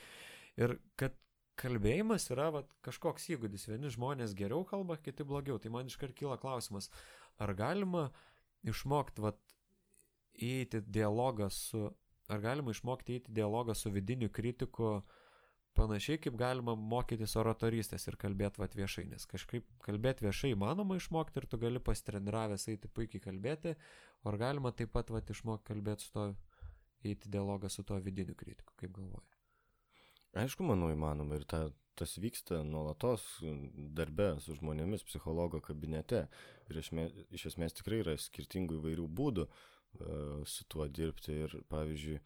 [0.61, 1.15] Ir kad
[1.61, 3.69] kalbėjimas yra vat, kažkoks įgūdis.
[3.71, 5.59] Vieni žmonės geriau kalba, kiti blogiau.
[5.59, 6.91] Tai man iškart kyla klausimas,
[7.41, 8.09] ar galima
[8.67, 9.41] išmokti vat,
[10.41, 11.89] įeiti dialogą su,
[12.31, 15.01] ar galima išmokti įeiti dialogą su vidiniu kritiku
[15.79, 21.41] panašiai kaip galima mokytis oratorystės ir kalbėti vat viešai, nes kažkaip kalbėti viešai įmanoma išmokti
[21.41, 23.77] ir tu gali pasitreniravęs eiti puikiai kalbėti,
[24.25, 26.27] o ar galima taip pat vat išmokti kalbėti su to,
[27.05, 29.40] įeiti dialogą su tuo vidiniu kritiku, kaip galvoji?
[30.39, 31.65] Aišku, manau, įmanoma ir ta,
[31.99, 33.23] tas vyksta nuolatos
[33.99, 36.29] darbe su žmonėmis psichologo kabinete.
[36.71, 41.35] Ir esmė, iš esmės tikrai yra skirtingų įvairių būdų uh, su tuo dirbti.
[41.35, 42.21] Ir pavyzdžiui,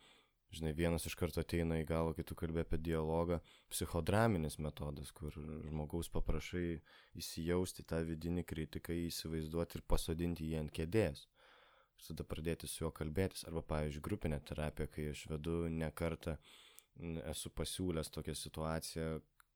[0.55, 3.41] žinai, vienas iš karto ateina į galvą, kai tu kalbė apie dialogą,
[3.73, 5.33] psichodraminis metodas, kur
[5.71, 6.83] žmogaus paprašai
[7.17, 11.25] įsijausti tą vidinį kritiką, įsivaizduoti ir pasodinti jį ant kėdės.
[11.95, 13.49] Ir tada pradėti su juo kalbėtis.
[13.49, 16.55] Arba, pavyzdžiui, grupinė terapija, kai aš vedu ne kartą uh,
[17.31, 19.09] esu pasiūlęs tokią situaciją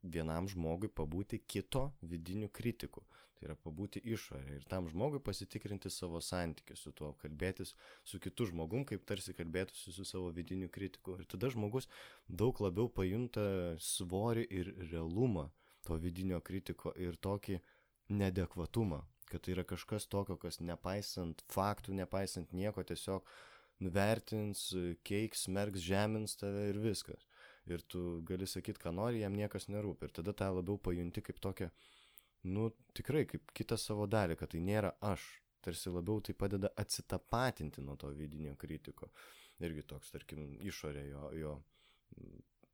[0.03, 3.03] vienam žmogui pabūti kito vidiniu kritiku.
[3.39, 8.49] Tai yra pabūti išorė ir tam žmogui pasitikrinti savo santykių su tuo, kalbėtis su kitu
[8.51, 11.15] žmogum, kaip tarsi kalbėtųsi su savo vidiniu kritiku.
[11.21, 11.87] Ir tada žmogus
[12.27, 15.49] daug labiau pajunta svorį ir realumą
[15.87, 17.61] to vidinio kritiko ir tokį
[18.11, 23.23] nedekvatumą, kad tai yra kažkas tokio, kas nepaisant faktų, nepaisant nieko, tiesiog
[23.79, 24.73] nuvertins,
[25.07, 27.28] keiks, smerks, žemins tave ir viskas
[27.75, 30.09] ir tu gali sakyti, ką nori, jam niekas nerūpi.
[30.09, 31.71] Ir tada tą labiau pajunti kaip tokią,
[32.55, 35.27] nu, tikrai kaip kitą savo dalį, kad tai nėra aš.
[35.65, 39.11] Tarsi labiau tai padeda atsitapatinti nuo to vidinio kritiko.
[39.59, 41.55] Irgi toks, tarkim, išorė jo, jo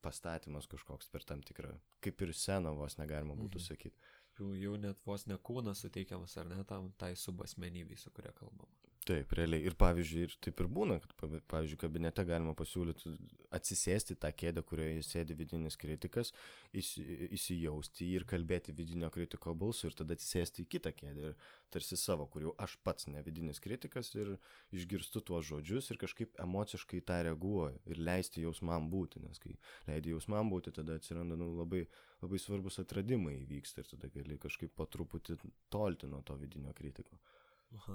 [0.05, 1.73] pastatymas kažkoks per tam tikrą,
[2.05, 3.67] kaip ir seną vos negalima būtų mhm.
[3.67, 4.13] sakyti.
[4.39, 8.69] Jau, jau net vos ne kūnas suteikiamas, ar ne, tam tai subasmenybei, su kuria kalbama.
[9.05, 9.67] Taip, realiai.
[9.69, 11.11] Ir pavyzdžiui, ir taip ir būna, kad,
[11.53, 13.11] pavyzdžiui, kabinete galima pasiūlyti
[13.53, 16.31] atsisėsti tą kėdę, kurioje sėdi vidinis kritikas,
[16.73, 21.37] įsijausti ir kalbėti vidinio kritiko balsu ir tada atsisėsti į kitą kėdę ir
[21.77, 24.39] tarsi savo, kur jau aš pats ne vidinis kritikas ir
[24.73, 29.59] išgirstu tuos žodžius ir kažkaip emociškai tą reaguoju ir leisti jausmam būti, nes kai
[29.91, 31.85] leidi jausmam būti, tada atsiranda nu, labai,
[32.25, 37.21] labai svarbus atradimai įvyksta ir tada gali kažkaip po truputį tolti nuo to vidinio kritiko.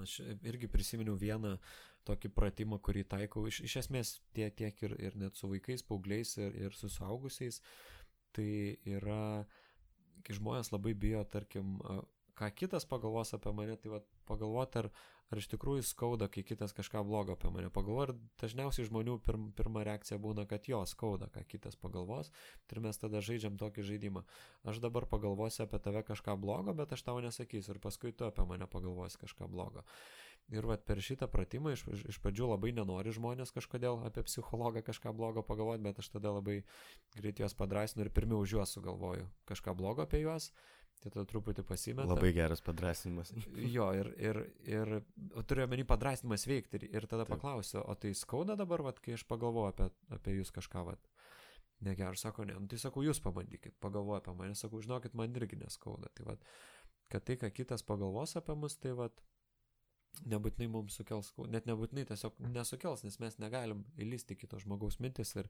[0.02, 1.56] Aš irgi prisiminiau vieną
[2.08, 6.36] tokį pratimą, kurį taikau iš, iš esmės tiek, tiek ir, ir net su vaikais, paaugliais
[6.40, 7.62] ir, ir su suaugusiais.
[8.36, 8.50] Tai
[8.86, 9.46] yra,
[10.26, 11.78] kai žmonės labai bijo, tarkim,
[12.40, 14.90] ką kitas pagalvos apie mane, tai va, pagalvoti, ar,
[15.34, 18.14] ar iš tikrųjų skauda, kai kitas kažką blogo apie mane pagalvoja.
[18.14, 22.32] Ir dažniausiai žmonių pirm, pirma reakcija būna, kad jo skauda, ką kitas pagalvos.
[22.70, 24.26] Ir mes tada žaidžiam tokį žaidimą.
[24.70, 27.76] Aš dabar pagalvosiu apie tave kažką blogo, bet aš tau nesakysiu.
[27.76, 29.86] Ir paskui tu apie mane pagalvosi kažką blogo.
[30.50, 35.14] Ir vat per šitą pratimą iš, iš pradžių labai nenori žmonės kažkodėl apie psichologą kažką
[35.14, 36.64] blogo pagalvoti, bet aš tada labai
[37.20, 40.50] greit juos padrasinu ir pirmiau už juos sugalvoju kažką blogo apie juos
[41.00, 42.10] Tai tada truputį pasimeta.
[42.12, 43.32] Labai geras padrasinimas.
[43.76, 44.92] jo, ir, ir, ir
[45.48, 47.38] turiu omeny padrasinimas veikti ir, ir tada Taip.
[47.38, 49.88] paklausiu, o tai skauda dabar, vat, kai aš pagalvoju apie,
[50.18, 51.08] apie jūs kažką, vat,
[51.88, 55.62] negerai, sako, ne, nu, tai sakau, jūs pabandykit, pagalvoju apie mane, sakau, žinokit, man irgi
[55.62, 56.12] neskauda.
[56.20, 56.44] Tai vat,
[57.14, 59.24] kad tai, ką kitas pagalvos apie mus, tai vat,
[60.30, 65.48] nebūtinai mums sukels, net nebūtinai tiesiog nesukels, nes mes negalim įlysti kito žmogaus mintis ir,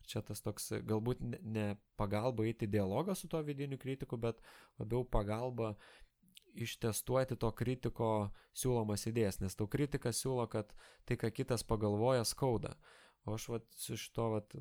[0.00, 1.68] ir čia tas toks galbūt ne,
[2.00, 4.42] pagalba eiti dialogą su tuo vidiniu kritiku, bet
[4.80, 5.74] labiau pagalba
[6.58, 10.72] ištestuoti to kritiko siūlomas idėjas, nes tau kritikas siūlo, kad
[11.06, 12.74] tai, ką kitas pagalvoja, skauda.
[13.26, 14.56] O aš vat, su šito vat,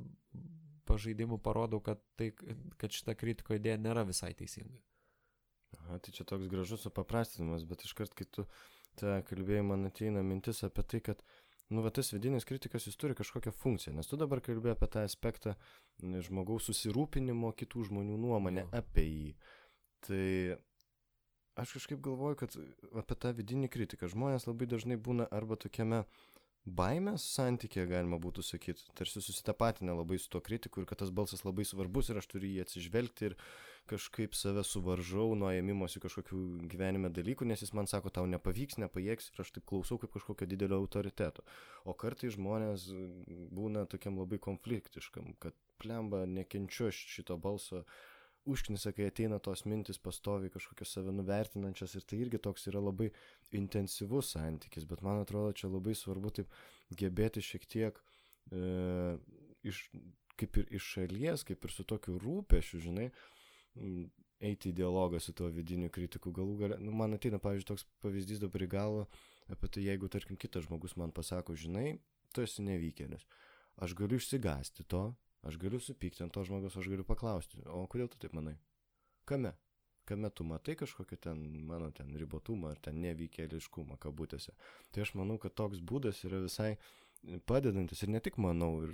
[0.88, 2.32] pažaidimu parodau, kad, tai,
[2.78, 4.80] kad šita kritiko idėja nėra visai teisinga.
[5.82, 8.45] Aha, tai čia toks gražus supaprastinimas, bet iškart, kai tu
[9.00, 11.24] tą kalbėjimą man ateina mintis apie tai, kad,
[11.74, 15.04] nu, va, tas vidinis kritikas, jis turi kažkokią funkciją, nes tu dabar kalbėjai apie tą
[15.08, 15.56] aspektą
[16.02, 18.72] žmogaus susirūpinimo kitų žmonių nuomonę jo.
[18.82, 19.36] apie jį.
[20.08, 20.24] Tai
[21.58, 22.58] aš kažkaip galvoju, kad
[23.02, 26.04] apie tą vidinį kritiką žmonės labai dažnai būna arba tokiame
[26.68, 31.45] baimės santykė, galima būtų sakyti, tarsi susitapatinę labai su tuo kritiku ir kad tas balsas
[31.47, 33.38] labai svarbus ir aš turiu jį atsižvelgti ir
[33.88, 39.32] kažkaip save suvaržau nuo ėmimosi kažkokių gyvenime dalykų, nes jis man sako, tau nepavyks, nepajėgs
[39.32, 41.45] ir aš taip klausau kaip kažkokio didelio autoriteto.
[41.88, 42.89] O kartai žmonės
[43.55, 47.86] būna tokiam labai konfliktiškam, kad plemba nekenčiu šito balso
[48.48, 53.10] užknisa, kai ateina tos mintis pastoviai kažkokios save nuvertinančios ir tai irgi toks yra labai
[53.60, 56.54] intensyvus santykis, bet man atrodo, čia labai svarbu taip
[57.02, 58.00] gebėti šiek tiek
[58.52, 58.62] e,
[59.68, 59.84] iš,
[60.39, 63.10] kaip ir iš šalies, kaip ir su tokiu rūpešiu, žinai,
[64.43, 66.32] eiti į dialogą su tuo vidiniu kritiku.
[66.34, 69.06] Galų galę, nu, man ateina, pavyzdžiui, toks pavyzdys dabar į galvą
[69.54, 71.98] apie tai, jeigu, tarkim, kitas žmogus man pasako, žinai,
[72.36, 73.24] tu esi nevykėlis.
[73.82, 75.10] Aš galiu išsigasti to,
[75.44, 78.58] aš galiu supykti ant to žmogus, aš galiu paklausti, o kodėl tu taip manai?
[79.30, 79.54] Kame?
[80.08, 84.54] Kame tu matai kažkokį ten, mano ten ribotumą ar ten nevykėliškumą kabutėse.
[84.92, 86.78] Tai aš manau, kad toks būdas yra visai
[87.50, 88.94] padedantis ir ne tik manau, ir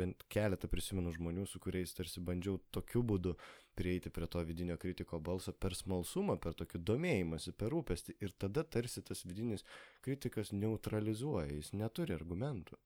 [0.00, 3.36] bent keletą prisimenu žmonių, su kuriais tarsi bandžiau tokiu būdu
[3.78, 8.64] prieiti prie to vidinio kritiko balso per smalsumą, per tokį domėjimąsi, per rūpestį ir tada
[8.64, 9.64] tarsi tas vidinis
[10.02, 12.78] kritikas neutralizuoja, jis neturi argumentų.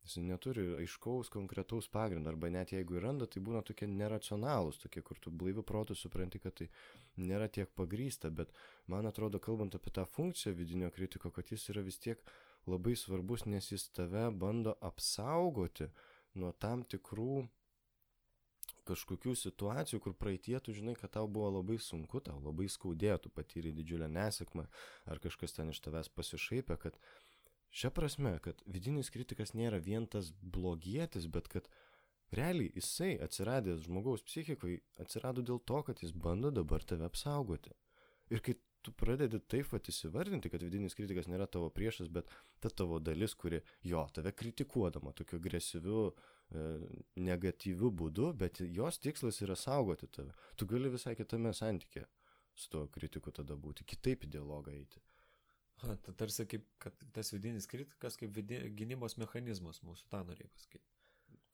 [0.00, 5.02] Jis neturi aiškaus, konkretaus pagrindo, arba net jeigu ir randa, tai būna tokie neracionalūs, tokie,
[5.04, 6.70] kur tu blaivių protų supranti, kad tai
[7.20, 8.54] nėra tiek pagrysta, bet
[8.88, 12.24] man atrodo, kalbant apie tą funkciją vidinio kritiko, kad jis yra vis tiek
[12.66, 15.90] labai svarbus, nes jis tave bando apsaugoti
[16.40, 17.44] nuo tam tikrų
[18.88, 23.32] kažkokių situacijų, kur praeitie tu žinai, kad tau buvo labai sunku, tau labai skaudėjo, tu
[23.34, 24.66] patyrė didžiulę nesėkmę,
[25.10, 26.98] ar kažkas ten iš tavęs pasišaipė, kad
[27.70, 31.68] šia prasme, kad vidinis kritikas nėra vien tas blogietis, bet kad
[32.34, 37.72] realiai jisai atsiradęs žmogaus psichikoje atsirado dėl to, kad jis bando dabar tave apsaugoti.
[38.30, 42.30] Ir kai tu pradedi taip pat įsivardinti, kad vidinis kritikas nėra tavo priešas, bet
[42.62, 46.64] ta tavo dalis, kuri jo, tave kritikuodama tokiu agresyviu, e,
[47.20, 50.32] negatyviu būdu, bet jos tikslas yra saugoti tave.
[50.56, 52.06] Tu gali visai kitame santykė
[52.54, 55.02] su tuo kritiku tada būti, kitaip į dialogą eiti.
[55.80, 60.50] Ha, tai tarsi kaip, kad tas vidinis kritikas kaip vidi, gynybos mechanizmas mūsų, tą norėjau
[60.56, 60.84] pasakyti.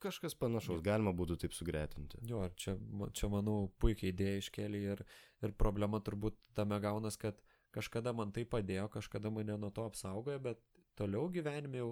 [0.03, 2.19] Kažkas panašaus, galima būtų taip sugretinti.
[2.29, 2.75] Jo, ir čia,
[3.17, 5.05] čia manau, puikiai idėja iškėlė ir,
[5.47, 7.41] ir problema turbūt tame gaunas, kad
[7.77, 10.61] kažkada man tai padėjo, kažkada mane nuo to apsaugojo, bet
[11.01, 11.91] toliau gyvenime jau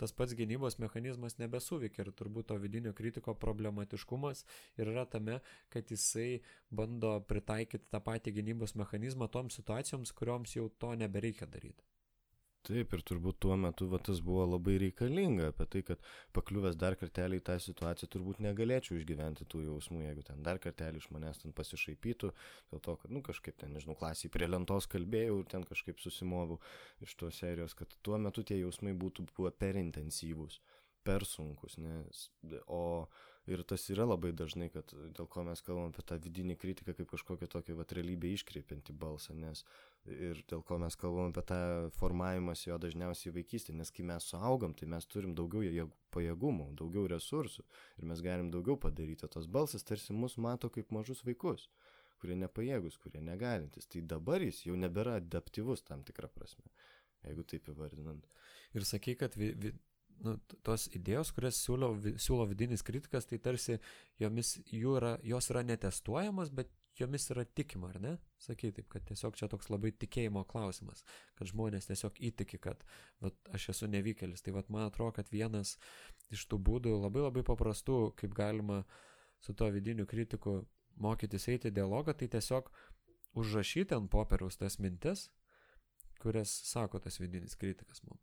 [0.00, 4.44] tas pats gynybos mechanizmas nebesuveikia ir turbūt to vidinio kritiko problematiškumas
[4.80, 6.40] yra tame, kad jisai
[6.70, 11.89] bando pritaikyti tą patį gynybos mechanizmą toms situacijoms, kurioms jau to nebereikia daryti.
[12.68, 16.02] Taip, ir turbūt tuo metu va, tas buvo labai reikalinga, apie tai, kad
[16.36, 21.00] pakliuvęs dar kartelį į tą situaciją turbūt negalėčiau išgyventi tų jausmų, jeigu ten dar kartelį
[21.00, 22.30] iš manęs ten pasišaipytų,
[22.74, 26.60] dėl to, kad, nu, kažkaip ten, nežinau, klasiai prie lentos kalbėjau ir ten kažkaip susimoviau
[27.06, 30.60] iš tos serijos, kad tuo metu tie jausmai būtų buvę per intensyvūs,
[31.08, 32.26] per sunkus, nes,
[32.68, 33.08] o
[33.48, 37.08] ir tas yra labai dažnai, kad dėl ko mes kalbam apie tą vidinį kritiką kaip
[37.14, 39.64] kažkokią tokią va, realybę iškreipiantį balsą, nes
[40.08, 41.60] ir dėl ko mes kalbam apie tą
[41.98, 47.64] formavimąsi jo dažniausiai vaikystė, nes kai mes suaugam, tai mes turim daugiau pajėgumų, daugiau resursų
[47.98, 51.68] ir mes galim daugiau padaryti, o tas balsas tarsi mus mato kaip mažus vaikus,
[52.20, 53.86] kurie nepajėgus, kurie negalintis.
[53.90, 56.66] Tai dabar jis jau nebėra adaptyvus tam tikrą prasme,
[57.26, 58.26] jeigu taip įvardinant.
[58.74, 59.74] Ir sakai, kad vi, vi,
[60.24, 60.36] nu,
[60.66, 63.78] tos idėjos, kurias siūlo, siūlo vidinis kritikas, tai tarsi
[64.20, 68.14] jomis, yra, jos yra netestuojamos, bet jomis yra tikima, ar ne?
[68.40, 71.04] Sakai taip, kad tiesiog čia toks labai tikėjimo klausimas,
[71.38, 72.84] kad žmonės tiesiog įtiki, kad
[73.24, 74.42] vat, aš esu nevykėlis.
[74.44, 75.76] Tai vat, man atrodo, kad vienas
[76.34, 78.82] iš tų būdų labai labai paprastų, kaip galima
[79.40, 80.60] su tuo vidiniu kritiku
[81.00, 82.70] mokytis eiti dialogą, tai tiesiog
[83.40, 85.28] užrašyti ant popieriaus tas mintis,
[86.20, 88.20] kurias sako tas vidinis kritikas mums.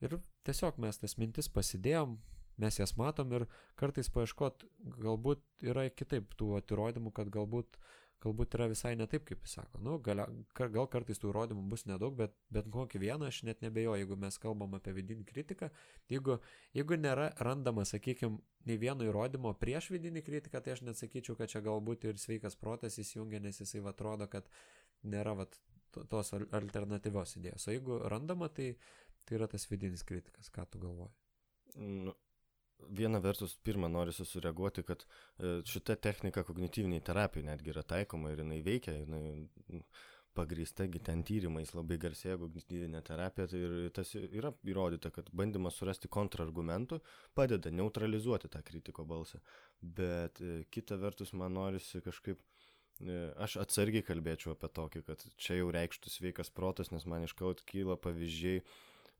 [0.00, 0.16] Ir
[0.48, 2.18] tiesiog mes tas mintis pasidėjom,
[2.60, 3.46] mes jas matom ir
[3.80, 4.66] kartais paieškot,
[5.00, 7.80] galbūt yra kitaip tų įrodymų, kad galbūt
[8.20, 9.80] galbūt yra visai ne taip, kaip jis sako.
[9.84, 10.22] Nu, gal,
[10.58, 14.36] gal kartais tų įrodymų bus nedaug, bet, bet kokį vieną aš net nebejoju, jeigu mes
[14.42, 15.70] kalbam apie vidinį kritiką.
[16.12, 16.36] Jeigu,
[16.76, 21.52] jeigu nėra randama, sakykime, nei vieno įrodymo prieš vidinį kritiką, tai aš net sakyčiau, kad
[21.52, 24.52] čia galbūt ir sveikas protas įsijungia, nes jisai va, atrodo, kad
[25.08, 25.48] nėra va,
[26.12, 27.68] tos alternatyvios idėjos.
[27.68, 28.74] O jeigu randama, tai,
[29.24, 31.16] tai yra tas vidinis kritikas, ką tu galvoji.
[31.80, 32.12] Nu,
[32.88, 38.42] viena vertus, pirmą noriu sureaguoti, kad e, šita technika kognityviniai terapijai netgi yra taikoma ir
[38.44, 39.84] jinai veikia, jinai
[40.36, 46.08] pagrįsta ten tyrimais labai garsėja kognityvinė terapija tai ir tas yra įrodyta, kad bandymas surasti
[46.08, 47.00] kontrargumentų
[47.34, 49.40] padeda neutralizuoti tą kritiko balsą.
[49.80, 55.58] Bet e, kita vertus, man norisi kažkaip e, aš atsargiai kalbėčiau apie tokį, kad čia
[55.60, 58.62] jau reikštų sveikas protas, nes man iškaut kyla pavyzdžiai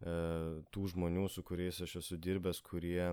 [0.00, 3.10] tų žmonių, su kuriais aš esu dirbęs, kurie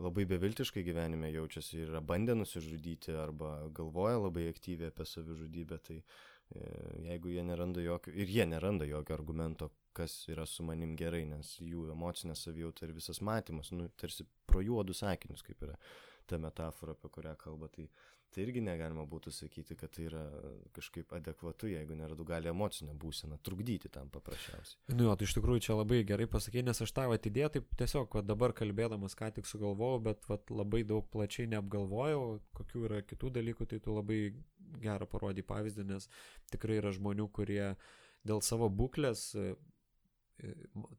[0.00, 5.98] labai beviltiškai gyvenime jaučiasi ir yra bandę nusižudyti arba galvoja labai aktyviai apie savižudybę, tai
[5.98, 6.62] e,
[7.08, 11.58] jeigu jie neranda jokio, ir jie neranda jokio argumento, kas yra su manim gerai, nes
[11.60, 15.76] jų emocinė savijauta ir visas matymas, nu, tarsi pro juodus sakinius kaip yra.
[16.26, 17.88] ta metafora, apie kurią kalba, tai,
[18.32, 20.22] tai irgi negalima būtų sakyti, kad tai yra
[20.76, 24.78] kažkaip adekvatu, jeigu neradu gali emocinę būseną trukdyti tam paprasčiausiai.
[24.94, 28.16] Nu jo, tai iš tikrųjų čia labai gerai pasakė, nes aš tavo atidėjau, taip tiesiog
[28.18, 32.24] va, dabar kalbėdamas ką tik sugalvojau, bet va, labai daug plačiai neapgalvojau,
[32.58, 34.22] kokių yra kitų dalykų, tai tu labai
[34.82, 36.08] gerą parodį pavyzdį, nes
[36.54, 37.74] tikrai yra žmonių, kurie
[38.24, 39.32] dėl savo būklės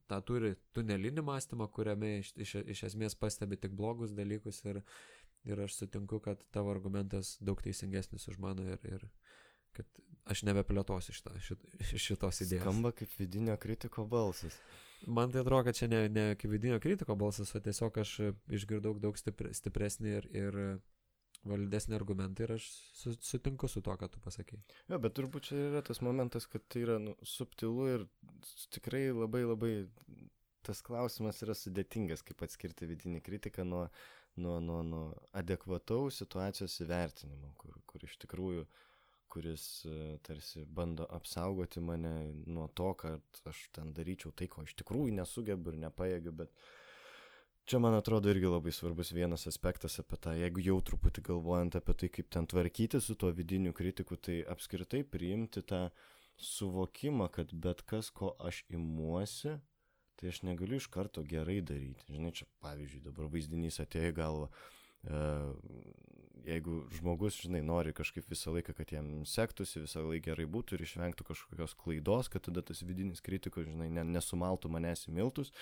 [0.07, 4.81] tą turi tunelinį mąstymą, kuriame iš, iš, iš esmės stebi tik blogus dalykus ir,
[5.47, 9.05] ir aš sutinku, kad tavo argumentas daug teisingesnis už mano ir, ir
[9.75, 11.67] kad aš nebeplėtosiu šitą, šit,
[12.07, 12.63] šitos idėjos.
[12.65, 14.57] Skamba kaip vidinio kritiko balsas.
[15.03, 18.15] Man tai atrodo, kad čia ne, ne kaip vidinio kritiko balsas, o tiesiog aš
[18.55, 20.59] išgirdau daug stipre, stipresnį ir, ir
[21.43, 24.61] validesnį argumentą ir aš su, sutinku su to, ką tu pasakai.
[24.87, 28.07] Jo, bet turbūt čia yra tas momentas, kad tai yra nu, subtilu ir
[28.71, 29.73] tikrai labai labai
[30.63, 33.87] tas klausimas yra sudėtingas, kaip atskirti vidinį kritiką nuo,
[34.35, 35.03] nuo, nuo, nuo
[35.37, 38.65] adekvataus situacijos įvertinimo, kur, kur iš tikrųjų
[39.33, 42.13] kuris e, tarsi bando apsaugoti mane
[42.45, 46.53] nuo to, kad aš ten daryčiau tai, ko iš tikrųjų nesugebu ir nepajėgiu, bet
[47.63, 51.93] Čia, man atrodo, irgi labai svarbus vienas aspektas apie tą, jeigu jau truputį galvojant apie
[52.01, 55.85] tai, kaip ten tvarkyti su tuo vidiniu kritiku, tai apskritai priimti tą
[56.43, 59.55] suvokimą, kad bet kas, ko aš imuosi,
[60.19, 62.13] tai aš negaliu iš karto gerai daryti.
[62.13, 64.49] Žinai, čia pavyzdžiui, dabar vaizdinys atėjo į galvą.
[65.03, 65.21] E,
[66.47, 70.85] jeigu žmogus, žinai, nori kažkaip visą laiką, kad jam sektųsi, visą laiką gerai būtų ir
[70.85, 75.53] išvengtų kažkokios klaidos, kad tada tas vidinis kritikas, žinai, nesumaltų manęs į miltus,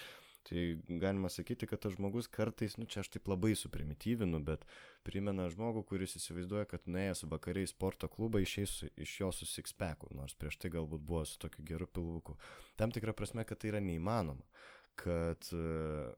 [0.49, 4.63] Tai galima sakyti, kad tas žmogus kartais, nu čia aš taip labai suprimityvinu, bet
[5.05, 10.33] primena žmogų, kuris įsivaizduoja, kad nuėjęs vakariai sporto klubą išeis iš jo su sikspeku, nors
[10.33, 12.37] prieš tai galbūt buvo su tokiu geru pilvuku.
[12.81, 14.65] Tam tikrą prasme, kad tai yra neįmanoma,
[14.97, 16.09] kad uh,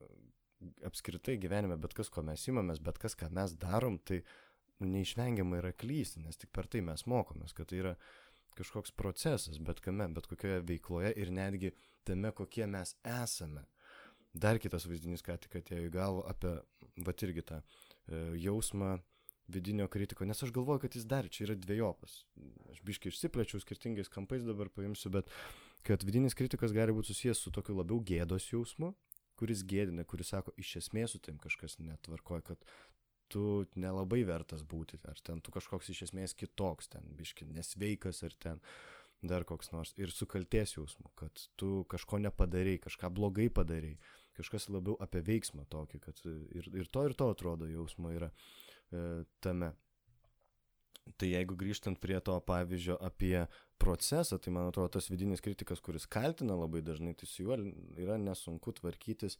[0.87, 4.21] apskritai gyvenime bet kas, ko mes imamės, bet kas, ką mes darom, tai
[4.79, 7.93] nu, neišvengiamai yra klysti, nes tik per tai mes mokomės, kad tai yra
[8.55, 11.73] kažkoks procesas, bet kame, bet kokioje veikloje ir netgi
[12.07, 13.67] tame, kokie mes esame
[14.33, 16.53] dar kitas vaizdinys, ką tik atėjo į galvą apie,
[17.05, 18.97] va irgi tą e, jausmą
[19.53, 22.23] vidinio kritiko, nes aš galvoju, kad jis dar čia yra dviejopas.
[22.71, 25.29] Aš biškai išsiplečiau skirtingais kampais dabar paimsiu, bet
[25.87, 28.93] kad vidinis kritikas gali būti susijęs su tokiu labiau gėdos jausmu,
[29.39, 32.67] kuris gėdina, kuris sako, iš esmės su tim kažkas netvarkoja, kad
[33.33, 38.35] tu nelabai vertas būti, ar ten tu kažkoks iš esmės kitoks, ten biškai nesveikas, ar
[38.39, 38.61] ten
[39.23, 39.93] dar koks nors.
[39.99, 43.97] Ir su kalties jausmu, kad tu kažko nepadarai, kažką blogai padarai
[44.37, 49.23] kažkas labiau apie veiksmą tokį, kad ir, ir to ir to atrodo jausmo yra e,
[49.43, 49.73] tame.
[51.19, 53.43] Tai jeigu grįžtant prie to pavyzdžio apie
[53.81, 57.57] procesą, tai man atrodo tas vidinis kritikas, kuris kaltina labai dažnai, tai su juo
[57.99, 59.35] yra nesunku tvarkytis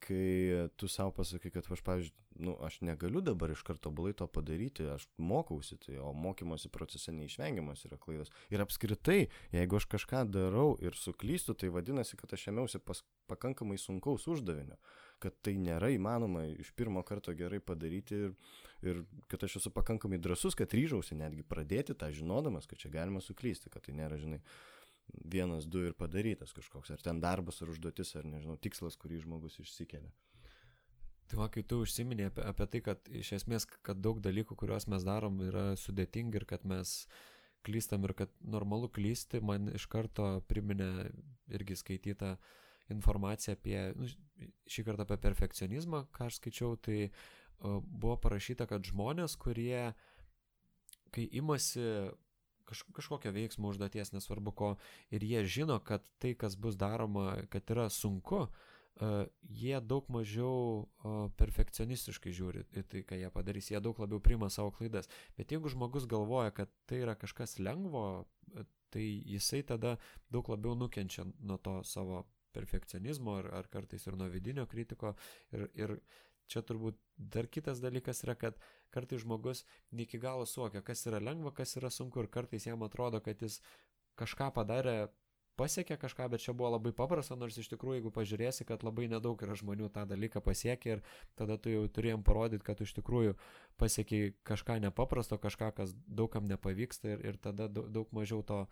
[0.00, 4.26] kai tu savo pasakai, kad aš, pavyzdžiui, nu, aš negaliu dabar iš karto bulai to
[4.26, 8.32] padaryti, aš mokausi, tai, o mokymosi procese neišvengiamas yra klaidos.
[8.52, 12.80] Ir apskritai, jeigu aš kažką darau ir suklystu, tai vadinasi, kad aš ėmiausi
[13.30, 14.78] pakankamai sunkaus uždavinio,
[15.20, 18.34] kad tai nėra įmanoma iš pirmo karto gerai padaryti ir,
[18.86, 23.20] ir kad aš esu pakankamai drasus, kad ryžausi netgi pradėti tą žinodamas, kad čia galima
[23.24, 24.40] suklysti, kad tai nėra, žinai,
[25.24, 29.58] vienas, du ir padarytas kažkoks, ar ten darbas, ar užduotis, ar nežinau, tikslas, kurį žmogus
[29.62, 30.12] išsikelia.
[31.30, 34.88] Tai va, kai tu užsiminė apie, apie tai, kad iš esmės, kad daug dalykų, kuriuos
[34.90, 37.04] mes darom, yra sudėtingi ir kad mes
[37.66, 41.10] klystam ir kad normalu klysti, man iš karto priminė
[41.54, 42.34] irgi skaitytą
[42.90, 44.08] informaciją apie, nu,
[44.66, 49.92] šį kartą apie perfekcionizmą, ką aš skaičiau, tai uh, buvo parašyta, kad žmonės, kurie,
[51.14, 51.84] kai imasi
[52.70, 54.74] kaž, kažkokio veiksmo užduoties, nesvarbu ko,
[55.10, 60.56] ir jie žino, kad tai, kas bus daroma, kad yra sunku, uh, jie daug mažiau
[60.80, 65.10] uh, perfekcionistiškai žiūri į tai, ką jie padarys, jie daug labiau priima savo klaidas.
[65.38, 68.26] Bet jeigu žmogus galvoja, kad tai yra kažkas lengvo,
[68.90, 69.96] tai jisai tada
[70.30, 75.14] daug labiau nukenčia nuo to savo perfekcionizmo ar, ar kartais ir nuo vidinio kritiko.
[75.54, 75.96] Ir, ir
[76.50, 78.58] čia turbūt dar kitas dalykas yra, kad
[78.94, 82.82] kartais žmogus ne iki galo suokia, kas yra lengva, kas yra sunku ir kartais jam
[82.86, 83.60] atrodo, kad jis
[84.20, 84.96] kažką padarė,
[85.60, 89.40] pasiekė kažką, bet čia buvo labai paprasta, nors iš tikrųjų, jeigu pažiūrėsi, kad labai nedaug
[89.44, 91.02] yra žmonių tą dalyką pasiekė ir
[91.38, 93.36] tada tu jau turėjom parodyti, kad iš tikrųjų
[93.80, 98.62] pasiekiai kažką nepaprasto, kažką, kas daugam nepavyksta ir, ir tada daug mažiau to,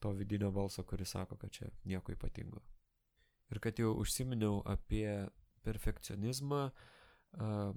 [0.00, 2.62] to vidinio balso, kuris sako, kad čia nieko ypatingo.
[3.52, 5.28] Ir kad jau užsiminiau apie
[5.68, 6.62] perfekcionizmą,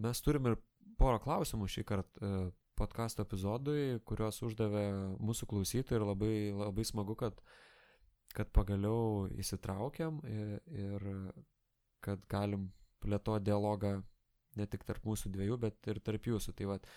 [0.02, 0.58] mes turim ir
[1.02, 4.86] porą klausimų šį kartą e, podkasto epizodui, kuriuos uždavė
[5.22, 7.42] mūsų klausytojai ir labai, labai smagu, kad,
[8.34, 11.08] kad pagaliau įsitraukiam ir, ir
[12.02, 12.72] kad galim
[13.04, 14.00] plėtoti dialogą
[14.58, 16.56] ne tik tarp mūsų dviejų, bet ir tarp jūsų.
[16.58, 16.88] Tai vat,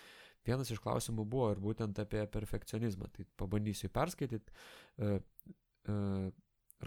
[0.47, 3.11] vienas iš klausimų buvo ir būtent apie perfekcionizmą.
[3.13, 4.55] Tai pabandysiu perskaityti.
[4.97, 5.19] Uh,
[5.91, 6.27] uh,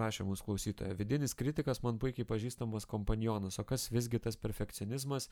[0.01, 0.97] rašė mūsų klausytoja.
[0.99, 5.29] Vidinis kritikas man puikiai pažįstamas kompanionas, o kas visgi tas perfekcionizmas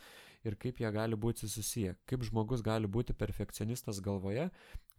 [0.46, 1.94] ir kaip jie gali būti susiję.
[2.10, 4.50] Kaip žmogus gali būti perfekcionistas galvoje,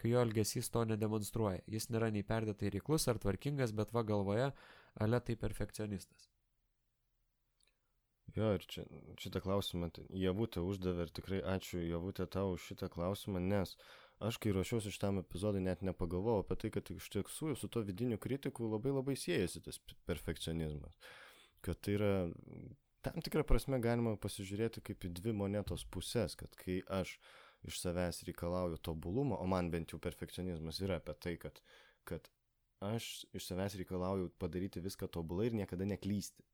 [0.02, 1.62] kai jo elgesys to nedemonstruoja.
[1.68, 4.52] Jis nėra nei perdėtai reiklus ar tvarkingas, bet va galvoje,
[5.00, 6.32] ale tai perfekcionistas.
[8.36, 8.84] Jo, ir čia,
[9.18, 13.74] šitą klausimą tai Javutė uždavė ir tikrai ačiū Javutė tau už šitą klausimą, nes
[14.20, 18.18] aš kai ruošiausi šitam epizodui net nepagalvojau apie tai, kad iš tiesų su to vidiniu
[18.22, 20.98] kritiku labai labai siejasi tas perfekcionizmas.
[21.66, 22.12] Kad tai yra,
[23.06, 27.18] tam tikrą prasme galima pasižiūrėti kaip į dvi monetos pusės, kad kai aš
[27.68, 31.62] iš savęs reikalauju tobulumo, o man bent jau perfekcionizmas yra apie tai, kad,
[32.08, 32.30] kad
[32.86, 36.46] aš iš savęs reikalauju padaryti viską tobulai ir niekada neklysti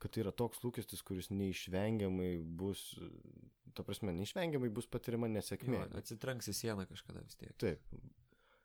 [0.00, 2.84] kad tai yra toks lūkestis, kuris neišvengiamai bus,
[3.76, 5.84] ta prasme, neišvengiamai bus patirima nesėkmė.
[5.84, 7.54] Jo, atsitranks į sieną kažkada vis tiek.
[7.60, 8.00] Taip.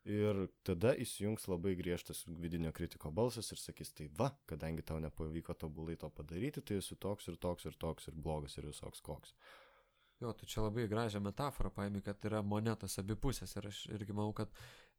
[0.06, 5.56] Ir tada įsijungs labai griežtas vidinio kritiko balsas ir sakys, tai va, kadangi tau nepavyko
[5.58, 9.34] tobulai to padaryti, tai esi toks ir toks ir toks ir blogas ir visoks koks.
[10.22, 14.30] Jo, tu čia labai gražią metaforą paimi, kad yra monetos abipusės ir aš irgi manau,
[14.36, 14.52] kad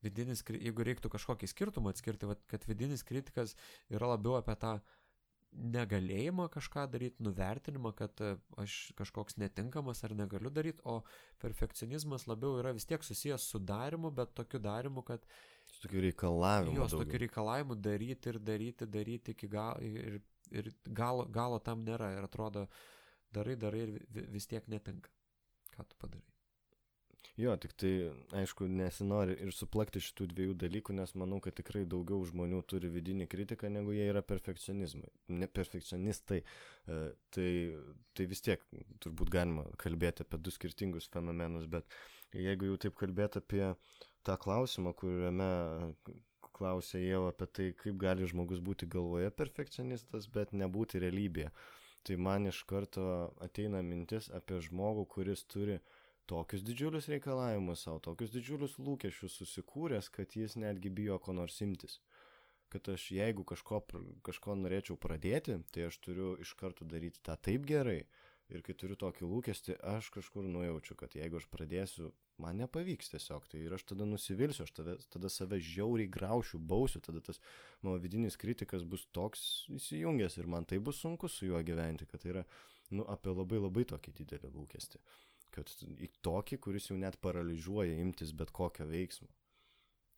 [0.06, 3.56] vidinis, jeigu reiktų kažkokį skirtumą atskirti, kad vidinis kritikas
[3.90, 4.76] yra labiau apie tą
[5.58, 11.02] negalėjimą kažką daryti, nuvertinimą, kad e, aš kažkoks netinkamas ar negaliu daryti, o
[11.42, 15.26] perfekcionizmas labiau yra vis tiek susijęs su darimu, bet tokiu darimu, kad...
[15.66, 16.78] Su tokiu reikalavimu.
[16.78, 21.84] Jo, su tokiu reikalavimu daryti ir daryti, daryti iki galo ir, ir galo, galo tam
[21.88, 22.14] nėra.
[22.18, 22.68] Ir atrodo,
[23.34, 24.00] darai, darai ir
[24.38, 25.12] vis tiek netinka.
[25.76, 26.37] Ką tu padarai?
[27.38, 27.92] Jo, tik tai,
[28.34, 33.28] aišku, nesinori ir suplakti šitų dviejų dalykų, nes manau, kad tikrai daugiau žmonių turi vidinį
[33.30, 35.12] kritiką, negu jie yra perfekcionizmai.
[35.38, 36.40] Ne perfekcionistai.
[36.42, 36.96] E,
[37.36, 37.52] tai,
[38.18, 38.64] tai vis tiek
[39.06, 41.86] turbūt galima kalbėti apie du skirtingus fenomenus, bet
[42.34, 43.62] jeigu jau taip kalbėti apie
[44.26, 45.52] tą klausimą, kuriame
[46.58, 51.54] klausė jau apie tai, kaip gali žmogus būti galvoje perfekcionistas, bet nebūti realybėje.
[52.02, 53.06] Tai man iš karto
[53.46, 55.97] ateina mintis apie žmogų, kuris turi uh,
[56.28, 62.00] tokius didžiulius reikalavimus savo, tokius didžiulius lūkesčius susikūręs, kad jis netgi bijo ko nors imtis.
[62.74, 63.80] Kad aš jeigu kažko,
[64.28, 68.02] kažko norėčiau pradėti, tai aš turiu iš karto daryti tą taip gerai.
[68.48, 73.48] Ir kai turiu tokį lūkestį, aš kažkur nujaučiu, kad jeigu aš pradėsiu, man nepavyks tiesiog.
[73.52, 77.42] Tai ir aš tada nusivilsiu, aš tada, tada save žiauriai graušiu, bausiu, tada tas
[77.84, 79.44] mano vidinis kritikas bus toks
[79.76, 82.46] įsijungęs ir man tai bus sunku su juo gyventi, kad tai yra
[82.96, 85.04] nu, apie labai labai tokį didelį lūkestį
[85.58, 89.28] kad į tokį, kuris jau net paralyžiuoja imtis bet kokio veiksmo.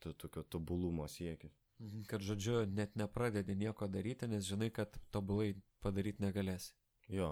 [0.04, 1.56] To tokio tobulumo siekis.
[1.80, 6.74] Mhm, kad žodžiu, net nepradedi nieko daryti, nes žinai, kad tobulai padaryti negalėsi.
[7.10, 7.30] Jo,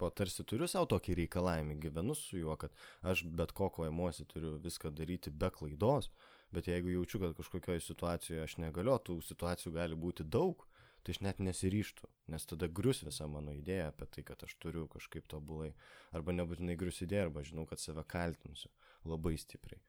[0.00, 2.72] pat tarsi turiu savo tokį reikalavimą, gyvenu su juo, kad
[3.04, 6.08] aš bet kokio emociją turiu viską daryti be klaidos,
[6.54, 10.64] bet jeigu jaučiu, kad kažkokioje situacijoje aš negaliu, tų situacijų gali būti daug,
[11.06, 14.86] tai aš net nesiryštų, nes tada grius visa mano idėja apie tai, kad aš turiu
[14.92, 15.72] kažkaip tobulai,
[16.12, 18.70] arba nebūtinai grius idėja, arba žinau, kad save kaltinsiu
[19.08, 19.80] labai stipriai.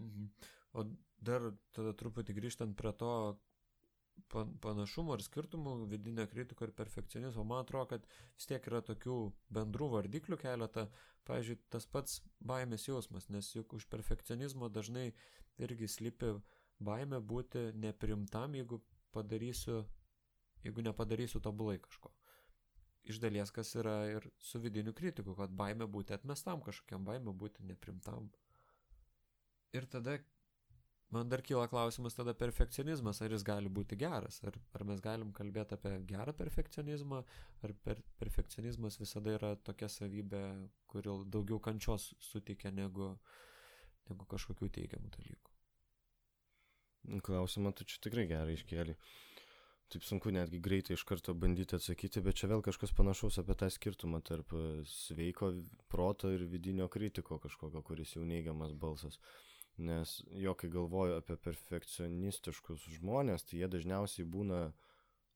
[0.00, 0.30] Mhm.
[0.76, 0.84] O
[1.24, 3.12] dar tada truputį grįžtant prie to
[4.32, 9.16] panašumo ir skirtumų vidinio kritiko ir perfekcionizmo, man atrodo, kad vis tiek yra tokių
[9.52, 10.86] bendrų vardiklių keletą.
[11.26, 15.08] Pavyzdžiui, tas pats baimės jausmas, nes juk už perfekcionizmo dažnai
[15.58, 16.36] irgi slypi
[16.78, 18.80] baimė būti neprimtam, jeigu
[19.14, 19.84] padarysiu
[20.66, 22.12] jeigu nepadarysiu tobulai kažko.
[23.06, 27.62] Iš dalies, kas yra ir su vidiniu kritiku, kad baime būti atmestam kažkokiam, baime būti
[27.66, 28.32] neprimtam.
[29.76, 30.16] Ir tada
[31.14, 35.30] man dar kyla klausimas tada perfekcionizmas, ar jis gali būti geras, ar, ar mes galim
[35.36, 37.22] kalbėti apie gerą perfekcionizmą,
[37.62, 40.42] ar per, perfekcionizmas visada yra tokia savybė,
[40.90, 43.12] kuri daugiau kančios suteikia negu,
[44.10, 45.54] negu kažkokių teigiamų dalykų.
[47.22, 48.96] Klausimą tu čia tikrai gerai iškėlė.
[49.86, 53.68] Taip sunku netgi greitai iš karto bandyti atsakyti, bet čia vėl kažkas panašaus apie tą
[53.70, 55.52] skirtumą tarp e, sveiko
[55.92, 59.20] proto ir vidinio kritiko kažkokio, kuris jau neigiamas balsas.
[59.78, 64.60] Nes jo, kai galvoju apie perfekcionistiškus žmonės, tai jie dažniausiai būna,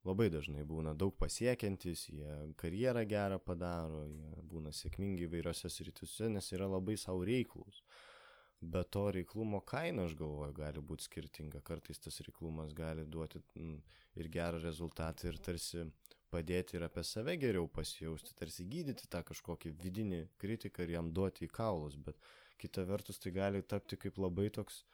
[0.09, 6.51] labai dažnai būna daug pasiekiantis, jie karjerą gerą padaro, jie būna sėkmingi įvairiose srityse, nes
[6.57, 7.84] yra labai savo reiklus.
[8.61, 11.62] Bet to reiklumo kaina, aš galvoju, gali būti skirtinga.
[11.64, 13.78] Kartais tas reiklumas gali duoti mm,
[14.20, 15.86] ir gerą rezultatą ir tarsi
[16.30, 21.48] padėti ir apie save geriau pasijausti, tarsi gydyti tą kažkokį vidinį kritiką ir jam duoti
[21.48, 21.96] į kaulus.
[21.96, 22.20] Bet
[22.61, 24.84] kita vertus tai gali tapti kaip labai toks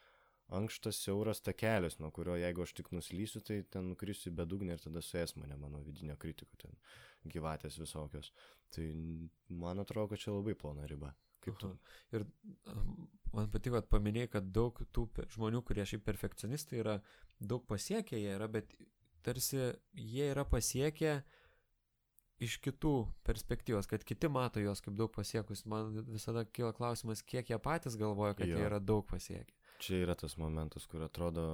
[0.56, 4.84] ankštas siauras takelis, nuo kurio jeigu aš tik nuslysiu, tai ten nukrisiu į bedugnį ir
[4.86, 6.78] tada suės mane mano vidinio kritiko, ten
[7.26, 8.30] gyvatės visokios.
[8.70, 8.86] Tai
[9.50, 11.10] man atrodo, kad čia labai plona riba.
[11.46, 11.70] Kaip tu?
[12.16, 12.26] Ir
[13.36, 17.00] man patiko, kad paminėjai, kad daug tų žmonių, kurie šiaip perfekcionistai yra,
[17.38, 18.74] daug pasiekę jie yra, bet
[19.26, 19.60] tarsi
[19.94, 21.20] jie yra pasiekę
[22.42, 22.94] iš kitų
[23.26, 25.64] perspektyvos, kad kiti mato juos kaip daug pasiekus.
[25.68, 28.58] Man visada kyla klausimas, kiek jie patys galvoja, kad jo.
[28.58, 29.54] jie yra daug pasiekę.
[29.80, 31.46] Čia yra tas momentas, kur atrodo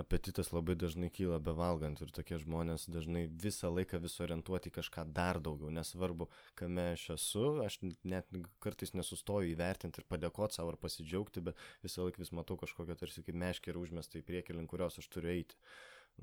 [0.00, 5.04] apetitas labai dažnai kyla bevalgant ir tokie žmonės dažnai visą laiką vis orientuoti į kažką
[5.16, 8.30] dar daugiau, nesvarbu, kame aš esu, aš net
[8.64, 13.24] kartais nesustoju įvertinti ir padėkoti savo ar pasidžiaugti, bet visą laiką vis matau kažkokią tarsi
[13.26, 15.60] kaip meškį ir užmestą į priekį, link kurios aš turiu eiti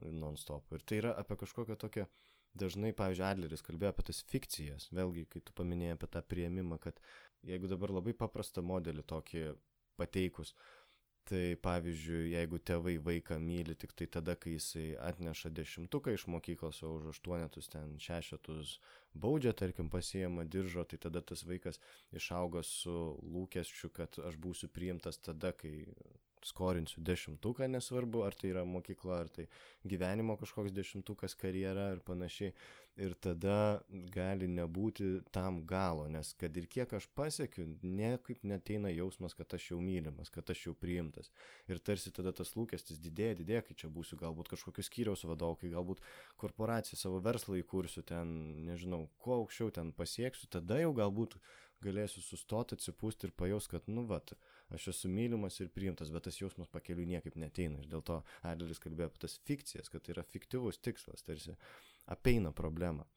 [0.02, 0.74] non-stop.
[0.74, 2.08] Ir tai yra apie kažkokią tokią,
[2.58, 6.98] dažnai, pavyzdžiui, Adleris kalbėjo apie tas fikcijas, vėlgi, kai tu paminėjai apie tą prieimimą, kad
[7.46, 9.46] jeigu dabar labai paprastą modelį tokį
[10.00, 10.54] pateikus,
[11.24, 16.82] Tai pavyzdžiui, jeigu tėvai vaiką myli tik tai tada, kai jisai atneša dešimtuką iš mokyklos,
[16.84, 18.74] o už aštuonetus ten šešetus
[19.16, 21.80] baudžia, tarkim, pasiema diržo, tai tada tas vaikas
[22.12, 25.88] išauga su lūkesčiu, kad aš būsiu priimtas tada, kai
[26.48, 29.48] skorinsiu dešimtuką, nesvarbu, ar tai yra mokykla, ar tai
[29.88, 32.54] gyvenimo kažkoks dešimtukas, karjera ir panašiai
[33.02, 33.82] ir tada
[34.14, 39.72] gali nebūti tam galo, nes kad ir kiek aš pasiekiu, niekaip neteina jausmas, kad aš
[39.72, 41.32] jau mylimas, kad aš jau priimtas.
[41.68, 45.74] Ir tarsi tada tas lūkestis didėja, didėja, kai čia būsiu galbūt kažkokios skyriaus vadovų, kai
[45.74, 46.06] galbūt
[46.38, 48.38] korporaciją savo verslą įkursiu ten,
[48.70, 51.40] nežinau, kuo aukščiau ten pasieksiu, tada jau galbūt
[51.84, 54.36] galėsiu sustoti, atsipūsti ir pajaus, kad, nu, vat,
[54.76, 57.82] aš esu mylimas ir priimtas, bet tas jausmas pakeliu niekaip neteina.
[57.82, 61.56] Ir dėl to Adleris kalbėjo apie tas fikcijas, kad tai yra fiktyvus tikslas, tarsi
[62.12, 63.08] apeina problemą.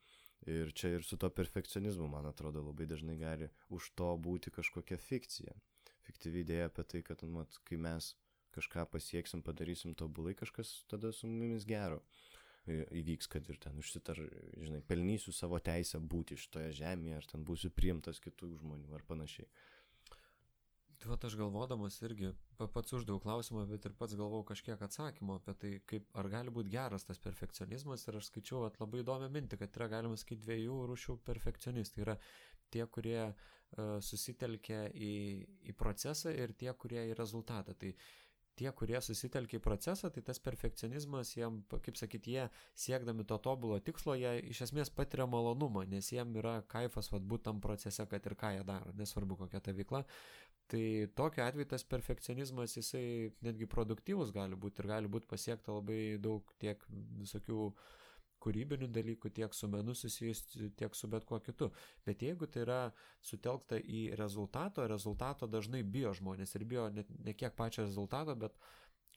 [0.46, 4.98] Ir čia ir su to perfekcionizmu, man atrodo, labai dažnai gali už to būti kažkokia
[5.00, 5.56] fikcija.
[6.06, 8.12] Fiktyvi idėja apie tai, kad, mat, kai mes
[8.54, 12.04] kažką pasieksim, padarysim tobulai, kažkas tada su mumis gero
[12.66, 14.18] įvyks, kad ir ten užsitar,
[14.58, 19.46] žinai, pelnysiu savo teisę būti šitoje žemėje, ar ten būsiu priimtas kitų žmonių ar panašiai.
[21.06, 25.52] Tai va, aš galvodamas irgi pats uždaviau klausimą, bet ir pats galvau kažkiek atsakymo apie
[25.62, 28.08] tai, kaip, ar gali būti geras tas perfekcionizmas.
[28.08, 32.02] Ir aš skaičiau at, labai įdomią mintį, kad yra galima sakyti dviejų rūšių perfekcionistai.
[32.02, 32.16] Yra
[32.74, 35.14] tie, kurie uh, susitelkia į,
[35.70, 37.78] į procesą ir tie, kurie į rezultatą.
[37.78, 37.94] Tai
[38.56, 42.46] tie, kurie susitelkia į procesą, tai tas perfekcionizmas, jiem, kaip sakyti, jie
[42.86, 47.46] siekdami to tobulo tikslo, jie iš esmės patiria malonumą, nes jiem yra kaifas, vad būt
[47.50, 50.02] tam procese, kad ir ką jie daro, nesvarbu kokia ta veikla.
[50.66, 50.82] Tai
[51.14, 56.50] tokiu atveju tas perfekcionizmas, jisai netgi produktyvus gali būti ir gali būti pasiekta labai daug
[56.58, 56.82] tiek
[57.20, 57.68] visokių
[58.42, 61.70] kūrybinių dalykų, tiek su menu susijusių, tiek su bet kuo kitu.
[62.06, 62.80] Bet jeigu tai yra
[63.24, 68.58] sutelkta į rezultato, rezultato dažnai bijo žmonės ir bijo ne, ne kiek pačio rezultato, bet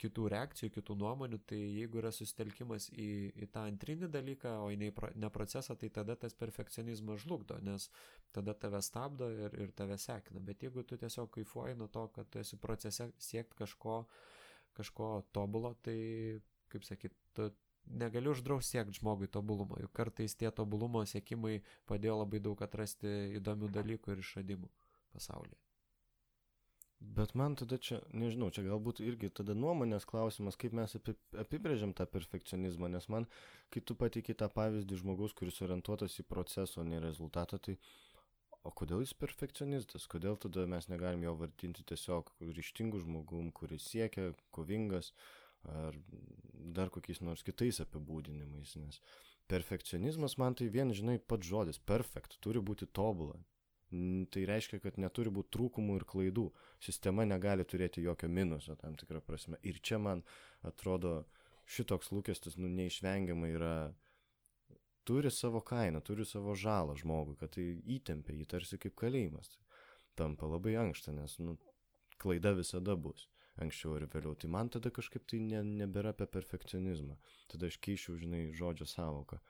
[0.00, 3.08] kitų reakcijų, kitų nuomonių, tai jeigu yra susitelkimas į,
[3.44, 4.90] į tą antrinį dalyką, o ne,
[5.20, 7.88] ne procesą, tai tada tas perfekcionizmas žlugdo, nes
[8.34, 10.42] tada tave stabdo ir, ir tave sekina.
[10.44, 14.02] Bet jeigu tu tiesiog kaifuoji nuo to, kad tu esi procese siekti kažko,
[14.78, 15.98] kažko tobulo, tai,
[16.72, 17.50] kaip sakyt, tu
[17.90, 23.72] negali uždrausti siekti žmogui tobulumo, juk kartais tie tobulumo siekimai padėjo labai daug atrasti įdomių
[23.74, 24.70] dalykų ir išradimų
[25.14, 25.69] pasaulyje.
[27.00, 30.92] Bet man tada čia, nežinau, čia galbūt irgi tada nuomonės klausimas, kaip mes
[31.40, 33.24] apibrėžiam tą perfekcionizmą, nes man,
[33.72, 37.78] kai tu patikai tą pavyzdį žmogaus, kuris orientuotas į procesą, o ne rezultatą, tai
[38.68, 44.34] o kodėl jis perfekcionistas, kodėl tada mes negalim jo vardinti tiesiog ryštingų žmogum, kuris siekia,
[44.52, 45.14] kovingas
[45.64, 45.96] ar
[46.76, 49.00] dar kokiais nors kitais apibūdinimais, nes
[49.48, 53.40] perfekcionizmas man tai vien, žinai, pats žodis, perfekt, turi būti tobulą,
[54.30, 56.46] tai reiškia, kad neturi būti trūkumų ir klaidų.
[56.82, 59.58] Sistema negali turėti jokio minuso tam tikrą prasme.
[59.66, 60.22] Ir čia man
[60.66, 61.24] atrodo
[61.70, 63.74] šitoks lūkestis, nu, neišvengiamai yra,
[65.06, 67.66] turi savo kainą, turi savo žalą žmogui, kad tai
[67.96, 69.56] įtempia jį tarsi kaip kalėjimas.
[70.18, 71.56] Tampa labai ankšta, nes, nu,
[72.20, 73.28] klaida visada bus
[73.60, 74.36] anksčiau ir vėliau.
[74.38, 77.16] Tai man tada kažkaip tai ne, nebėra apie perfekcionizmą.
[77.50, 79.40] Tada aš keičiu, žinai, žodžio savoką.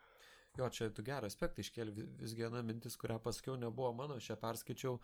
[0.61, 4.37] Jo, čia tu gerą aspektą iškėlė, visgi viena mintis, kurią pasakiau, nebuvo mano, aš ją
[4.43, 4.99] perskaičiau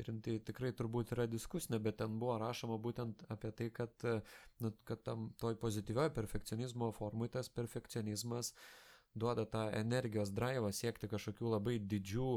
[0.00, 4.08] ir tai tikrai turbūt yra diskusinė, bet ten buvo rašoma būtent apie tai, kad,
[4.64, 8.52] nu, kad tam toj pozityvioje perfekcionizmo formui tas perfekcionizmas
[9.14, 12.30] duoda tą energijos drivą siekti kažkokių labai didžių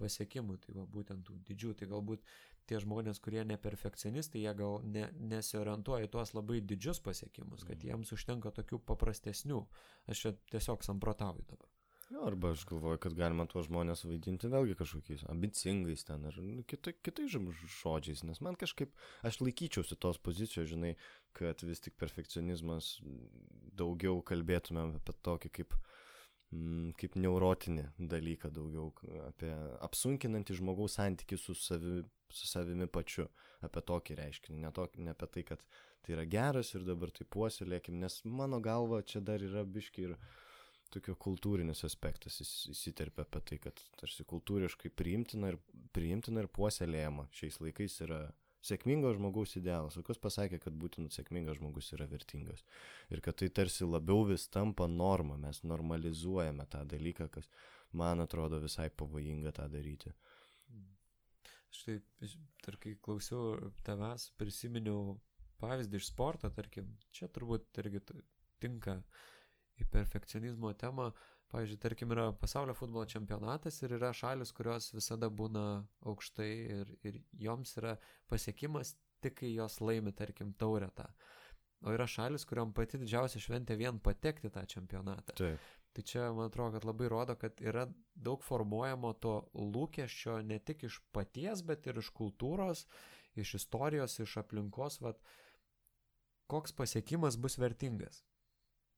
[0.00, 2.24] pasiekimų, tai va būtent tų didžių, tai galbūt
[2.68, 7.88] tie žmonės, kurie neperfekcionistai, jie gal ne, nesiorientuoja į tuos labai didžius pasiekimus, kad mhm.
[7.92, 9.62] jiems užtenka tokių paprastesnių.
[10.10, 11.75] Aš čia tiesiog samprotauju dabar.
[12.14, 16.36] Arba aš galvoju, kad galima tuos žmonės vaidinti vėlgi kažkokiais ambicingais ten ar
[16.70, 18.92] kitai, kitais žodžiais, nes man kažkaip,
[19.26, 20.94] aš laikyčiausi tos pozicijos, žinai,
[21.34, 22.92] kad vis tik perfekcionizmas
[23.74, 25.74] daugiau kalbėtumėm apie tokį kaip,
[26.54, 28.92] mm, kaip neurotinį dalyką, daugiau
[29.26, 29.50] apie
[29.90, 33.26] apsunkinantį žmogaus santykių su, savi, su savimi pačiu,
[33.66, 35.68] apie tokį reiškinį, ne, to, ne apie tai, kad
[36.06, 40.20] tai yra geras ir dabar tai puoselėkim, nes mano galva čia dar yra biški ir
[40.94, 45.60] tokio kultūrinis aspektas įsiterpia apie tai, kad tarsi kultūriškai priimtina ir,
[45.96, 48.20] priimtina ir puoselėjama šiais laikais yra
[48.66, 49.96] sėkmingo žmogaus idealas.
[49.98, 52.64] O kas pasakė, kad būtent sėkmingas žmogus yra vertingas.
[53.12, 57.50] Ir kad tai tarsi labiau vis tampa norma, mes normalizuojame tą dalyką, kas
[57.96, 60.14] man atrodo visai pavojinga tą daryti.
[61.76, 62.00] Štai,
[62.64, 65.16] tarkai, klausiau tavęs, prisiminiau
[65.60, 68.02] pavyzdį iš sporto, tarkim, čia turbūt irgi
[68.62, 69.00] tinka
[69.80, 71.10] į perfekcionizmo temą.
[71.52, 76.50] Pavyzdžiui, tarkim, yra pasaulio futbolo čempionatas ir yra šalis, kurios visada būna aukštai
[76.80, 77.94] ir, ir joms yra
[78.30, 81.06] pasiekimas tik kai jos laimi, tarkim, taurę tą.
[81.86, 85.36] O yra šalis, kuriuom pati didžiausia šventė vien patekti tą čempionatą.
[85.38, 85.72] Taip.
[85.96, 87.86] Tai čia, man atrodo, kad labai rodo, kad yra
[88.28, 92.84] daug formuojamo to lūkesčio ne tik iš paties, bet ir iš kultūros,
[93.38, 95.22] iš istorijos, iš aplinkos, vat,
[96.52, 98.24] koks pasiekimas bus vertingas.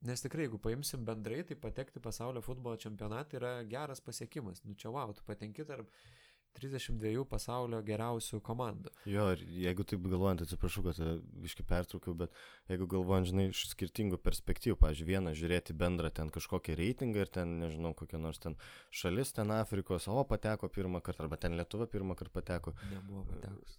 [0.06, 4.62] Nes tikrai, jeigu paimsim bendrai, tai patekti pasaulio futbolo čempionatą yra geras pasiekimas.
[4.64, 5.90] Nu čia wow, tu patenki tarp
[6.58, 8.92] 32 pasaulio geriausių komandų.
[9.10, 11.00] Jo, ir jeigu taip galvojant, atsiprašau, kad
[11.44, 12.34] viškai pertraukiau, bet
[12.70, 17.58] jeigu galvojant, žinai, iš skirtingų perspektyvų, pavyzdžiui, vieną žiūrėti bendrą ten kažkokį reitingą ir ten,
[17.62, 18.58] nežinau, kokia nors ten
[18.90, 22.74] šalis, ten Afrikos, o pateko pirmą kartą, arba ten Lietuva pirmą kartą pateko.
[22.94, 23.78] Nebuvo patekus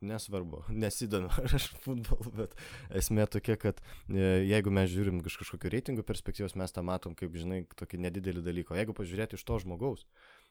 [0.00, 2.56] nesvarbu, nesidomiu aš futbolu, bet
[3.02, 7.34] esmė tokia, kad e, jeigu mes žiūrim iš kažkokio reitingų perspektyvos, mes tą matom kaip,
[7.36, 8.78] žinai, tokį nedidelį dalyką.
[8.78, 10.06] Jeigu pažiūrėti iš to žmogaus,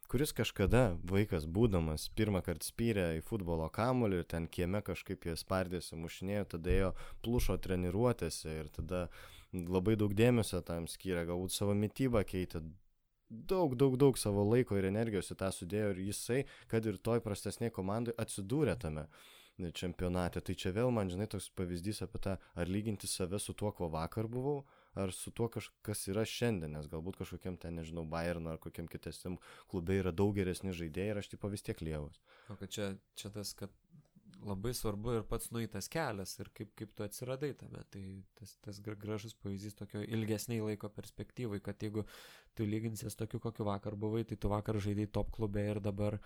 [0.10, 5.36] kuris kažkada vaikas būdamas pirmą kartą spyrė į futbolo kamulį ir ten kieme kažkaip jie
[5.38, 6.94] spardėsi, mušinėjo, tada ėjo
[7.26, 9.08] plušo treniruotėse ir tada
[9.54, 12.62] labai daug dėmesio tam skyrė, galbūt savo mytybą keitė,
[13.30, 17.22] daug, daug, daug savo laiko ir energijos į tą sudėjo ir jisai, kad ir toj
[17.26, 19.08] prastesnėje komandai atsidūrė tame
[19.76, 20.42] čempionate.
[20.46, 23.90] Tai čia vėl man, žinai, toks pavyzdys apie tą, ar lyginti save su tuo, kuo
[23.94, 24.64] vakar buvau,
[25.00, 29.38] ar su tuo, kas yra šiandien, nes galbūt kažkokiam ten, nežinau, Bayern ar kokiam kitesniam
[29.72, 32.20] klube yra daug geresni žaidėjai ir aš tipo vis tiek lievas.
[32.50, 33.74] O kad čia, čia tas, kad
[34.46, 37.82] labai svarbu ir pats nueitas kelias ir kaip, kaip tu atsiradai tame.
[37.92, 38.04] Tai
[38.40, 42.06] tas, tas gražus pavyzdys tokio ilgesniai laiko perspektyvai, kad jeigu
[42.56, 46.20] tu lyginsies tokiu, kokiu vakar buvai, tai tu vakar žaidai top klube ir dabar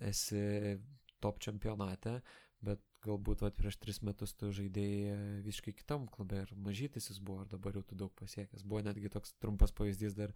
[0.00, 0.78] esi
[1.22, 2.20] top čempionate,
[2.62, 7.42] bet galbūt vat, prieš tris metus tu žaidėjai visiškai kitam klube ir mažytis jis buvo,
[7.42, 8.62] ar dabar jau tu daug pasiekęs.
[8.62, 10.34] Buvo netgi toks trumpas pavyzdys dar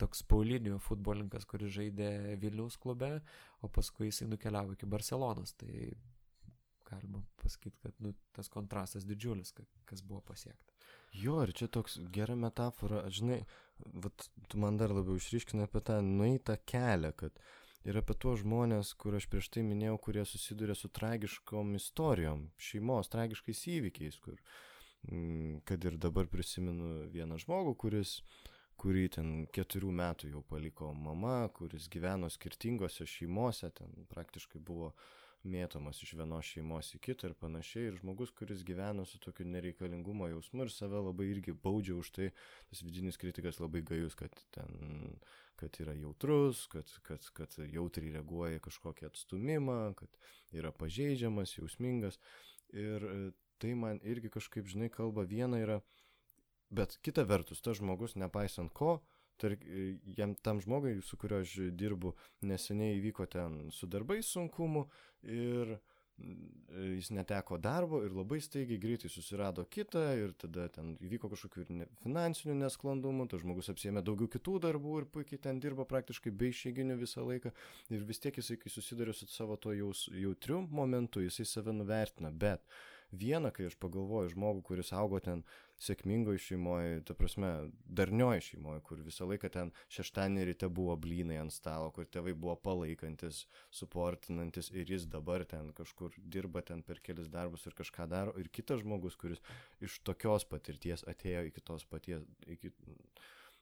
[0.00, 3.18] toks Paulinio futbolininkas, kuris žaidė Vilniaus klube,
[3.60, 5.52] o paskui jisai nukeliavo iki Barcelonos.
[5.60, 5.72] Tai
[6.88, 9.52] galima pasakyti, kad nu, tas kontrastas didžiulis,
[9.88, 10.72] kas buvo pasiekta.
[11.16, 13.42] Jo, ir čia toks gera metafora, žinai,
[14.04, 17.40] vat, tu man dar labiau išryškinai apie tą nueitą kelią, kad
[17.86, 23.10] ir apie tuos žmonės, kur aš prieš tai minėjau, kurie susiduria su tragiškom istorijom, šeimos
[23.12, 24.38] tragiškais įvykiais, kur,
[25.10, 28.18] mm, kad ir dabar prisimenu vieną žmogų, kuris,
[28.78, 34.92] kurį ten keturių metų jau paliko mama, kuris gyveno skirtingose šeimose, ten praktiškai buvo
[35.46, 37.88] mėtomas iš vienos šeimos į kitą ir panašiai.
[37.90, 42.30] Ir žmogus, kuris gyveno su tokiu nereikalingumo jausmu ir save labai irgi baudžia už tai,
[42.70, 45.14] tas vidinis kritikas labai gajus, kad ten
[45.58, 50.18] kad yra jautrus, kad, kad, kad jautriai reaguoja kažkokį atstumimą, kad
[50.54, 52.20] yra pažeidžiamas, jausmingas.
[52.74, 53.18] Ir e,
[53.58, 55.80] tai man irgi kažkaip, žinai, kalba viena yra,
[56.70, 59.00] bet kita vertus, tas žmogus, nepaisant ko,
[59.40, 62.14] tark, e, jam tam žmogui, su kuriuo aš dirbu,
[62.46, 64.86] neseniai įvyko ten su darbais sunkumu
[65.22, 65.78] ir
[66.18, 71.70] jis neteko darbo ir labai staigiai greitai susirado kitą ir tada ten įvyko kažkokių ir
[71.80, 76.50] ne, finansinių nesklandumų, tas žmogus apsėmė daugiau kitų darbų ir puikiai ten dirbo praktiškai be
[76.52, 77.54] išeiginių visą laiką.
[77.94, 82.30] Ir vis tiek jisai, kai susiduria su savo to jaus, jautriu momentu, jisai save nuvertina,
[82.30, 82.64] bet
[83.10, 85.44] viena, kai aš pagalvoju žmogų, kuris augo ten
[85.82, 87.50] sėkmingoje šeimoje, ta prasme,
[88.00, 92.56] darnioje šeimoje, kur visą laiką ten šeštadienį ryte buvo blynai ant stalo, kur tėvai buvo
[92.68, 93.44] palaikantis,
[93.80, 98.34] suportinantis ir jis dabar ten kažkur dirba ten per kelis darbus ir kažką daro.
[98.40, 99.42] Ir kitas žmogus, kuris
[99.84, 102.72] iš tokios patirties atėjo iki tos paties, iki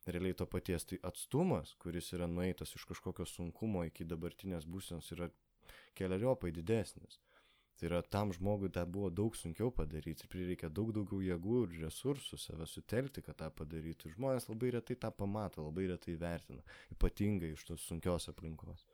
[0.06, 5.28] realiai to paties, tai atstumas, kuris yra nueitas iš kažkokio sunkumo iki dabartinės būsenos, yra
[5.98, 7.20] keliariopai didesnis.
[7.76, 12.38] Tai yra tam žmogui tą buvo daug sunkiau padaryti, prireikia daug daugiau jėgų ir resursų
[12.40, 14.14] save sutelkti, kad tą padarytų.
[14.14, 18.86] Žmonės labai retai tą pamato, labai retai vertina, ypatingai iš tos sunkios aplinkos.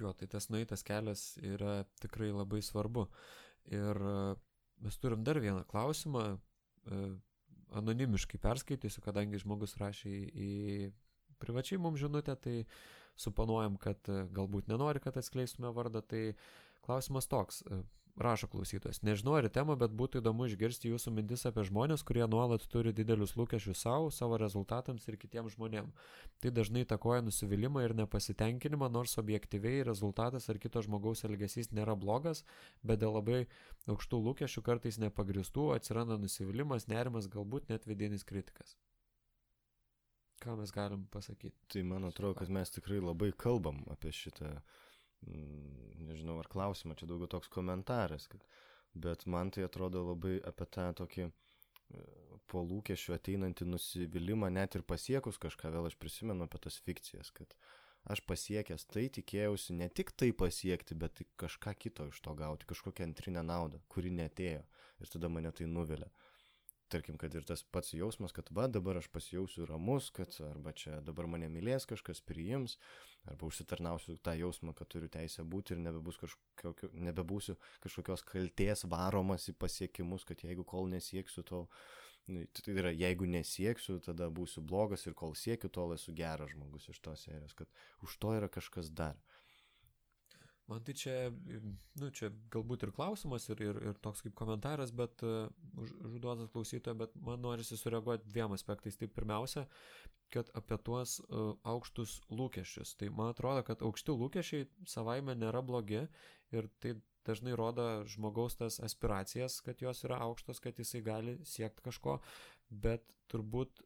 [0.00, 3.04] Jo, tai tas nueitas kelias yra tikrai labai svarbu.
[3.76, 4.16] Ir e,
[4.82, 7.04] mes turim dar vieną klausimą, e,
[7.78, 10.50] anonimiškai perskaitysiu, kadangi žmogus rašė į
[11.42, 12.56] privačiai mums žinutę, tai
[13.20, 16.24] suponuojam, kad e, galbūt nenori, kad atskleistume vardą, tai
[16.84, 17.82] Klausimas toks, e,
[18.16, 19.00] rašo klausytojas.
[19.02, 23.34] Nežinau ar temą, bet būtų įdomu išgirsti jūsų mintis apie žmonės, kurie nuolat turi didelius
[23.40, 26.04] lūkesčius savo, savo rezultatams ir kitiems žmonėms.
[26.44, 32.44] Tai dažnai takoja nusivylimą ir nepasitenkinimą, nors objektyviai rezultatas ar kito žmogaus elgesys nėra blogas,
[32.82, 33.46] bet dėl labai
[33.90, 38.76] aukštų lūkesčių kartais nepagristų atsiranda nusivylimas, nerimas, galbūt net vidinis kritikas.
[40.44, 41.56] Ką mes galim pasakyti?
[41.72, 44.58] Tai man atrodo, kad mes tikrai labai kalbam apie šitą
[45.26, 48.44] nežinau, ar klausimą, čia daugiau toks komentaras, kad,
[48.94, 51.32] bet man tai atrodo labai apie tą tokį e,
[52.50, 57.56] po lūkesčių ateinantį nusivylimą, net ir pasiekus kažką, vėl aš prisimenu apie tas fikcijas, kad
[58.04, 63.08] aš pasiekęs tai tikėjausi ne tik tai pasiekti, bet kažką kito iš to gauti, kažkokią
[63.08, 64.62] antrinę naudą, kuri netėjo
[65.00, 66.10] ir tada mane tai nuvilia
[66.94, 71.00] tarkim, kad ir tas pats jausmas, kad va dabar aš pasijausiu ramus, kad arba čia
[71.04, 72.76] dabar mane mylės kažkas priims,
[73.28, 79.48] arba užsitarnausiu tą jausmą, kad turiu teisę būti ir nebebus kažkokio, nebebūsiu kažkokios kalties varomas
[79.50, 81.64] į pasiekimus, kad jeigu kol nesieksiu to,
[82.30, 86.88] nu, tai yra, jeigu nesieksiu, tada būsiu blogas ir kol siekiu, tol esu geras žmogus
[86.92, 87.70] iš tos serijos, kad
[88.06, 89.18] už to yra kažkas dar.
[90.70, 91.14] Man tai čia,
[92.00, 95.50] nu, čia galbūt ir klausimas, ir, ir, ir toks kaip komentaras, bet uh,
[96.08, 98.96] užduotas klausytojo, bet man norisi sureaguoti dviem aspektais.
[98.96, 99.66] Tai pirmiausia,
[100.32, 102.94] kad apie tuos uh, aukštus lūkesčius.
[102.96, 106.06] Tai man atrodo, kad aukšti lūkesčiai savaime nėra blogi
[106.54, 106.96] ir tai
[107.28, 112.18] dažnai rodo žmogaus tas aspiracijas, kad jos yra aukštos, kad jisai gali siekti kažko,
[112.68, 113.84] bet turbūt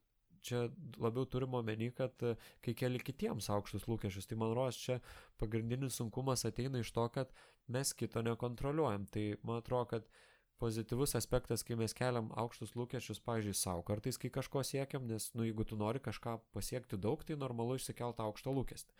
[0.48, 0.64] čia
[1.00, 2.34] labiau turime omeny, kad e,
[2.64, 4.98] kai keli kitiems aukštus lūkesčius, tai man rodos čia
[5.40, 7.32] pagrindinis sunkumas ateina iš to, kad
[7.68, 9.06] mes kito nekontroliuojam.
[9.12, 10.10] Tai man atrodo, kad
[10.58, 15.46] pozityvus aspektas, kai mes keliam aukštus lūkesčius, pavyzdžiui, savo kartais, kai kažko siekiam, nes, nu,
[15.46, 18.96] jeigu tu nori kažką pasiekti daug, tai normalu išsikelti aukštą lūkestį.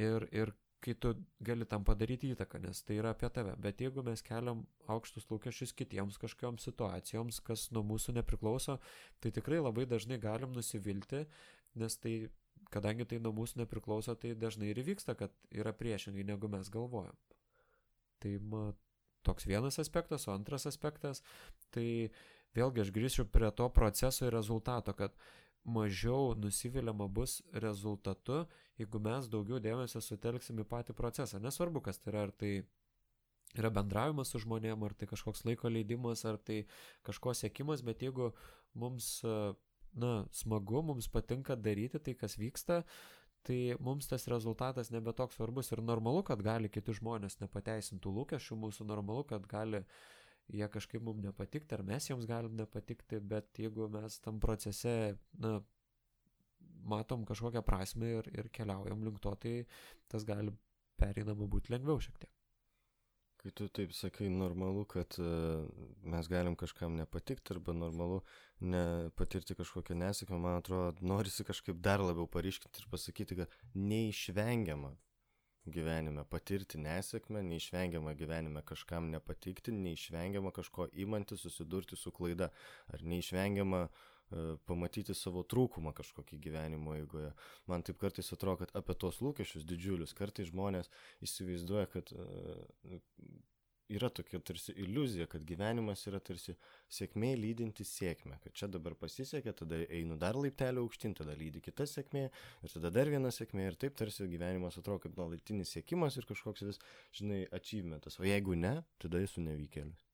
[0.00, 1.12] Ir, ir kai tu
[1.44, 3.54] gali tam padaryti įtaką, nes tai yra apie tave.
[3.62, 8.78] Bet jeigu mes keliam aukštus lūkesčius kitiems kažkokioms situacijoms, kas nuo mūsų nepriklauso,
[9.22, 11.24] tai tikrai labai dažnai galim nusivilti,
[11.78, 12.16] nes tai,
[12.74, 17.14] kadangi tai nuo mūsų nepriklauso, tai dažnai ir vyksta, kad yra priešingai negu mes galvojam.
[18.22, 18.64] Tai ma,
[19.22, 21.22] toks vienas aspektas, o antras aspektas,
[21.74, 22.10] tai
[22.58, 25.14] vėlgi aš grįšiu prie to proceso ir rezultato, kad
[25.64, 28.46] mažiau nusiviliama bus rezultatu,
[28.78, 31.40] jeigu mes daugiau dėmesio sutelksim į patį procesą.
[31.42, 32.52] Nesvarbu, kas tai yra, ar tai
[33.58, 36.64] yra bendravimas su žmonėm, ar tai kažkoks laiko leidimas, ar tai
[37.06, 38.32] kažko sėkimas, bet jeigu
[38.74, 39.20] mums,
[39.94, 42.82] na, smagu, mums patinka daryti tai, kas vyksta,
[43.46, 48.58] tai mums tas rezultatas nebe toks svarbus ir normalu, kad gali kiti žmonės nepateisintų lūkesčių
[48.58, 49.96] mūsų, normalu, kad gali uh,
[50.50, 55.60] jie kažkaip mums nepatikti, ar mes jiems galim nepatikti, bet jeigu mes tam procese, na,
[56.82, 59.56] matom kažkokią prasme ir, ir keliaujam link to, tai
[60.10, 60.54] tas gali
[61.00, 62.32] pereinama būti lengviau šiek tiek.
[63.42, 65.64] Kai tu taip sakai, normalu, kad uh,
[66.06, 68.20] mes galim kažkam nepatikti arba normalu
[68.62, 74.92] nepatirti kažkokią nesėkmę, man atrodo, norisi kažkaip dar labiau paryškinti ir pasakyti, kad neišvengiama
[75.66, 82.50] gyvenime patirti nesėkmę, neišvengiama gyvenime kažkam nepatikti, neišvengiama kažko įmanti susidurti su klaida,
[82.92, 87.30] ar neišvengiama uh, pamatyti savo trūkumą kažkokį gyvenimo eigoje.
[87.70, 90.90] Man taip kartais atrodo, kad apie tos lūkesčius didžiulius kartais žmonės
[91.22, 93.00] įsivaizduoja, kad uh,
[93.96, 96.54] yra tokia tarsi iliuzija, kad gyvenimas yra tarsi
[96.92, 101.86] sėkmė lydinti sėkmę, kad čia dabar pasisekė, tada einu dar laiptelį aukštyn, tada lydi kita
[101.88, 106.28] sėkmė ir tada dar viena sėkmė ir taip tarsi gyvenimas atrodo kaip nuolatinis sėkimas ir
[106.30, 106.80] kažkoks vis,
[107.18, 110.08] žinai, achievementas, o jeigu ne, tada esu nevykėlis.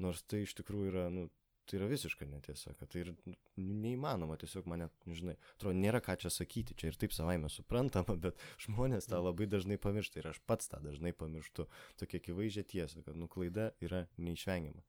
[0.00, 1.26] Nors tai iš tikrųjų yra, nu,
[1.70, 3.14] tai yra visiška netiesa, kad tai yra
[3.56, 8.40] neįmanoma, tiesiog mane, žinai, atrodo, nėra ką čia sakyti, čia ir taip savaime suprantama, bet
[8.64, 11.68] žmonės tą labai dažnai pamiršta ir aš pats tą dažnai pamirštu,
[12.02, 14.82] tokia akivaizdžia tiesa, kad nuklaida yra neišvengiama.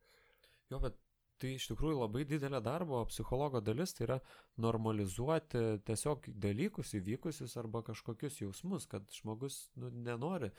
[0.74, 0.98] Jo, bet
[1.42, 4.20] tai iš tikrųjų labai didelė darbo psichologo dalis, tai yra
[4.62, 10.52] normalizuoti tiesiog dalykus įvykusius arba kažkokius jausmus, kad žmogus nu, nenori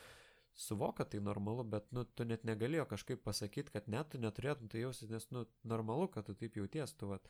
[0.59, 4.69] suvok, kad tai normalu, bet, nu, tu net negalėjo kažkaip pasakyti, kad net tu neturėtum
[4.73, 7.27] tai jausti, nes, nu, normalu, kad tu taip jauties, tu, vat,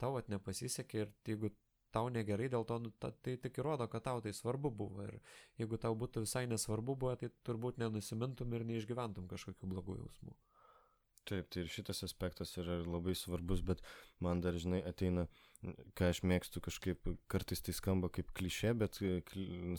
[0.00, 1.52] tau, vat, nepasisekė ir jeigu
[1.94, 5.06] tau negerai, dėl to nu, ta, tai tik įrodo, kad tau tai svarbu buvo.
[5.06, 5.16] Ir
[5.60, 10.36] jeigu tau būtų visai nesvarbu buvo, tai turbūt nenusimintum ir neišgyventum kažkokių blogų jausmų.
[11.26, 13.80] Taip, tai ir šitas aspektas yra labai svarbus, bet
[14.22, 15.24] man dar, žinai, ateina,
[15.98, 19.00] ką aš mėgstu kažkaip, kartais tai skamba kaip klišė, bet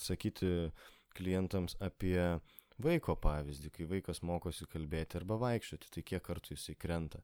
[0.04, 0.50] sakyti
[1.16, 2.20] klientams apie
[2.84, 7.24] vaiko pavyzdį, kai vaikas mokosi kalbėti arba vaikščioti, tai kiek kartų jisai krenta.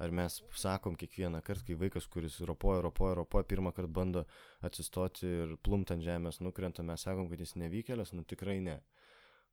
[0.00, 4.22] Ar mes sakom kiekvieną kartą, kai vaikas, kuris ropoja, ropoja, ropoja, pirmą kartą bando
[4.64, 8.78] atsistoti ir plumt ant žemės nukrenta, mes sakom, kad jis nevykėlės, nu tikrai ne.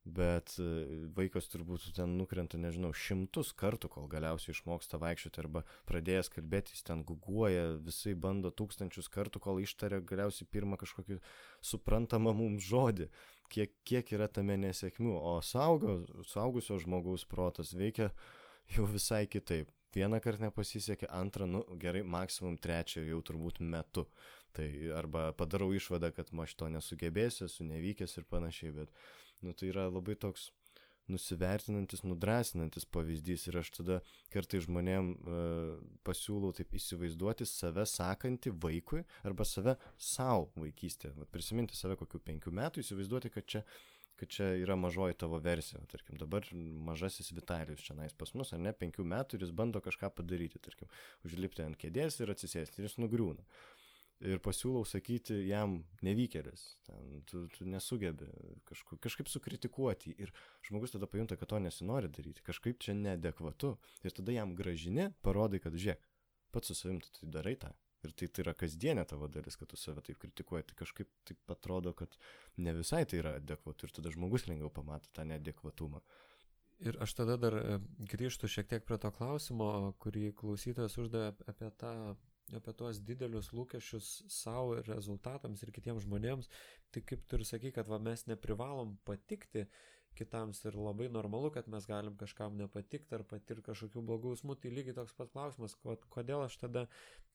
[0.08, 0.68] Bet e,
[1.16, 6.86] vaikas turbūt ten nukrenta, nežinau, šimtus kartų, kol galiausiai išmoksta vaikščioti arba pradėjęs kalbėti, jis
[6.86, 11.18] ten guguoja, visai bando tūkstančius kartų, kol ištaria galiausiai pirmą kažkokį
[11.72, 13.10] suprantamą mums žodį,
[13.52, 18.10] kiek, kiek yra tame nesėkmių, o saugo, saugusio žmogaus protas veikia
[18.74, 19.70] jau visai kitaip.
[19.96, 24.04] Vieną kartą nepasisekė, antrą, nu gerai, maksimum trečią jau turbūt metu.
[24.56, 24.66] Tai
[24.96, 28.92] arba padarau išvadą, kad aš to nesugebėsiu, esu nevykęs ir panašiai, bet
[29.44, 30.50] nu, tai yra labai toks
[31.12, 33.98] nusivertinantis, nudrasinantis pavyzdys ir aš tada
[34.32, 35.76] kartai žmonėm uh,
[36.06, 41.28] pasiūlau taip įsivaizduoti save sakantį vaikui arba save savo vaikystėje.
[41.34, 43.64] Prisiminti save kokių penkių metų, įsivaizduoti, kad čia,
[44.20, 45.80] kad čia yra mažoji tavo versija.
[45.90, 46.46] Tarkim, dabar
[46.90, 50.60] mažasis Vitalijus čia nais pas mus, ar ne, penkių metų ir jis bando kažką padaryti,
[50.62, 50.90] tarkim,
[51.28, 53.44] užlipti ant kėdės ir atsisėsti ir jis nugriūna
[54.24, 58.26] ir pasiūlau sakyti jam nevykėlis, ten, tu, tu nesugebi
[58.68, 60.32] kažku, kažkaip sukritikuoti ir
[60.66, 65.62] žmogus tada pajunta, kad to nesinori daryti, kažkaip čia neadekvatu ir tada jam gražini, parodai,
[65.62, 66.08] kad žiūrėk,
[66.54, 67.74] pats su savim tu tai darai tą.
[68.06, 71.50] Ir tai, tai yra kasdienė tavo dalis, kad tu save taip kritikuoji, tai kažkaip taip
[71.50, 72.12] atrodo, kad
[72.62, 76.02] ne visai tai yra adekvatu ir tada žmogus lengviau pamato tą neadekvatumą.
[76.86, 77.78] Ir aš tada dar e,
[78.12, 81.92] grįžtu šiek tiek prie to klausimo, kurį klausytojas uždavė apie tą
[82.56, 86.48] apie tuos didelius lūkesčius savo ir rezultatams ir kitiems žmonėms,
[86.94, 89.66] tai kaip tu ir sakai, kad va, mes neprivalom patikti
[90.18, 94.72] kitams ir labai normalu, kad mes galim kažkam nepatikti ar patirti kažkokių blogų jausmų, tai
[94.74, 95.76] lygiai toks pat klausimas,
[96.10, 96.86] kodėl aš tada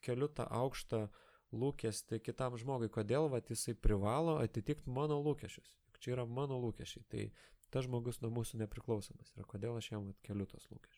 [0.04, 1.06] keliu tą aukštą
[1.54, 5.76] lūkestį kitam žmogui, kodėl va, jisai privalo atitikti mano lūkesčius.
[5.88, 7.26] Juk čia yra mano lūkesčiai, tai
[7.74, 10.93] tas žmogus nuo mūsų nepriklausomas yra, kodėl aš jam keliu tos lūkesčius.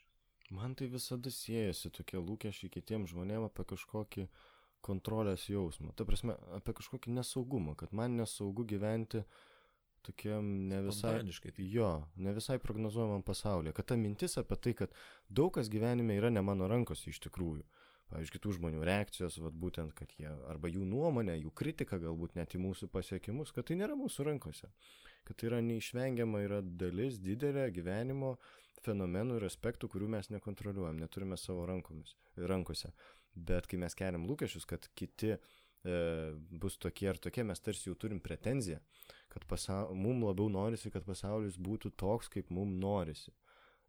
[0.50, 4.28] Man tai visada siejasi tokie lūkesčiai kitiems žmonėms apie kažkokį
[4.86, 5.96] kontrolės jausmą.
[5.98, 9.24] Ta prasme, apie kažkokį nesaugumą, kad man nesaugu gyventi
[10.06, 11.16] tokiam ne visai...
[11.26, 11.66] Tai.
[11.66, 11.90] Jo,
[12.22, 13.74] ne visai prognozuojamam pasaulyje.
[13.74, 14.94] Kad ta mintis apie tai, kad
[15.30, 17.66] daug kas gyvenime yra ne mano rankose iš tikrųjų.
[18.12, 22.54] Pavyzdžiui, kitų žmonių reakcijos, vat, būtent, kad jie, arba jų nuomonė, jų kritika galbūt net
[22.54, 24.70] į mūsų pasiekimus, kad tai nėra mūsų rankose.
[25.26, 31.00] Kad tai yra neišvengiama, yra dalis didelė gyvenimo, uh, fenomenų ir aspektų, kurių mes nekontroliuojam,
[31.00, 32.16] neturime savo rankomis,
[32.52, 32.92] rankose.
[33.36, 35.40] Bet kai mes keliam lūkesčius, kad kiti e,
[36.62, 38.80] bus tokie ar tokie, mes tarsi jau turim pretenziją,
[39.32, 39.48] kad
[39.92, 43.34] mums labiau norisi, kad pasaulis būtų toks, kaip mums norisi.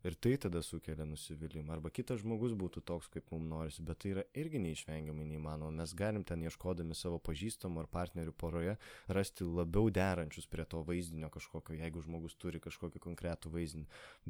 [0.06, 1.72] Ir tai tada sukelia nusivylimą.
[1.74, 5.72] Arba kitas žmogus būtų toks, kaip mums norisi, bet tai yra irgi neišvengiamai neįmanoma.
[5.80, 8.76] Mes galim ten ieškodami savo pažįstamų ar partnerių poroje
[9.18, 13.88] rasti labiau derančius prie to vaizdinio kažkokio, jeigu žmogus turi kažkokį konkretų vaizdinį.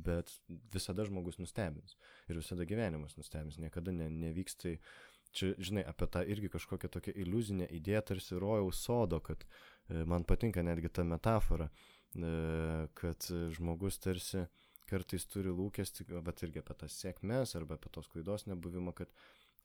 [0.09, 0.33] Bet
[0.73, 1.99] visada žmogus nustebins.
[2.31, 3.61] Ir visada gyvenimas nustebins.
[3.61, 4.79] Niekada ne, nevyks tai.
[5.37, 10.25] Čia, žinai, apie tą irgi kažkokią tokią iliuzinę idėją tarsi rojaus sodo, kad e, man
[10.25, 12.31] patinka netgi ta metafora, e,
[12.97, 13.27] kad
[13.59, 14.47] žmogus tarsi
[14.91, 19.13] kartais turi lūkesti, bet irgi apie tas sėkmės arba apie tos klaidos nebuvimą, kad,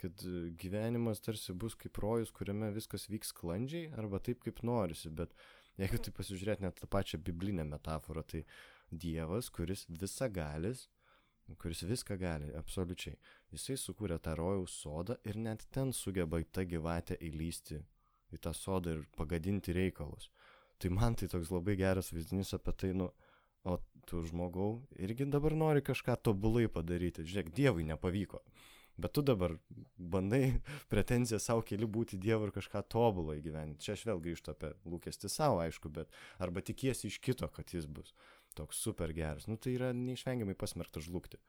[0.01, 0.25] kad
[0.61, 5.35] gyvenimas tarsi bus kaip rojus, kuriame viskas vyks sklandžiai arba taip, kaip norisi, bet
[5.79, 8.45] jeigu tai pasižiūrėt net tą pačią biblinę metaforą, tai
[8.91, 10.89] Dievas, kuris visagalis,
[11.61, 13.15] kuris viską gali, absoliučiai,
[13.53, 17.79] jisai sukūrė tą rojaus sodą ir net ten sugeba tą gyvatę įlysti
[18.31, 20.29] į tą sodą ir pagadinti reikalus.
[20.81, 23.11] Tai man tai toks labai geras vaizdinys apie tai, nu,
[23.63, 23.77] o
[24.09, 27.25] tu žmogau irgi dabar nori kažką tobulai padaryti.
[27.27, 28.41] Žiūrėk, Dievui nepavyko.
[29.01, 29.55] Bet tu dabar
[29.97, 30.59] bandai
[30.91, 33.81] pretenziją savo keli būti Dievu ir kažką tobulai gyventi.
[33.85, 36.11] Čia aš vėl grįžtu apie lūkestį savo, aišku, bet
[36.41, 38.13] arba tikiesi iš kito, kad jis bus
[38.57, 39.47] toks super geras.
[39.47, 41.39] Nu tai yra neišvengiamai pasmerkta žlugti.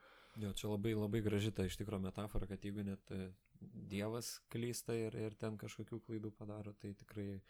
[0.40, 3.26] Jo, čia labai labai graži ta iš tikrųjų metafora, kad jeigu net e,
[3.60, 7.42] Dievas klysta ir, ir ten kažkokių klaidų padaro, tai tikrai,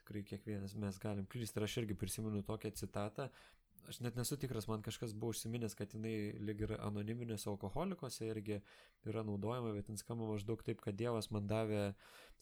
[0.00, 1.60] tikrai kiekvienas mes galim klysti.
[1.60, 3.28] Ir aš irgi prisimenu tokią citatą,
[3.88, 8.60] aš net nesu tikras, man kažkas buvo užsiminęs, kad jinai lyg ir anoniminėse alkoholikose irgi
[9.08, 11.82] yra naudojama, bet jin skamba maždaug taip, kad Dievas man davė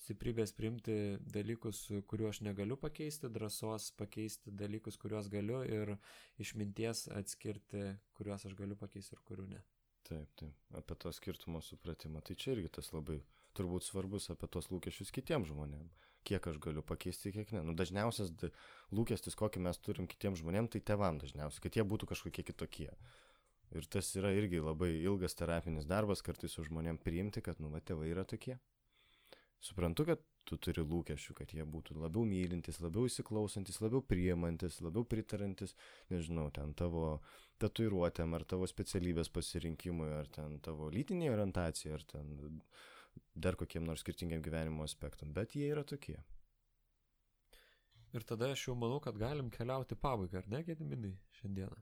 [0.02, 0.97] stiprybės priimti
[1.35, 5.97] dalykus, kuriuo aš negaliu pakeisti, drąsos pakeisti dalykus, kuriuos galiu ir
[6.43, 9.62] išminties atskirti, kuriuos aš galiu pakeisti ir kurių ne.
[10.09, 12.23] Taip, taip, apie to skirtumo supratimą.
[12.27, 13.20] Tai čia irgi tas labai
[13.56, 16.11] turbūt svarbus apie tos lūkesčius kitiems žmonėms.
[16.26, 17.62] Kiek aš galiu pakeisti, kiek ne.
[17.66, 18.32] Nu, dažniausias
[18.94, 22.90] lūkestis, kokį mes turim kitiems žmonėms, tai tevam dažniausiai, kad jie būtų kažkokie kitokie.
[23.72, 27.80] Ir tas yra irgi labai ilgas terapinis darbas kartais su žmonėm priimti, kad, nu, va,
[27.80, 28.58] tėvai yra tokie.
[29.62, 35.06] Suprantu, kad tu turi lūkesčių, kad jie būtų labiau mylintis, labiau įsiklausantis, labiau priemantis, labiau
[35.06, 35.76] pritarantis,
[36.10, 37.20] nežinau, ten tavo
[37.62, 42.34] tatuiruotėm, ar tavo specialybės pasirinkimui, ar ten tavo lytiniai orientacijai, ar ten
[43.34, 46.18] dar kokiem nors skirtingiam gyvenimo aspektam, bet jie yra tokie.
[48.12, 51.78] Ir tada aš jau manau, kad galim keliauti pabaigą, ar ne, Gediminai, šiandieną?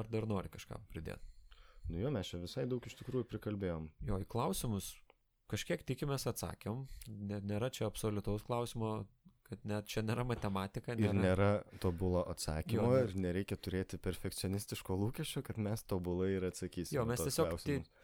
[0.00, 1.32] Ar dar nori kažką pridėti?
[1.88, 3.88] Nu jo, mes čia visai daug iš tikrųjų prikalbėjom.
[4.08, 4.92] Jo, į klausimus
[5.52, 6.84] kažkiek tikimės atsakėm,
[7.48, 8.96] nėra čia absoliutaus klausimo,
[9.44, 10.94] kad net čia nėra matematika.
[10.96, 11.12] Nėra...
[11.12, 11.48] Ir nėra
[11.82, 16.96] tobulo atsakymo, jo, ir nereikia turėti perfekcionistiško lūkesčio, kad mes tobulai ir atsakysime.
[16.98, 17.52] Jo, mes tiesiog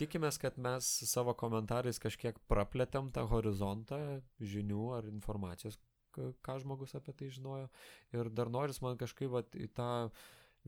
[0.00, 4.00] tikimės, kad mes savo komentarais kažkiek praplėtėm tą horizontą
[4.40, 5.80] žinių ar informacijos,
[6.16, 7.70] ką žmogus apie tai žinojo.
[8.16, 9.90] Ir dar noris man kažkaip vat, į tą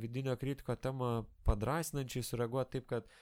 [0.01, 3.12] vidinio kritiko temą padrasinančiai sureaguoti taip, kad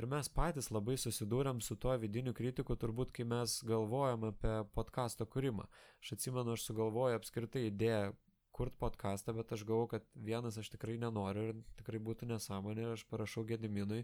[0.00, 5.26] ir mes patys labai susidūrėm su tuo vidiniu kritiku, turbūt kai mes galvojam apie podkasto
[5.28, 5.68] kūrimą.
[6.00, 8.10] Aš atsimenu, aš sugalvoju apskritai idėją
[8.56, 12.94] kurti podcastą, bet aš galvoju, kad vienas aš tikrai nenoriu ir tikrai būtų nesąmonė ir
[12.96, 14.02] aš parašau Gediminui,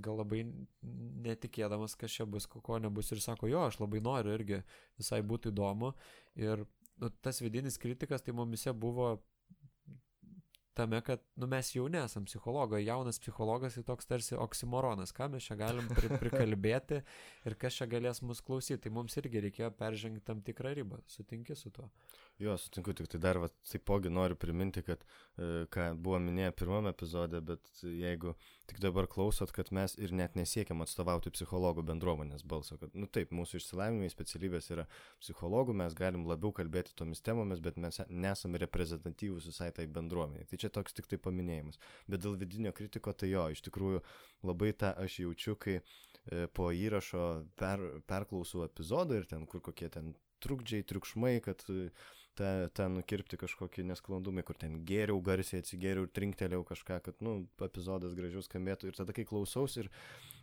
[0.00, 0.42] gal labai
[1.26, 4.60] netikėdamas, kas čia bus, ko nebus ir sako, jo, aš labai noriu irgi,
[5.00, 5.94] visai būtų įdomu.
[6.40, 6.66] Ir
[7.00, 9.16] nu, tas vidinis kritikas tai mumise buvo
[10.76, 15.46] tame, kad nu, mes jau nesam psichologai, jaunas psichologas tai toks tarsi oksimoronas, ką mes
[15.48, 17.00] čia galim pri prikalbėti
[17.48, 18.82] ir kas čia galės mus klausyti.
[18.86, 21.00] Tai mums irgi reikėjo peržengti tam tikrą ribą.
[21.10, 21.88] Sutinki su tuo?
[22.42, 25.04] Jo, sutinku, tik tai dar, va, taipogi noriu priminti, kad,
[25.38, 28.36] e, ką buvo minėję pirmame epizode, bet jeigu
[28.66, 33.30] tik dabar klausot, kad mes ir net nesiekiam atstovauti psichologų bendruomenės balso, kad, nu taip,
[33.36, 34.86] mūsų išsilavinimai specialybės yra
[35.22, 40.48] psichologų, mes galim labiau kalbėti tomis temomis, bet mes nesame reprezentatyvūs visai tai bendruomeniai.
[40.50, 41.80] Tai čia toks tik tai paminėjimas.
[42.10, 44.02] Bet dėl vidinio kritiko, tai jo, iš tikrųjų
[44.46, 47.26] labai tą aš jaučiu, kai e, po įrašo
[47.60, 50.14] per, perklausau epizodą ir ten kur kokie ten
[50.44, 51.62] trukdžiai, triukšmai, kad
[52.38, 57.38] ten, ten nukirpti kažkokį nesklandumą, kur ten geriau garsiai atsigeriau ir trinktelėjau kažką, kad, nu,
[57.66, 58.90] epizodas gražiau skambėtų.
[58.90, 59.90] Ir tada, kai klausaus ir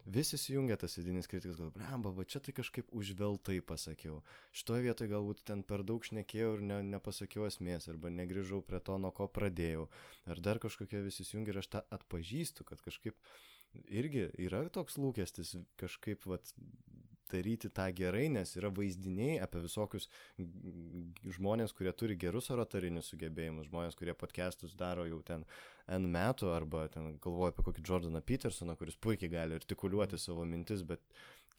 [0.03, 4.19] visi įsijungia tas vidinis kritikas, gal, blemba, va čia tai kažkaip užveltai pasakiau.
[4.55, 8.99] Šitoje vietoje galbūt ten per daug šnekėjau ir ne, nepasakiau esmės, arba negrįžau prie to,
[8.99, 9.87] nuo ko pradėjau.
[10.27, 13.17] Ar dar kažkokie visi įsijungia ir aš tą atpažįstu, kad kažkaip
[13.87, 16.53] irgi yra toks lūkestis kažkaip, vat,
[17.33, 20.09] daryti tą gerai, nes yra vaizdiniai apie visokius
[21.37, 25.47] žmonės, kurie turi gerus oratorinius sugebėjimus, žmonės, kurie podcastus daro jau ten
[25.91, 30.85] N metų, arba ten galvoja apie kokį Jordaną Petersoną, kuris puikiai gali artikuliuoti savo mintis,
[30.87, 31.01] bet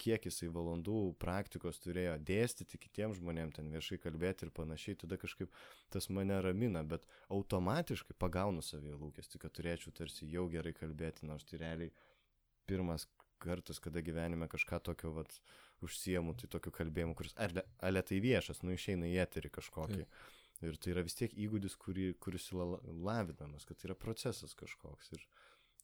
[0.01, 5.53] kiek jisai valandų praktikos turėjo dėstyti kitiems žmonėms, ten viešai kalbėti ir panašiai, tada kažkaip
[5.93, 11.47] tas mane ramina, bet automatiškai pagaunu savį lūkestį, kad turėčiau tarsi jau gerai kalbėti, nors
[11.47, 11.93] tai realiai
[12.67, 13.07] pirmas
[13.43, 15.39] kartas, kada gyvenime kažką tokio, vat,
[15.83, 17.53] užsiemu, tai tokiu kalbėjimu, kuris, ar
[17.83, 20.05] ale tai viešas, nu išeina į eterį kažkokį.
[20.05, 20.31] Taip.
[20.63, 25.11] Ir tai yra vis tiek įgūdis, kurį, kuris yra lavinamas, kad tai yra procesas kažkoks.
[25.17, 25.25] Ir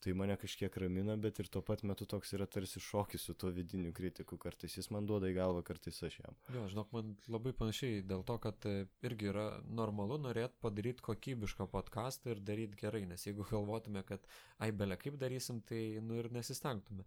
[0.01, 3.51] tai mane kažkiek ramina, bet ir tuo pat metu toks yra tarsi šokis su tuo
[3.53, 4.37] vidiniu kritiku.
[4.41, 6.37] Kartais jis man duoda į galvą, kartais aš jam.
[6.55, 9.45] Jo, žinok, man labai panašiai dėl to, kad e, irgi yra
[9.81, 14.25] normalu norėti padaryti kokybišką podcastą ir daryti gerai, nes jeigu galvotume, kad
[14.63, 17.05] ai belė kaip darysim, tai nu ir nesistengtume.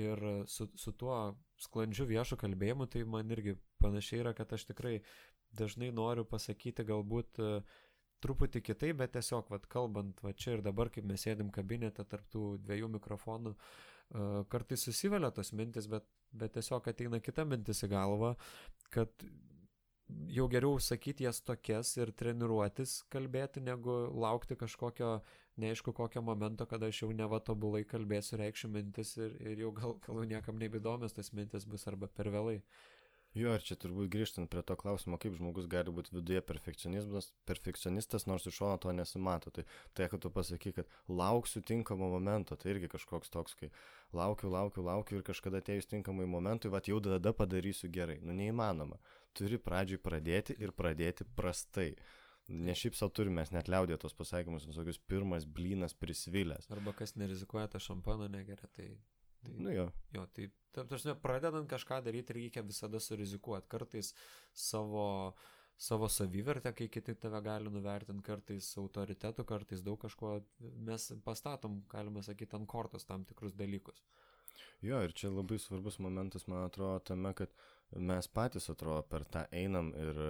[0.00, 1.16] Ir su, su tuo
[1.60, 5.00] sklandžiu viešu kalbėjimu, tai man irgi panašiai yra, kad aš tikrai
[5.52, 7.80] dažnai noriu pasakyti galbūt uh,
[8.24, 12.56] truputį kitaip, bet tiesiog, vat, kalbant, va čia ir dabar, kaip mes sėdim kabinete tarptų
[12.64, 18.34] dviejų mikrofonų, uh, kartais susivelia tos mintis, bet, bet tiesiog ateina kita mintis į galvą,
[18.94, 19.12] kad
[20.32, 25.18] jau geriau sakyti jas tokias ir treniruotis kalbėti, negu laukti kažkokio
[25.56, 29.98] neaišku kokio momento, kada aš jau neva tobulai kalbėsiu, reikšiu mintis ir, ir jau gal,
[30.06, 32.60] gal niekam nebeįdomios tas mintis bus arba per vėlai.
[33.32, 38.44] Jo, ir čia turbūt grįžtant prie to klausimo, kaip žmogus gali būti viduje perfekcionistas, nors
[38.44, 39.48] iš šono to nesimato.
[39.48, 39.64] Tai
[39.96, 43.70] tai, kad tu pasaky, kad lauksiu tinkamo momento, tai irgi kažkoks toks, kai
[44.12, 48.18] laukiu, laukiu, laukiu ir kažkada atėjus tinkamai momentui, va jau tada padarysiu gerai.
[48.20, 49.00] Nu, neįmanoma.
[49.32, 51.94] Turi pradžiai pradėti ir pradėti prastai.
[52.50, 56.66] Ne šiaip savo turime, mes net liaudė tos pasakymus, visokius pirmas blynas prisvilęs.
[56.74, 58.88] Arba kas nerizikuoja, tą šampaną negeria, tai
[59.42, 59.88] Tai, nu jo.
[60.14, 63.68] Jo, tai, tarsi, pradedant kažką daryti, reikia visada surizikuoti.
[63.70, 64.12] Kartais
[64.54, 65.34] savo,
[65.76, 70.36] savo savivertę, kai kiti tave gali nuvertinti, kartais autoritetu, kartais daug kažko
[70.88, 74.04] mes pastatom, galima sakyti, ant kortos tam tikrus dalykus.
[74.82, 77.50] Jo, ir čia labai svarbus momentas, man atrodo, tame, kad
[77.96, 80.22] mes patys, atrodo, per tą einam ir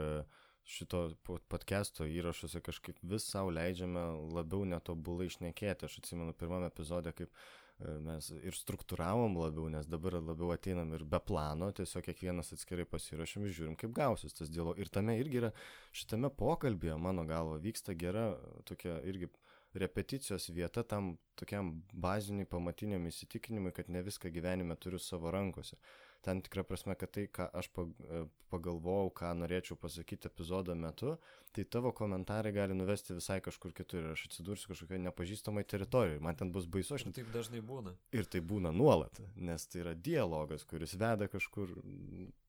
[0.68, 4.02] šito podcast'o įrašuose kažkaip vis savo leidžiame
[4.34, 5.88] labiau netobulai išnekėti.
[5.88, 11.04] Aš atsimenu pirmame epizode, kaip e, mes ir struktūravom labiau, nes dabar labiau ateinam ir
[11.04, 14.84] be plano, tiesiog kiekvienas atskirai pasirašym ir žiūrim, kaip gausis tas dialogas.
[14.84, 15.52] Ir tame irgi yra,
[15.90, 18.30] šitame pokalbėje, mano galva, vyksta gera
[18.68, 19.32] tokia irgi
[19.74, 25.78] repeticijos vieta tam tokiam baziniui pamatiniam įsitikinimui, kad ne viską gyvenime turiu savo rankose
[26.22, 28.22] tam tikra prasme, kad tai, ką aš e,
[28.52, 31.16] pagalvojau, ką norėčiau pasakyti epizodo metu,
[31.52, 36.22] tai tavo komentarai gali nuvesti visai kažkur kitur ir aš atsidursiu kažkokioje nepažįstamai teritorijoje.
[36.24, 37.08] Man ten bus baisu, aš.
[37.16, 37.96] Taip dažnai būna.
[38.14, 41.74] Ir tai būna nuolat, nes tai yra dialogas, kuris veda kažkur,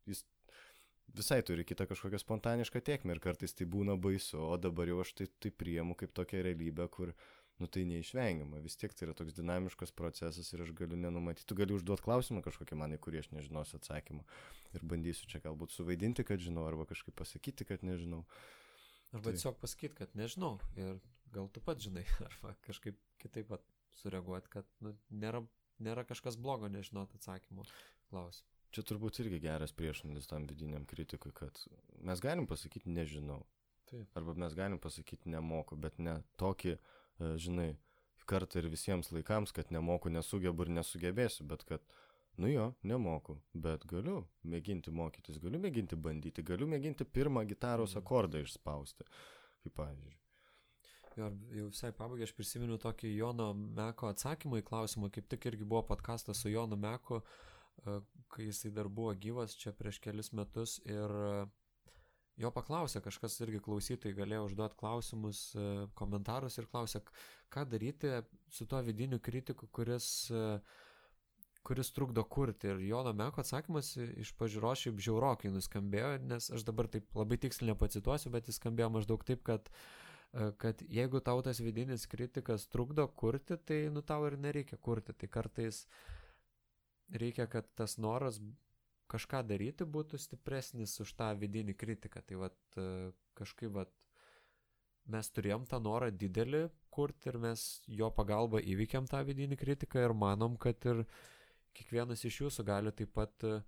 [0.09, 0.23] jis
[1.13, 5.13] visai turi kitą kažkokią spontanišką tiekmę ir kartais tai būna baisu, o dabar jau aš
[5.19, 7.13] tai, tai priemu kaip tokią realybę, kur
[7.63, 11.55] nu tai neišvengiama, vis tiek tai yra toks dinamiškas procesas ir aš galiu nenumatyti, tu
[11.55, 14.25] gali užduoti klausimą kažkokį man, į kurį aš nežinosiu atsakymą
[14.75, 18.23] ir bandysiu čia galbūt suvaidinti, kad žinau, arba kažkaip pasakyti, kad nežinau.
[19.13, 19.37] Arba tai...
[19.37, 20.97] tiesiog pasakyti, kad nežinau ir
[21.33, 23.63] gal tu pat žinai, arba kažkaip kitaip pat
[24.01, 25.43] sureaguoti, kad nu, nėra,
[25.83, 27.67] nėra kažkas blogo nežinot atsakymų
[28.11, 28.49] klausimų.
[28.73, 31.59] Čia turbūt irgi geras priešnulis tam vidiniam kritikui, kad
[32.01, 33.43] mes galim pasakyti nežinau.
[33.87, 34.09] Taip.
[34.17, 37.73] Arba mes galim pasakyti nemoku, bet ne tokį uh, žinai,
[38.29, 41.85] kartą ir visiems laikams, kad nemoku, nesugebu ir nesugebėsiu, bet kad,
[42.39, 48.03] nu jo, nemoku, bet galiu mėginti mokytis, galiu mėginti bandyti, galiu mėginti pirmą gitaros mhm.
[48.03, 49.07] akordą išspausti,
[49.63, 50.19] kaip pavyzdžiui.
[51.13, 55.67] Jo, jau visai pabaigai aš prisimenu tokį Jono Meko atsakymą į klausimą, kaip tik irgi
[55.67, 57.99] buvo podkastas su Jonu Meku, e,
[58.33, 61.51] kai jisai dar buvo gyvas čia prieš kelis metus ir uh,
[62.39, 65.67] jo paklausė kažkas irgi klausytojai galėjo užduoti klausimus, e,
[65.99, 67.03] komentarus ir klausė,
[67.53, 68.15] ką daryti
[68.51, 70.59] su tuo vidiniu kritiku, kuris, e,
[71.63, 72.71] kuris trukdo kurti.
[72.73, 77.73] Ir Jono Meko atsakymas iš pažiūros šiaip žiaurokai nuskambėjo, nes aš dabar taip labai tiksliai
[77.73, 79.69] nepacituosiu, bet jis skambėjo maždaug taip, kad
[80.33, 85.13] e, kad jeigu tau tas vidinis kritikas trukdo kurti, tai nu tau ir nereikia kurti.
[85.13, 85.85] Tai kartais
[87.13, 88.41] reikia, kad tas noras
[89.13, 92.23] kažką daryti būtų stipresnis už tą vidinį kritiką.
[92.25, 93.93] Tai vat, e, kažkaip vat,
[95.13, 97.61] mes turėjom tą norą didelį kurti ir mes
[97.99, 101.03] jo pagalba įvykėm tą vidinį kritiką ir manom, kad ir
[101.77, 103.61] kiekvienas iš jūsų gali taip pat e,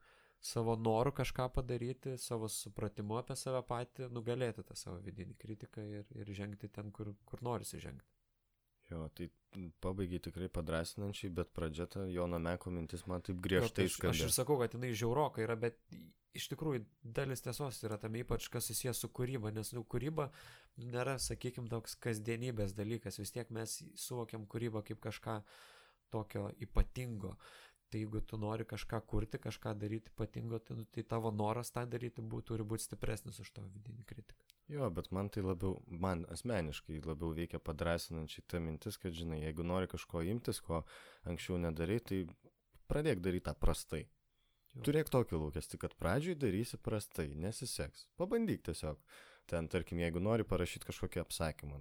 [0.45, 6.11] savo noru kažką padaryti, savo supratimu apie save patį, nugalėti tą savo vidinį kritiką ir,
[6.21, 8.14] ir žengti ten, kur, kur norisi žengti.
[8.91, 9.29] Jo, tai
[9.81, 14.13] pabaigai tikrai padrasinančiai, bet pradžia ta Jono Meko mintis man taip griežtai skamba.
[14.13, 15.79] Aš ir sakau, kad jinai žiauroka yra, bet
[16.35, 16.83] iš tikrųjų
[17.17, 20.27] dalis tiesos yra tam ypač, kas susijęs su kūryba, nes nu, kūryba
[20.81, 25.39] nėra, sakykime, toks kasdienybės dalykas, vis tiek mes suvokiam kūrybą kaip kažką
[26.13, 27.35] tokio ypatingo.
[27.89, 31.85] Tai jeigu tu nori kažką kurti, kažką daryti ypatingo, tai, nu, tai tavo noras tą
[31.89, 34.44] daryti būtų, turi būti stipresnis už to vidinį kritiką.
[34.67, 39.65] Jo, bet man tai labiau, man asmeniškai labiau veikia padrasinančiai ta mintis, kad, žinai, jeigu
[39.67, 40.81] nori kažko imtis, ko
[41.29, 42.23] anksčiau nedarai, tai
[42.89, 44.01] pradėk daryti tą prastai.
[44.73, 44.81] Jo.
[44.87, 48.07] Turėk tokį lūkestį, kad pradžioj darysi prastai, nesiseks.
[48.17, 48.97] Pabandyk tiesiog.
[49.45, 51.77] Ten, tarkim, jeigu nori parašyti kažkokį apsakymą,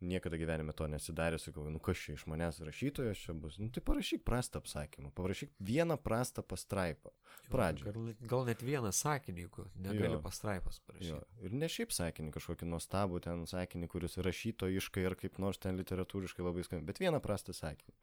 [0.00, 3.82] niekada gyvenime to nesidarė, sakau, nu kas čia iš manęs rašytojas čia bus, nu tai
[3.84, 7.12] parašyk prastą apsakymą, parašyk vieną prastą pastraipą.
[7.50, 7.92] Pradžioje.
[7.92, 10.20] Gal, gal net vieną sakinį, jeigu negali jo.
[10.24, 11.12] pastraipas parašyti.
[11.12, 11.46] Jo.
[11.46, 16.46] Ir ne šiaip sakinį, kažkokį nuostabų ten sakinį, kuris rašytojiškai ir kaip nors ten literatūriškai
[16.46, 17.96] labai skamba, bet vieną prastą sakinį.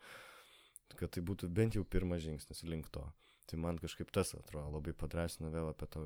[0.98, 3.06] Kad tai būtų bent jau pirmas žingsnis link to.
[3.48, 6.04] Tai man kažkaip tas atrodo labai padrasina vėl apie to,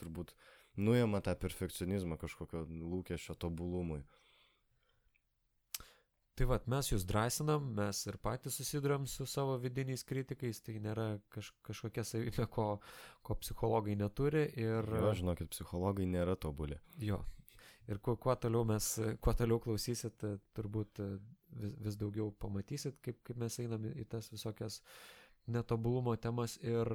[0.00, 0.34] turbūt
[0.80, 4.02] nuėma tą perfekcionizmą kažkokio lūkesčio tobulumui.
[6.40, 11.18] Tai vad, mes jūs drąsinam, mes ir patys susidurėm su savo vidiniais kritikais, tai nėra
[11.34, 12.64] kaž, kažkokia savybė, ko,
[13.20, 14.46] ko psichologai neturi.
[14.56, 14.88] Ir...
[15.02, 16.80] Jo, žinokit, psichologai nėra tobuli.
[17.04, 17.20] Jo.
[17.92, 18.88] Ir kuo, kuo toliau mes,
[19.20, 20.24] kuo toliau klausysit,
[20.56, 24.80] turbūt vis, vis daugiau pamatysit, kaip, kaip mes einam į tas visokias
[25.44, 26.88] netobulumo temas ir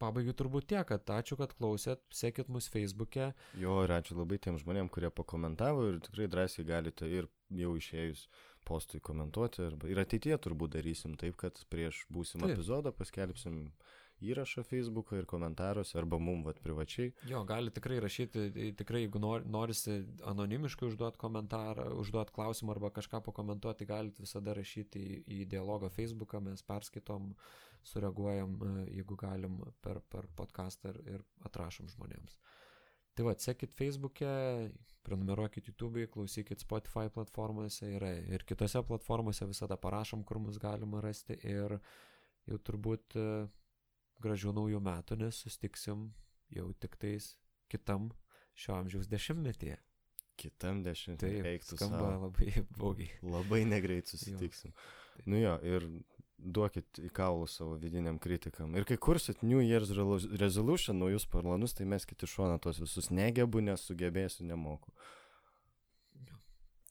[0.00, 3.30] pabaigai turbūt tiek, kad ačiū, kad klausėt, sekit mus Facebook'e.
[3.60, 7.28] Jo, ir ačiū labai tiem žmonėm, kurie pakomentavo ir tikrai drąsiai galite ir
[7.58, 8.26] jau išėjus
[8.64, 9.62] postui komentuoti.
[9.66, 12.56] Arba, ir ateityje turbūt darysim taip, kad prieš būsimą taip.
[12.56, 13.68] epizodą paskelbsim
[14.24, 17.12] įrašą Facebook'o ir komentaruose arba mum vat privačiai.
[17.28, 18.46] Jo, gali tikrai rašyti,
[18.78, 19.98] tikrai jeigu nor, norisi
[20.30, 26.40] anonimiškai užduoti komentarą, užduoti klausimą arba kažką pakomentuoti, galite visada rašyti į, į dialogą Facebook'ą,
[26.46, 27.32] mes perskaitom,
[27.84, 32.38] sureaguojam, e, jeigu galim per, per podcastą ir, ir atrašom žmonėms.
[33.14, 34.30] Tai va, sekit Facebook'e,
[35.06, 41.36] prenumeruokit YouTube, klausykit Spotify platformose, yra ir kitose platformose visada parašom, kur mus galima rasti
[41.46, 41.76] ir
[42.48, 43.14] jau turbūt
[44.24, 46.08] gražių naujų metų, nes sustiksim
[46.54, 47.34] jau tik tais
[47.70, 48.10] kitam
[48.58, 49.78] šio amžiaus dešimtmetyje.
[50.40, 52.26] Kitam dešimtmetį Tai eiktų skamba savo.
[52.26, 53.10] labai baugiai.
[53.22, 54.74] Labai negreit susitiksim.
[54.74, 55.26] Taip.
[55.30, 55.86] Nu jo, ir
[56.44, 58.74] duokit į kaulų savo vidiniam kritikam.
[58.76, 59.92] Ir kai kursit New Year's
[60.40, 64.92] Resolution, naujus planus, tai mes kiti šoną tos visus negebu, nesugebėsiu, nemoku.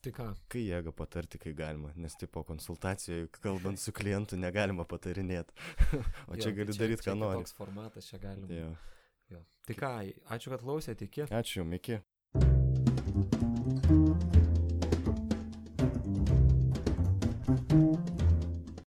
[0.04, 5.54] Tai ką, Kai jėga patarti, kai galima, nes tipo konsultacijoje, kalbant su klientu, negalima patarinėti.
[6.28, 7.40] o čia jo, gali daryti, ką nori.
[7.40, 8.50] Toks formatas čia galima.
[8.52, 8.74] Jo.
[9.32, 9.40] Jo.
[9.64, 9.92] Tai ką,
[10.36, 11.24] ačiū, kad klausėte, iki.
[11.32, 12.02] Ačiū iki.